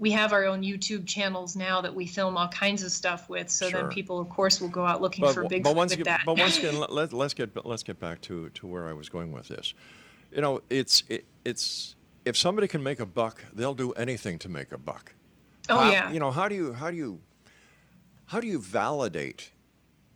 we 0.01 0.11
have 0.11 0.33
our 0.33 0.47
own 0.47 0.63
YouTube 0.63 1.07
channels 1.07 1.55
now 1.55 1.83
that 1.83 1.95
we 1.95 2.07
film 2.07 2.39
all 2.39 2.49
kinds 2.49 2.83
of 2.83 2.91
stuff 2.91 3.29
with. 3.29 3.51
So 3.51 3.69
Sure. 3.69 3.83
then 3.83 3.91
people, 3.91 4.19
of 4.19 4.31
course, 4.31 4.59
will 4.59 4.71
go 4.71 4.87
out 4.87 5.03
looking 5.03 5.27
for 5.27 5.45
Bigfoot 5.45 5.63
but 5.63 5.77
once 5.77 5.93
again, 5.93 6.05
that. 6.05 6.23
but 6.25 6.39
once 6.39 6.59
again, 6.59 6.81
let, 6.89 7.13
us 7.13 7.35
get 7.35 7.67
let's 7.67 7.83
get 7.83 8.01
back 8.01 8.23
to 8.23 8.49
to 8.49 8.67
where 8.67 8.89
I 8.89 8.95
was 8.95 9.11
going 9.11 9.31
with 9.31 9.49
this. 9.49 9.75
You 10.33 10.41
know, 10.41 10.63
it's 10.71 11.05
it, 11.11 11.27
it's 11.45 11.97
if 12.25 12.35
somebody 12.35 12.67
can 12.67 12.83
make 12.83 12.99
a 12.99 13.05
buck, 13.07 13.45
they'll 13.53 13.75
do 13.75 13.93
anything 13.93 14.39
to 14.39 14.49
make 14.49 14.73
a 14.73 14.79
buck. 14.79 15.15
oh 15.69 15.77
How- 15.79 15.91
yeah. 15.93 16.11
You 16.11 16.19
know, 16.19 16.31
how 16.31 16.49
do 16.49 16.55
you 16.55 16.73
how 16.73 16.91
do 16.91 16.97
you 16.97 17.21
how 18.27 18.41
do 18.41 18.47
you 18.47 18.59
validate 18.59 19.53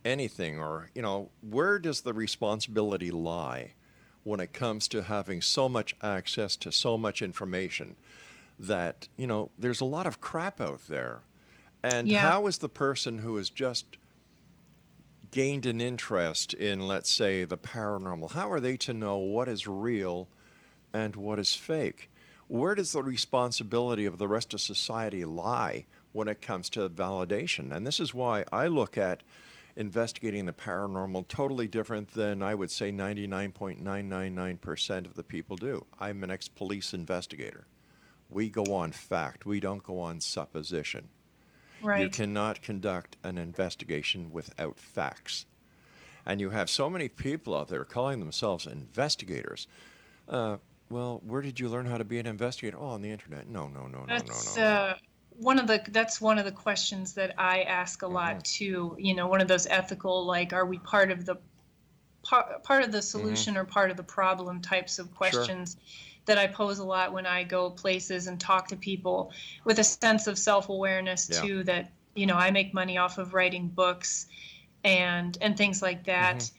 anything 0.03 0.59
or, 0.59 0.91
you 0.95 1.03
know, 1.03 1.31
where 1.43 1.79
does 1.79 2.03
the 2.03 2.13
responsibility 2.15 3.11
lie 3.11 3.73
when 4.23 4.41
it 4.41 4.53
comes 4.55 4.89
to 4.89 5.03
having 5.03 5.43
so 5.43 5.69
much 5.69 5.95
access 6.03 6.57
to 6.57 6.73
so 6.73 6.97
much 6.97 7.21
information 7.21 7.97
that, 8.59 9.09
you 9.17 9.27
know, 9.27 9.51
there's 9.59 9.81
a 9.81 9.85
lot 9.85 10.07
of 10.07 10.21
crap 10.21 10.61
out 10.61 10.87
there. 10.89 11.23
And 11.83 12.09
Yeah. 12.09 12.31
how 12.31 12.47
is 12.47 12.59
the 12.59 12.69
person 12.69 13.19
who 13.19 13.37
has 13.37 13.51
just 13.51 13.99
gained 15.31 15.67
an 15.67 15.81
interest 15.81 16.55
in, 16.55 16.87
let's 16.87 17.11
say, 17.11 17.45
the 17.45 17.59
paranormal, 17.59 18.33
how 18.33 18.51
are 18.51 18.61
they 18.61 18.77
to 18.77 18.95
know 18.95 19.19
what 19.19 19.49
is 19.49 19.67
real 19.67 20.29
and 20.93 21.17
what 21.17 21.39
is 21.39 21.55
fake? 21.55 22.11
Where 22.47 22.75
does 22.75 22.93
the 22.93 23.03
responsibility 23.03 24.07
of 24.07 24.19
the 24.19 24.29
rest 24.29 24.55
of 24.55 24.61
society 24.61 25.25
lie 25.25 25.87
when 26.13 26.29
it 26.29 26.41
comes 26.41 26.71
to 26.71 26.89
validation? 26.89 27.75
And 27.75 27.87
this 27.87 27.99
is 27.99 28.15
why 28.15 28.45
I 28.53 28.69
look 28.69 28.97
at 28.97 29.23
investigating 29.77 30.47
the 30.47 30.53
paranormal 30.53 31.27
totally 31.27 31.67
different 31.67 32.13
than 32.13 32.43
I 32.43 32.55
would 32.55 32.71
say 32.71 32.93
99.999% 32.93 35.07
of 35.07 35.15
the 35.15 35.25
people 35.25 35.57
do. 35.57 35.85
I'm 35.99 36.23
an 36.23 36.31
ex 36.31 36.47
police 36.47 36.95
investigator. 36.95 37.67
We 38.31 38.49
go 38.49 38.75
on 38.75 38.93
fact, 38.93 39.47
we 39.47 39.61
don't 39.61 39.83
go 39.83 40.01
on 40.01 40.21
supposition. 40.21 41.09
Right. 41.83 42.03
You 42.03 42.09
cannot 42.09 42.63
conduct 42.63 43.17
an 43.23 43.39
investigation 43.39 44.33
without 44.33 44.79
facts. 44.79 45.47
And 46.27 46.41
you 46.41 46.51
have 46.51 46.71
so 46.71 46.89
many 46.89 47.09
people 47.09 47.55
out 47.55 47.69
there 47.69 47.85
calling 47.85 48.19
themselves 48.21 48.67
investigators. 48.67 49.67
Uh, 50.29 50.57
well, 50.89 51.21
where 51.25 51.43
did 51.43 51.61
you 51.61 51.69
learn 51.69 51.87
how 51.87 51.99
to 51.99 52.05
be 52.05 52.19
an 52.19 52.27
investigator? 52.27 52.79
Oh, 52.79 52.89
on 52.89 53.03
the 53.03 53.11
internet. 53.11 53.49
No, 53.49 53.69
no, 53.69 53.87
no, 53.87 54.07
no, 54.07 54.07
That's 54.07 54.47
no, 54.47 54.57
no. 54.57 54.63
no. 54.63 54.63
uh, 54.63 54.95
one 55.31 55.59
of 55.59 55.67
the 55.67 55.83
that's 55.89 56.21
one 56.21 56.39
of 56.39 56.45
the 56.45 56.53
questions 56.53 57.15
that 57.15 57.35
I 57.39 57.63
ask 57.63 58.03
a 58.03 58.07
Mm-hmm. 58.09 58.39
lot 58.39 58.45
too. 58.45 58.97
You 58.99 59.15
know, 59.15 59.27
one 59.27 59.41
of 59.41 59.49
those 59.49 59.67
ethical 59.67 60.25
like, 60.25 60.53
are 60.53 60.65
we 60.67 60.79
part 60.79 61.11
of 61.11 61.27
the 61.27 61.37
part 62.23 62.63
part 62.63 62.85
of 62.85 62.93
the 62.93 63.03
Mm-hmm. 63.17 63.43
solution 63.43 63.57
or 63.57 63.65
part 63.65 63.91
of 63.91 63.97
the 63.97 64.03
problem 64.03 64.61
types 64.63 64.99
of 64.99 65.15
questions 65.15 65.77
that 66.27 66.39
I 66.39 66.47
pose 66.47 66.79
a 66.79 66.85
lot 66.85 67.13
when 67.13 67.27
I 67.27 67.45
go 67.45 67.71
places 67.71 68.27
and 68.27 68.41
talk 68.41 68.69
to 68.69 68.77
people 68.77 69.33
with 69.65 69.79
a 69.79 69.85
sense 69.85 70.27
of 70.27 70.39
self 70.39 70.69
awareness 70.69 71.29
Yeah. 71.33 71.41
too. 71.41 71.65
That 71.65 71.91
you 72.15 72.27
know, 72.27 72.37
I 72.37 72.51
make 72.51 72.73
money 72.73 72.97
off 72.99 73.19
of 73.19 73.35
writing 73.35 73.69
books 73.69 74.27
and 74.83 75.37
and 75.41 75.57
things 75.57 75.83
like 75.83 76.05
that. 76.05 76.37
Mm-hmm. 76.39 76.57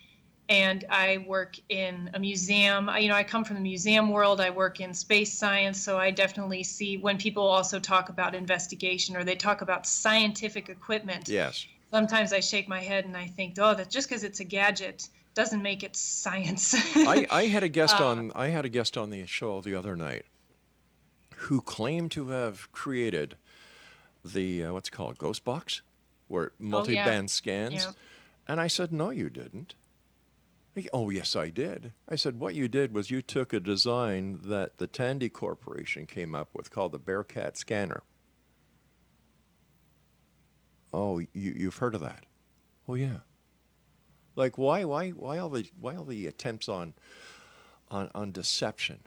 And 0.47 0.85
I 0.91 1.25
work 1.27 1.55
in 1.69 2.11
a 2.13 2.19
museum. 2.19 2.87
I- 2.87 2.99
You 2.99 3.09
know, 3.09 3.15
I 3.15 3.23
come 3.23 3.43
from 3.45 3.55
the 3.55 3.61
museum 3.63 4.11
world. 4.11 4.39
I 4.39 4.51
work 4.51 4.79
in 4.79 4.93
space 4.93 5.33
science, 5.33 5.81
so 5.81 5.97
I 5.97 6.11
definitely 6.11 6.61
see 6.63 6.97
when 6.97 7.17
people 7.17 7.43
also 7.43 7.79
talk 7.79 8.09
about 8.09 8.35
investigation 8.35 9.15
or 9.17 9.23
they 9.23 9.35
talk 9.35 9.61
about 9.61 9.87
scientific 9.87 10.69
equipment. 10.69 11.27
Yes. 11.29 11.65
Sometimes 11.91 12.31
I 12.31 12.41
shake 12.41 12.67
my 12.67 12.81
head 12.81 13.05
and 13.05 13.17
I 13.17 13.25
think, 13.27 13.55
oh, 13.57 13.73
that 13.73 13.89
just 13.89 14.07
because 14.07 14.23
it's 14.23 14.39
a 14.39 14.43
gadget 14.43 15.07
doesn't 15.35 15.61
make 15.61 15.83
it 15.83 15.95
science. 15.95 16.73
I, 16.95 17.27
I 17.29 17.45
had 17.47 17.61
a 17.63 17.69
guest 17.69 17.95
Uh, 17.99 18.05
on 18.07 18.31
I 18.35 18.47
had 18.47 18.65
a 18.65 18.69
guest 18.69 18.97
on 18.97 19.09
the 19.11 19.25
show 19.27 19.61
the 19.61 19.75
other 19.75 19.95
night 19.95 20.25
who 21.35 21.61
claimed 21.61 22.11
to 22.11 22.29
have 22.29 22.71
created 22.71 23.35
the 24.23 24.63
uh, 24.65 24.73
what's 24.73 24.89
it 24.89 24.93
called 24.93 25.17
ghost 25.17 25.43
box? 25.43 25.81
Where 26.27 26.53
multi-band 26.57 27.29
scans? 27.29 27.73
Yeah. 27.75 27.91
and 28.47 28.59
I 28.59 28.67
said 28.67 28.91
no 28.91 29.11
you 29.11 29.29
didn't. 29.29 29.75
He- 30.73 30.89
oh 30.91 31.09
yes 31.09 31.35
I 31.35 31.49
did. 31.49 31.91
I 32.09 32.15
said 32.15 32.39
what 32.39 32.55
you 32.55 32.67
did 32.67 32.93
was 32.93 33.11
you 33.11 33.21
took 33.21 33.53
a 33.53 33.59
design 33.59 34.39
that 34.45 34.77
the 34.77 34.87
Tandy 34.87 35.29
Corporation 35.29 36.05
came 36.07 36.33
up 36.33 36.49
with 36.53 36.71
called 36.71 36.93
the 36.93 36.99
Bearcat 36.99 37.57
scanner. 37.57 38.01
Oh 40.93 41.19
you, 41.19 41.27
you've 41.33 41.77
heard 41.77 41.95
of 41.95 42.01
that? 42.01 42.25
Oh 42.87 42.93
yeah 42.95 43.17
like 44.35 44.57
why 44.57 44.83
why 44.83 45.09
why 45.11 45.37
all 45.37 45.49
the 45.49 45.65
why 45.79 45.95
all 45.95 46.03
the 46.05 46.27
attempts 46.27 46.67
on 46.69 46.93
on 47.89 48.09
on 48.15 48.31
deception? 48.31 48.99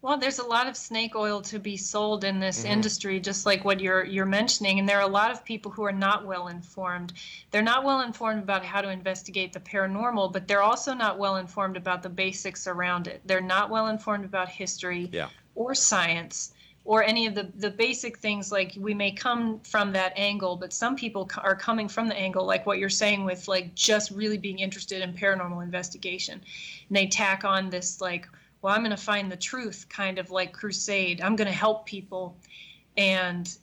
Well, 0.00 0.18
there's 0.18 0.40
a 0.40 0.44
lot 0.44 0.66
of 0.66 0.76
snake 0.76 1.14
oil 1.14 1.42
to 1.42 1.60
be 1.60 1.76
sold 1.76 2.24
in 2.24 2.40
this 2.40 2.64
Mm-hmm. 2.64 2.72
industry, 2.72 3.20
just 3.20 3.46
like 3.46 3.64
what 3.64 3.80
you're 3.80 4.04
you're 4.04 4.26
mentioning. 4.26 4.80
And 4.80 4.88
there 4.88 4.98
are 4.98 5.08
a 5.08 5.18
lot 5.20 5.30
of 5.30 5.44
people 5.44 5.70
who 5.70 5.84
are 5.84 5.92
not 5.92 6.26
well 6.26 6.48
informed. 6.48 7.12
They're 7.52 7.62
not 7.62 7.84
well 7.84 8.00
informed 8.00 8.42
about 8.42 8.64
how 8.64 8.80
to 8.80 8.90
investigate 8.90 9.52
the 9.52 9.60
paranormal, 9.60 10.32
but 10.32 10.48
they're 10.48 10.62
also 10.62 10.92
not 10.92 11.18
well 11.18 11.36
informed 11.36 11.76
about 11.76 12.02
the 12.02 12.08
basics 12.08 12.66
around 12.66 13.06
it. 13.06 13.22
They're 13.24 13.40
not 13.40 13.70
well 13.70 13.86
informed 13.86 14.24
about 14.24 14.48
history 14.48 15.08
Yeah. 15.12 15.28
or 15.54 15.72
science 15.74 16.52
or 16.84 17.02
any 17.04 17.26
of 17.26 17.34
the, 17.34 17.44
the 17.56 17.70
basic 17.70 18.18
things 18.18 18.50
like 18.50 18.74
we 18.76 18.92
may 18.92 19.10
come 19.12 19.60
from 19.60 19.92
that 19.92 20.12
angle 20.16 20.56
but 20.56 20.72
some 20.72 20.96
people 20.96 21.30
are 21.38 21.54
coming 21.54 21.88
from 21.88 22.08
the 22.08 22.16
angle 22.16 22.44
like 22.44 22.66
what 22.66 22.78
you're 22.78 22.88
saying 22.88 23.24
with 23.24 23.46
like 23.48 23.74
just 23.74 24.10
really 24.10 24.38
being 24.38 24.58
interested 24.58 25.02
in 25.02 25.12
paranormal 25.12 25.62
investigation. 25.62 26.40
And 26.88 26.96
they 26.96 27.06
tack 27.06 27.44
on 27.44 27.70
this 27.70 28.00
like 28.00 28.28
well 28.60 28.74
i'm 28.74 28.80
going 28.80 28.90
to 28.90 28.96
find 28.96 29.30
the 29.30 29.36
truth 29.36 29.86
kind 29.88 30.18
of 30.18 30.30
like 30.30 30.52
crusade. 30.52 31.20
I'm 31.20 31.36
going 31.36 31.48
to 31.48 31.54
help 31.54 31.86
people. 31.86 32.36
And 32.96 33.54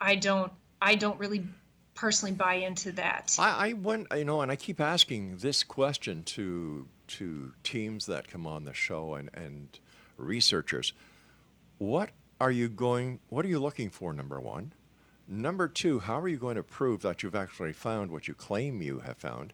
i 0.00 0.14
don't 0.14 0.52
i 0.80 0.94
don't 0.94 1.18
really 1.18 1.44
personally 1.98 2.32
buy 2.32 2.54
into 2.54 2.92
that. 2.92 3.34
I, 3.40 3.70
I 3.70 3.72
went, 3.72 4.06
you 4.14 4.24
know, 4.24 4.40
and 4.40 4.52
I 4.52 4.56
keep 4.56 4.80
asking 4.80 5.38
this 5.38 5.64
question 5.64 6.22
to 6.24 6.86
to 7.08 7.52
teams 7.64 8.06
that 8.06 8.28
come 8.28 8.46
on 8.46 8.64
the 8.64 8.72
show 8.72 9.14
and 9.14 9.30
and 9.34 9.78
researchers. 10.16 10.92
What 11.78 12.10
are 12.40 12.50
you 12.50 12.68
going? 12.68 13.20
What 13.28 13.44
are 13.44 13.48
you 13.48 13.58
looking 13.60 13.90
for? 13.90 14.12
Number 14.12 14.40
one. 14.40 14.72
Number 15.26 15.68
two, 15.68 15.98
how 15.98 16.20
are 16.20 16.28
you 16.28 16.38
going 16.38 16.56
to 16.56 16.62
prove 16.62 17.02
that 17.02 17.22
you've 17.22 17.34
actually 17.34 17.72
found 17.74 18.10
what 18.10 18.28
you 18.28 18.34
claim 18.34 18.80
you 18.80 19.00
have 19.00 19.18
found? 19.18 19.52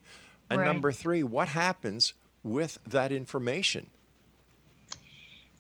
And 0.48 0.60
Right. 0.60 0.66
number 0.66 0.92
three, 0.92 1.22
what 1.22 1.48
happens 1.48 2.12
with 2.42 2.78
that 2.86 3.10
information? 3.10 3.90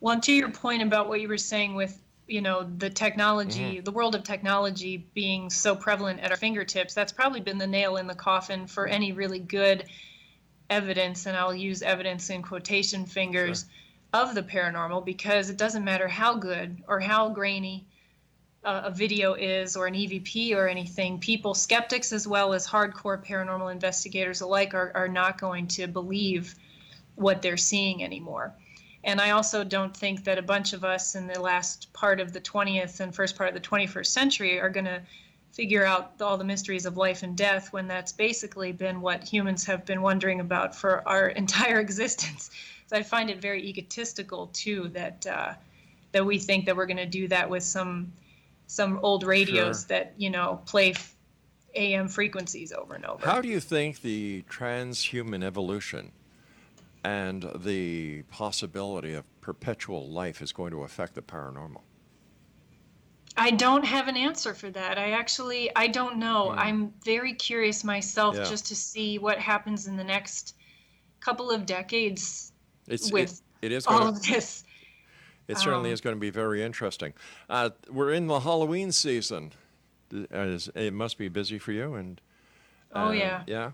Well, 0.00 0.12
and 0.14 0.22
to 0.24 0.32
your 0.32 0.50
point 0.50 0.82
about 0.82 1.08
what 1.08 1.20
you 1.20 1.28
were 1.28 1.38
saying 1.38 1.74
with, 1.74 2.00
you 2.26 2.42
know, 2.42 2.62
the 2.78 2.90
technology, 2.90 3.76
Mm-hmm. 3.76 3.84
the 3.84 3.90
world 3.90 4.14
of 4.14 4.22
technology 4.22 4.98
being 5.14 5.50
so 5.50 5.74
prevalent 5.74 6.20
at 6.20 6.30
our 6.30 6.36
fingertips, 6.36 6.94
that's 6.94 7.12
probably 7.12 7.40
been 7.40 7.58
the 7.58 7.66
nail 7.66 7.96
in 7.96 8.06
the 8.06 8.14
coffin 8.14 8.66
for 8.66 8.86
any 8.86 9.12
really 9.12 9.38
good 9.38 9.84
evidence, 10.70 11.26
and 11.26 11.36
I'll 11.36 11.54
use 11.54 11.82
evidence 11.82 12.30
in 12.30 12.42
quotation 12.42 13.06
fingers, 13.06 13.66
of 14.14 14.34
the 14.36 14.42
paranormal 14.42 15.04
because 15.04 15.50
it 15.50 15.56
doesn't 15.56 15.84
matter 15.84 16.06
how 16.06 16.34
good 16.36 16.80
or 16.86 17.00
how 17.00 17.28
grainy 17.28 17.84
uh, 18.64 18.82
a 18.84 18.90
video 18.90 19.34
is 19.34 19.76
or 19.76 19.88
an 19.88 19.94
EVP 19.94 20.54
or 20.54 20.68
anything, 20.68 21.18
people, 21.18 21.52
skeptics 21.52 22.12
as 22.12 22.26
well 22.26 22.52
as 22.52 22.64
hardcore 22.66 23.22
paranormal 23.22 23.72
investigators 23.72 24.40
alike, 24.40 24.72
are, 24.72 24.92
are 24.94 25.08
not 25.08 25.36
going 25.36 25.66
to 25.66 25.88
believe 25.88 26.54
what 27.16 27.42
they're 27.42 27.56
seeing 27.56 28.04
anymore. 28.04 28.54
And 29.02 29.20
I 29.20 29.30
also 29.30 29.64
don't 29.64 29.94
think 29.94 30.22
that 30.24 30.38
a 30.38 30.42
bunch 30.42 30.72
of 30.72 30.84
us 30.84 31.16
in 31.16 31.26
the 31.26 31.40
last 31.40 31.92
part 31.92 32.20
of 32.20 32.32
the 32.32 32.40
20th 32.40 33.00
and 33.00 33.12
first 33.12 33.36
part 33.36 33.48
of 33.48 33.54
the 33.54 33.68
21st 33.68 34.06
century 34.06 34.60
are 34.60 34.70
going 34.70 34.86
to 34.86 35.02
figure 35.52 35.84
out 35.84 36.12
all 36.20 36.38
the 36.38 36.44
mysteries 36.44 36.86
of 36.86 36.96
life 36.96 37.24
and 37.24 37.36
death 37.36 37.72
when 37.72 37.88
that's 37.88 38.12
basically 38.12 38.70
been 38.70 39.00
what 39.00 39.24
humans 39.24 39.64
have 39.64 39.84
been 39.84 40.02
wondering 40.02 40.38
about 40.38 40.74
for 40.74 41.06
our 41.06 41.28
entire 41.42 41.80
existence. 41.80 42.50
So 42.86 42.96
I 42.96 43.02
find 43.02 43.30
it 43.30 43.40
very 43.40 43.62
egotistical 43.66 44.48
too 44.48 44.88
that 44.90 45.26
uh, 45.26 45.54
that 46.12 46.24
we 46.24 46.38
think 46.38 46.66
that 46.66 46.76
we're 46.76 46.86
going 46.86 46.98
to 46.98 47.06
do 47.06 47.28
that 47.28 47.48
with 47.48 47.62
some 47.62 48.12
some 48.66 48.98
old 49.02 49.24
radios 49.24 49.80
Sure. 49.82 49.88
that 49.88 50.14
you 50.16 50.30
know 50.30 50.60
play 50.66 50.90
f- 50.90 51.14
AM 51.74 52.08
frequencies 52.08 52.72
over 52.72 52.94
and 52.94 53.04
over. 53.04 53.24
How 53.26 53.40
do 53.40 53.48
you 53.48 53.60
think 53.60 54.00
the 54.02 54.42
transhuman 54.48 55.42
evolution 55.42 56.12
and 57.02 57.50
the 57.56 58.22
possibility 58.30 59.14
of 59.14 59.24
perpetual 59.40 60.08
life 60.08 60.40
is 60.40 60.52
going 60.52 60.70
to 60.70 60.82
affect 60.82 61.14
the 61.14 61.22
paranormal? 61.22 61.82
I 63.36 63.50
don't 63.50 63.84
have 63.84 64.06
an 64.06 64.16
answer 64.16 64.54
for 64.54 64.70
that. 64.70 64.96
I 64.98 65.10
actually 65.12 65.74
I 65.74 65.88
don't 65.88 66.18
know. 66.18 66.50
I'm 66.50 66.92
very 67.04 67.32
curious 67.34 67.82
myself. 67.82 68.36
Yeah. 68.36 68.44
just 68.44 68.66
to 68.66 68.76
see 68.76 69.18
what 69.18 69.38
happens 69.38 69.86
in 69.86 69.96
the 69.96 70.04
next 70.04 70.54
couple 71.20 71.50
of 71.50 71.66
decades 71.66 72.52
It's 72.88 73.12
with 73.12 73.42
it, 73.62 73.66
it 73.66 73.72
is 73.72 73.86
all 73.86 73.98
going 74.00 74.08
of 74.16 74.22
this. 74.22 74.64
It 75.46 75.58
certainly 75.58 75.90
Um, 75.90 75.94
is 75.94 76.00
going 76.00 76.16
to 76.16 76.20
be 76.20 76.30
very 76.30 76.62
interesting. 76.62 77.12
Uh, 77.50 77.70
we're 77.90 78.12
in 78.12 78.26
the 78.28 78.40
Halloween 78.40 78.92
season. 78.92 79.52
It 80.10 80.92
must 80.94 81.18
be 81.18 81.28
busy 81.28 81.58
for 81.58 81.72
you, 81.72 81.94
and 81.94 82.20
Oh, 82.92 83.08
uh, 83.08 83.10
yeah. 83.10 83.42
yeah. 83.46 83.72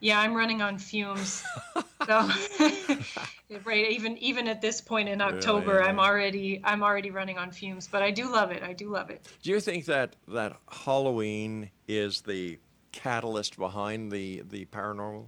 Yeah, 0.00 0.18
I'm 0.18 0.34
running 0.34 0.60
on 0.60 0.78
fumes. 0.78 1.44
so 2.06 2.28
right, 3.64 3.90
even 3.90 4.18
even 4.18 4.48
at 4.48 4.60
this 4.60 4.80
point 4.80 5.08
in 5.08 5.20
October, 5.20 5.78
yeah, 5.78 5.86
I'm 5.86 6.00
already 6.00 6.60
I'm 6.64 6.82
already 6.82 7.10
running 7.12 7.38
on 7.38 7.52
fumes. 7.52 7.86
But 7.86 8.02
I 8.02 8.10
do 8.10 8.30
love 8.30 8.50
it. 8.50 8.64
I 8.64 8.72
do 8.72 8.88
love 8.90 9.10
it. 9.10 9.24
Do 9.42 9.50
you 9.50 9.60
think 9.60 9.84
that 9.86 10.16
that 10.28 10.56
Halloween 10.68 11.70
is 11.86 12.22
the 12.22 12.58
catalyst 12.90 13.56
behind 13.56 14.10
the 14.10 14.42
the 14.50 14.64
paranormal? 14.66 15.26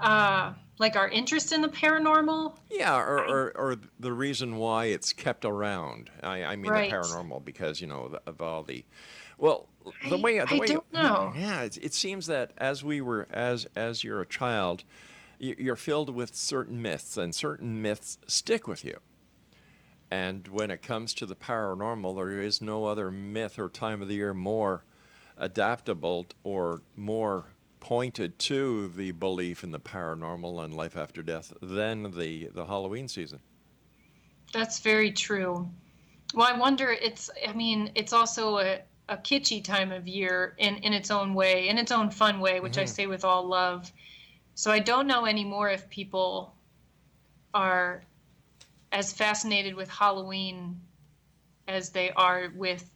Uh, 0.00 0.52
like 0.78 0.96
our 0.96 1.08
interest 1.08 1.52
in 1.52 1.62
the 1.62 1.68
paranormal. 1.68 2.56
Yeah, 2.70 2.96
or, 2.96 3.18
or, 3.20 3.52
or 3.56 3.76
the 4.00 4.12
reason 4.12 4.56
why 4.56 4.86
it's 4.86 5.12
kept 5.12 5.44
around. 5.44 6.10
I, 6.22 6.42
I 6.44 6.56
mean 6.56 6.72
Right. 6.72 6.90
the 6.90 6.96
paranormal 6.96 7.44
because 7.44 7.80
you 7.80 7.86
know 7.86 8.18
of 8.26 8.42
all 8.42 8.62
the, 8.64 8.84
well, 9.38 9.68
the 10.08 10.18
way 10.18 10.38
the 10.38 10.52
I 10.52 10.58
way 10.58 10.66
don't 10.66 10.92
know. 10.92 11.32
Yeah, 11.36 11.62
it, 11.62 11.78
it 11.80 11.94
seems 11.94 12.26
that 12.26 12.52
as 12.58 12.82
we 12.82 13.00
were 13.00 13.28
as 13.30 13.66
as 13.76 14.02
you're 14.02 14.20
a 14.20 14.26
child, 14.26 14.84
you're 15.38 15.76
filled 15.76 16.10
with 16.10 16.34
certain 16.34 16.82
myths, 16.82 17.16
and 17.16 17.34
certain 17.34 17.80
myths 17.80 18.18
stick 18.26 18.66
with 18.66 18.84
you. 18.84 18.98
And 20.10 20.48
when 20.48 20.70
it 20.70 20.82
comes 20.82 21.14
to 21.14 21.26
the 21.26 21.34
paranormal, 21.36 22.16
there 22.16 22.40
is 22.40 22.60
no 22.60 22.86
other 22.86 23.10
myth 23.10 23.58
or 23.58 23.68
time 23.68 24.00
of 24.02 24.08
the 24.08 24.14
year 24.14 24.34
more 24.34 24.84
adaptable 25.36 26.26
or 26.44 26.82
more 26.96 27.46
pointed 27.84 28.38
to 28.38 28.88
the 28.88 29.12
belief 29.12 29.62
in 29.62 29.70
the 29.70 29.78
paranormal 29.78 30.64
and 30.64 30.74
life 30.74 30.96
after 30.96 31.22
death 31.22 31.52
than 31.60 32.10
the, 32.12 32.48
the 32.54 32.64
Halloween 32.64 33.06
season. 33.06 33.40
That's 34.54 34.80
very 34.80 35.12
true. 35.12 35.68
Well, 36.34 36.46
I 36.50 36.56
wonder. 36.56 36.90
It's. 36.90 37.28
I 37.46 37.52
mean, 37.52 37.90
it's 37.94 38.14
also 38.14 38.56
a, 38.58 38.80
a 39.10 39.18
kitschy 39.18 39.62
time 39.62 39.92
of 39.92 40.08
year 40.08 40.54
in 40.56 40.76
in 40.76 40.94
its 40.94 41.10
own 41.10 41.34
way, 41.34 41.68
in 41.68 41.76
its 41.76 41.92
own 41.92 42.10
fun 42.10 42.40
way, 42.40 42.60
which 42.60 42.78
I 42.78 42.84
mm-hmm. 42.84 42.94
say 42.94 43.06
with 43.06 43.22
all 43.22 43.46
love. 43.46 43.92
So 44.54 44.70
I 44.70 44.78
don't 44.78 45.06
know 45.06 45.26
anymore 45.26 45.68
if 45.68 45.90
people 45.90 46.54
are 47.52 48.02
as 48.92 49.12
fascinated 49.12 49.74
with 49.74 49.90
Halloween 49.90 50.80
as 51.68 51.90
they 51.90 52.10
are 52.12 52.50
with 52.56 52.88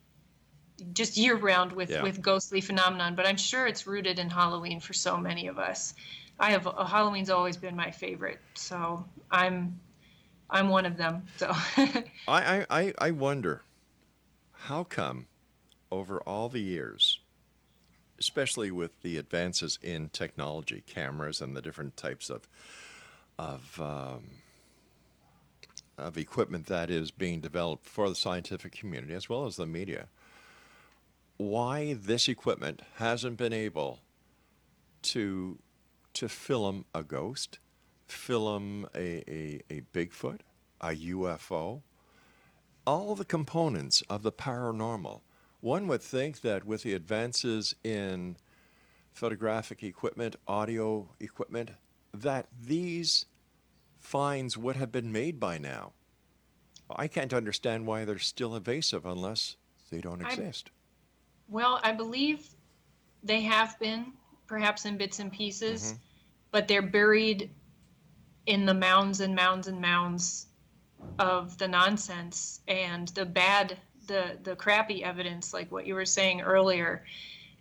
just 0.93 1.17
year 1.17 1.37
round 1.37 1.73
with 1.73 1.91
Yeah. 1.91 2.03
with 2.03 2.21
ghostly 2.23 2.61
phenomenon. 2.61 3.15
But 3.15 3.27
I'm 3.27 3.37
sure 3.37 3.67
it's 3.67 3.87
rooted 3.87 4.19
in 4.19 4.31
Halloween 4.31 4.81
for 4.81 4.93
so 4.93 5.17
many 5.17 5.47
of 5.49 5.59
us. 5.59 5.95
I 6.41 6.51
have 6.51 6.67
uh, 6.67 6.85
Halloween's 6.85 7.31
always 7.31 7.57
been 7.57 7.75
my 7.77 7.91
favorite, 7.91 8.41
so 8.55 9.05
I'm 9.31 9.81
I'm 10.51 10.69
one 10.69 10.87
of 10.87 10.97
them. 10.97 11.25
So 11.37 11.51
I, 11.77 12.05
I, 12.29 12.67
I, 12.71 12.95
I 12.99 13.11
wonder 13.11 13.63
how 14.53 14.85
come 14.85 15.27
over 15.91 16.21
all 16.21 16.49
the 16.49 16.61
years, 16.61 17.21
especially 18.19 18.71
with 18.71 19.03
the 19.03 19.17
advances 19.19 19.79
in 19.83 20.09
technology, 20.09 20.83
cameras, 20.87 21.41
and 21.41 21.57
the 21.57 21.63
different 21.63 21.97
types 21.97 22.31
of, 22.31 22.49
of, 23.39 23.81
um, 23.81 24.25
of 25.97 26.17
equipment 26.17 26.67
that 26.67 26.91
is 26.91 27.11
being 27.11 27.41
developed 27.41 27.87
for 27.87 28.09
the 28.09 28.15
scientific 28.15 28.73
community 28.73 29.15
as 29.15 29.29
well 29.29 29.47
as 29.47 29.57
the 29.57 29.67
media, 29.67 30.09
why 31.39 31.95
this 31.95 32.29
equipment 32.29 32.83
hasn't 32.97 33.37
been 33.39 33.53
able 33.53 34.01
to 35.03 35.59
to 36.15 36.29
film 36.29 36.85
a 36.95 37.03
ghost, 37.05 37.61
film 38.09 38.89
a, 38.95 39.23
a, 39.31 39.61
a 39.71 39.83
Bigfoot, 39.93 40.41
a 40.81 40.89
UFO, 40.89 41.83
all 42.85 43.15
the 43.15 43.25
components 43.25 44.03
of 44.11 44.23
the 44.23 44.33
paranormal. 44.33 45.21
One 45.61 45.87
would 45.87 46.03
think 46.03 46.41
that 46.41 46.65
with 46.65 46.83
the 46.83 46.95
advances 46.95 47.75
in 47.85 48.37
photographic 49.13 49.83
equipment, 49.85 50.35
audio 50.49 51.09
equipment, 51.21 51.71
that 52.13 52.47
these 52.61 53.27
finds 54.01 54.57
would 54.57 54.77
have 54.77 54.91
been 54.91 55.13
made 55.13 55.39
by 55.39 55.59
now. 55.59 55.93
I 56.91 57.07
can't 57.07 57.35
understand 57.35 57.87
why 57.87 58.05
they're 58.05 58.19
still 58.19 58.57
evasive 58.57 59.05
unless 59.07 59.57
they 59.91 60.01
don't 60.01 60.23
I'm- 60.23 60.31
exist. 60.31 60.71
Well, 61.49 61.81
I 61.83 61.93
believe 61.93 62.47
they 63.23 63.41
have 63.43 63.79
been, 63.79 64.13
perhaps 64.47 64.85
in 64.85 64.97
bits 64.97 65.19
and 65.19 65.33
pieces, 65.33 65.93
mm-hmm. 65.93 65.97
but 66.51 66.69
they're 66.69 66.83
buried 66.83 67.51
in 68.47 68.65
the 68.67 68.75
mounds 68.75 69.21
and 69.21 69.35
mounds 69.35 69.67
and 69.67 69.81
mounds 69.81 70.47
of 71.19 71.57
the 71.59 71.69
nonsense 71.69 72.61
and 72.69 73.09
the 73.09 73.25
bad, 73.25 73.79
the 74.07 74.39
the 74.43 74.57
crappy 74.57 75.05
evidence, 75.05 75.53
like 75.53 75.71
what 75.71 75.87
you 75.87 75.95
were 75.95 76.07
saying 76.07 76.41
earlier. 76.41 77.05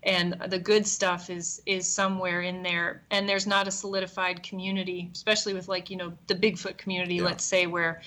And 0.04 0.38
the 0.48 0.60
good 0.60 0.86
stuff 0.86 1.30
is 1.30 1.62
is 1.66 1.88
somewhere 1.88 2.42
in 2.42 2.64
there, 2.64 3.04
and 3.12 3.28
there's 3.28 3.48
not 3.48 3.68
a 3.68 3.72
solidified 3.72 4.44
community, 4.44 5.10
especially 5.14 5.54
with 5.54 5.68
like 5.68 5.90
you 5.90 5.98
know 5.98 6.14
the 6.28 6.36
Bigfoot 6.36 6.78
community, 6.78 7.16
Yeah. 7.16 7.24
let's 7.24 7.44
say, 7.44 7.68
where 7.68 8.02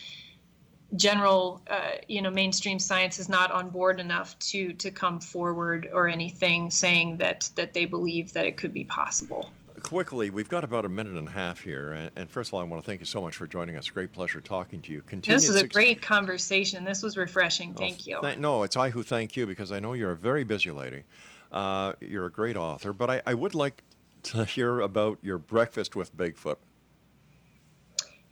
general 0.96 1.60
uh, 1.68 1.92
you 2.08 2.20
know 2.20 2.30
mainstream 2.30 2.78
science 2.78 3.18
is 3.18 3.28
not 3.28 3.50
on 3.50 3.70
board 3.70 4.00
enough 4.00 4.38
to 4.38 4.72
to 4.74 4.90
come 4.90 5.20
forward 5.20 5.88
or 5.92 6.08
anything 6.08 6.70
saying 6.70 7.16
that 7.18 7.48
that 7.54 7.72
they 7.72 7.84
believe 7.84 8.32
that 8.32 8.46
it 8.46 8.56
could 8.56 8.72
be 8.72 8.84
possible 8.84 9.50
Quickly, 9.82 10.30
we've 10.30 10.48
got 10.48 10.62
about 10.62 10.84
a 10.84 10.88
minute 10.88 11.16
and 11.16 11.28
a 11.28 11.30
half 11.30 11.62
here. 11.62 11.92
And, 11.92 12.10
and 12.14 12.30
first 12.30 12.50
of 12.50 12.54
all, 12.54 12.60
I 12.60 12.64
want 12.64 12.82
to 12.82 12.86
thank 12.86 13.00
you 13.00 13.06
so 13.06 13.20
much 13.20 13.36
for 13.36 13.46
joining 13.46 13.76
us. 13.76 13.88
Great 13.88 14.12
pleasure 14.12 14.40
talking 14.40 14.82
to 14.82 14.92
you. 14.92 15.02
This 15.22 15.48
was 15.48 15.60
a 15.60 15.66
great 15.66 16.02
conversation 16.02 16.84
this 16.84 17.02
was 17.02 17.16
refreshing 17.16 17.74
thank 17.74 18.06
you 18.06 18.18
Th- 18.20 18.38
no, 18.38 18.62
it's 18.62 18.76
I 18.76 18.90
who 18.90 19.02
thank 19.02 19.36
you 19.36 19.46
because 19.46 19.72
I 19.72 19.80
know 19.80 19.94
you're 19.94 20.12
a 20.12 20.16
very 20.16 20.44
busy 20.44 20.70
lady. 20.70 21.04
Uh, 21.50 21.94
you're 22.00 22.26
a 22.26 22.30
great 22.30 22.56
author, 22.56 22.92
but 22.92 23.10
I, 23.10 23.22
I 23.26 23.34
would 23.34 23.54
like 23.54 23.82
to 24.24 24.44
hear 24.56 24.80
about 24.80 25.18
your 25.22 25.38
breakfast 25.38 25.96
with 25.96 26.16
Bigfoot. 26.16 26.56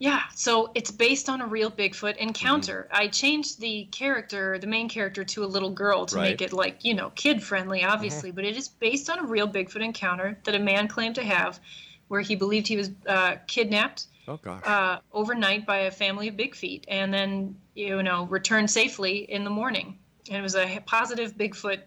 Yeah, 0.01 0.23
so 0.35 0.71
it's 0.77 0.93
based 0.93 1.29
on 1.29 1.41
a 1.41 1.47
real 1.47 1.71
Bigfoot 1.73 2.13
Mm-hmm. 2.15 2.29
encounter. 2.29 2.89
I 2.93 3.09
changed 3.09 3.59
the 3.61 3.85
character, 3.91 4.57
the 4.59 4.67
main 4.69 4.89
character, 4.89 5.25
to 5.25 5.45
a 5.45 5.47
little 5.47 5.71
girl 5.71 6.07
to 6.07 6.17
make 6.17 6.23
Right. 6.25 6.37
Mm-hmm. 6.37 6.45
it 6.45 6.53
like, 6.53 6.85
you 6.85 6.95
know, 6.95 7.11
kid 7.17 7.43
friendly, 7.43 7.83
obviously, 7.83 8.31
but 8.31 8.45
it 8.45 8.57
is 8.57 8.69
based 8.69 9.11
on 9.11 9.19
a 9.19 9.25
real 9.25 9.49
Bigfoot 9.49 9.83
encounter 9.83 10.39
that 10.45 10.55
a 10.55 10.59
man 10.61 10.87
claimed 10.87 11.17
to 11.17 11.25
have 11.25 11.59
where 12.07 12.21
he 12.21 12.37
believed 12.37 12.69
he 12.69 12.77
was 12.77 12.91
uh, 13.09 13.37
kidnapped 13.49 14.07
Oh 14.29 14.37
gosh. 14.37 14.63
uh, 14.65 15.01
overnight 15.13 15.67
by 15.67 15.79
a 15.79 15.91
family 15.91 16.29
of 16.29 16.37
big 16.37 16.55
feet 16.55 16.85
and 16.87 17.13
then, 17.13 17.57
you 17.75 18.03
know, 18.03 18.25
returned 18.27 18.71
safely 18.71 19.19
in 19.31 19.43
the 19.43 19.51
morning. 19.51 19.99
And 20.29 20.37
it 20.37 20.43
was 20.43 20.55
a 20.55 20.81
positive 20.87 21.37
Bigfoot 21.37 21.81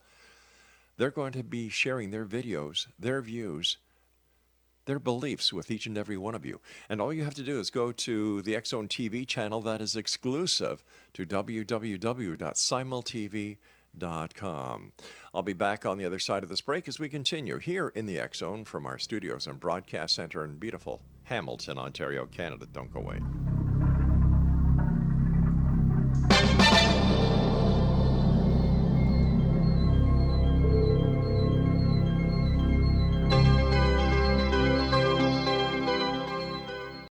They're 0.97 1.09
going 1.09 1.31
to 1.31 1.41
be 1.41 1.69
sharing 1.69 2.11
their 2.11 2.25
videos, 2.25 2.85
their 2.99 3.21
views, 3.21 3.77
their 4.85 4.99
beliefs 4.99 5.51
with 5.51 5.71
each 5.71 5.87
and 5.87 5.97
every 5.97 6.17
one 6.17 6.35
of 6.35 6.45
you. 6.45 6.61
And 6.89 7.01
all 7.01 7.11
you 7.11 7.23
have 7.23 7.33
to 7.35 7.43
do 7.43 7.59
is 7.59 7.71
go 7.71 7.91
to 7.91 8.43
the 8.43 8.53
Xzone 8.53 8.87
TV 8.87 9.25
channel 9.25 9.61
that 9.61 9.81
is 9.81 9.95
exclusive 9.95 10.83
to 11.13 11.25
www.simultv.com. 11.25 13.57
I'll 15.33 15.43
be 15.43 15.53
back 15.53 15.85
on 15.85 15.97
the 15.97 16.05
other 16.05 16.19
side 16.19 16.43
of 16.43 16.49
this 16.49 16.61
break 16.61 16.87
as 16.87 16.99
we 16.99 17.09
continue 17.09 17.57
here 17.57 17.89
in 17.89 18.05
the 18.05 18.19
X 18.19 18.39
Zone 18.39 18.65
from 18.65 18.85
our 18.85 18.97
studios 18.97 19.47
and 19.47 19.59
broadcast 19.59 20.15
center 20.15 20.43
in 20.43 20.57
beautiful 20.57 21.01
Hamilton, 21.23 21.77
Ontario, 21.77 22.25
Canada. 22.25 22.65
Don't 22.71 22.91
go 22.93 22.99
away. 22.99 23.19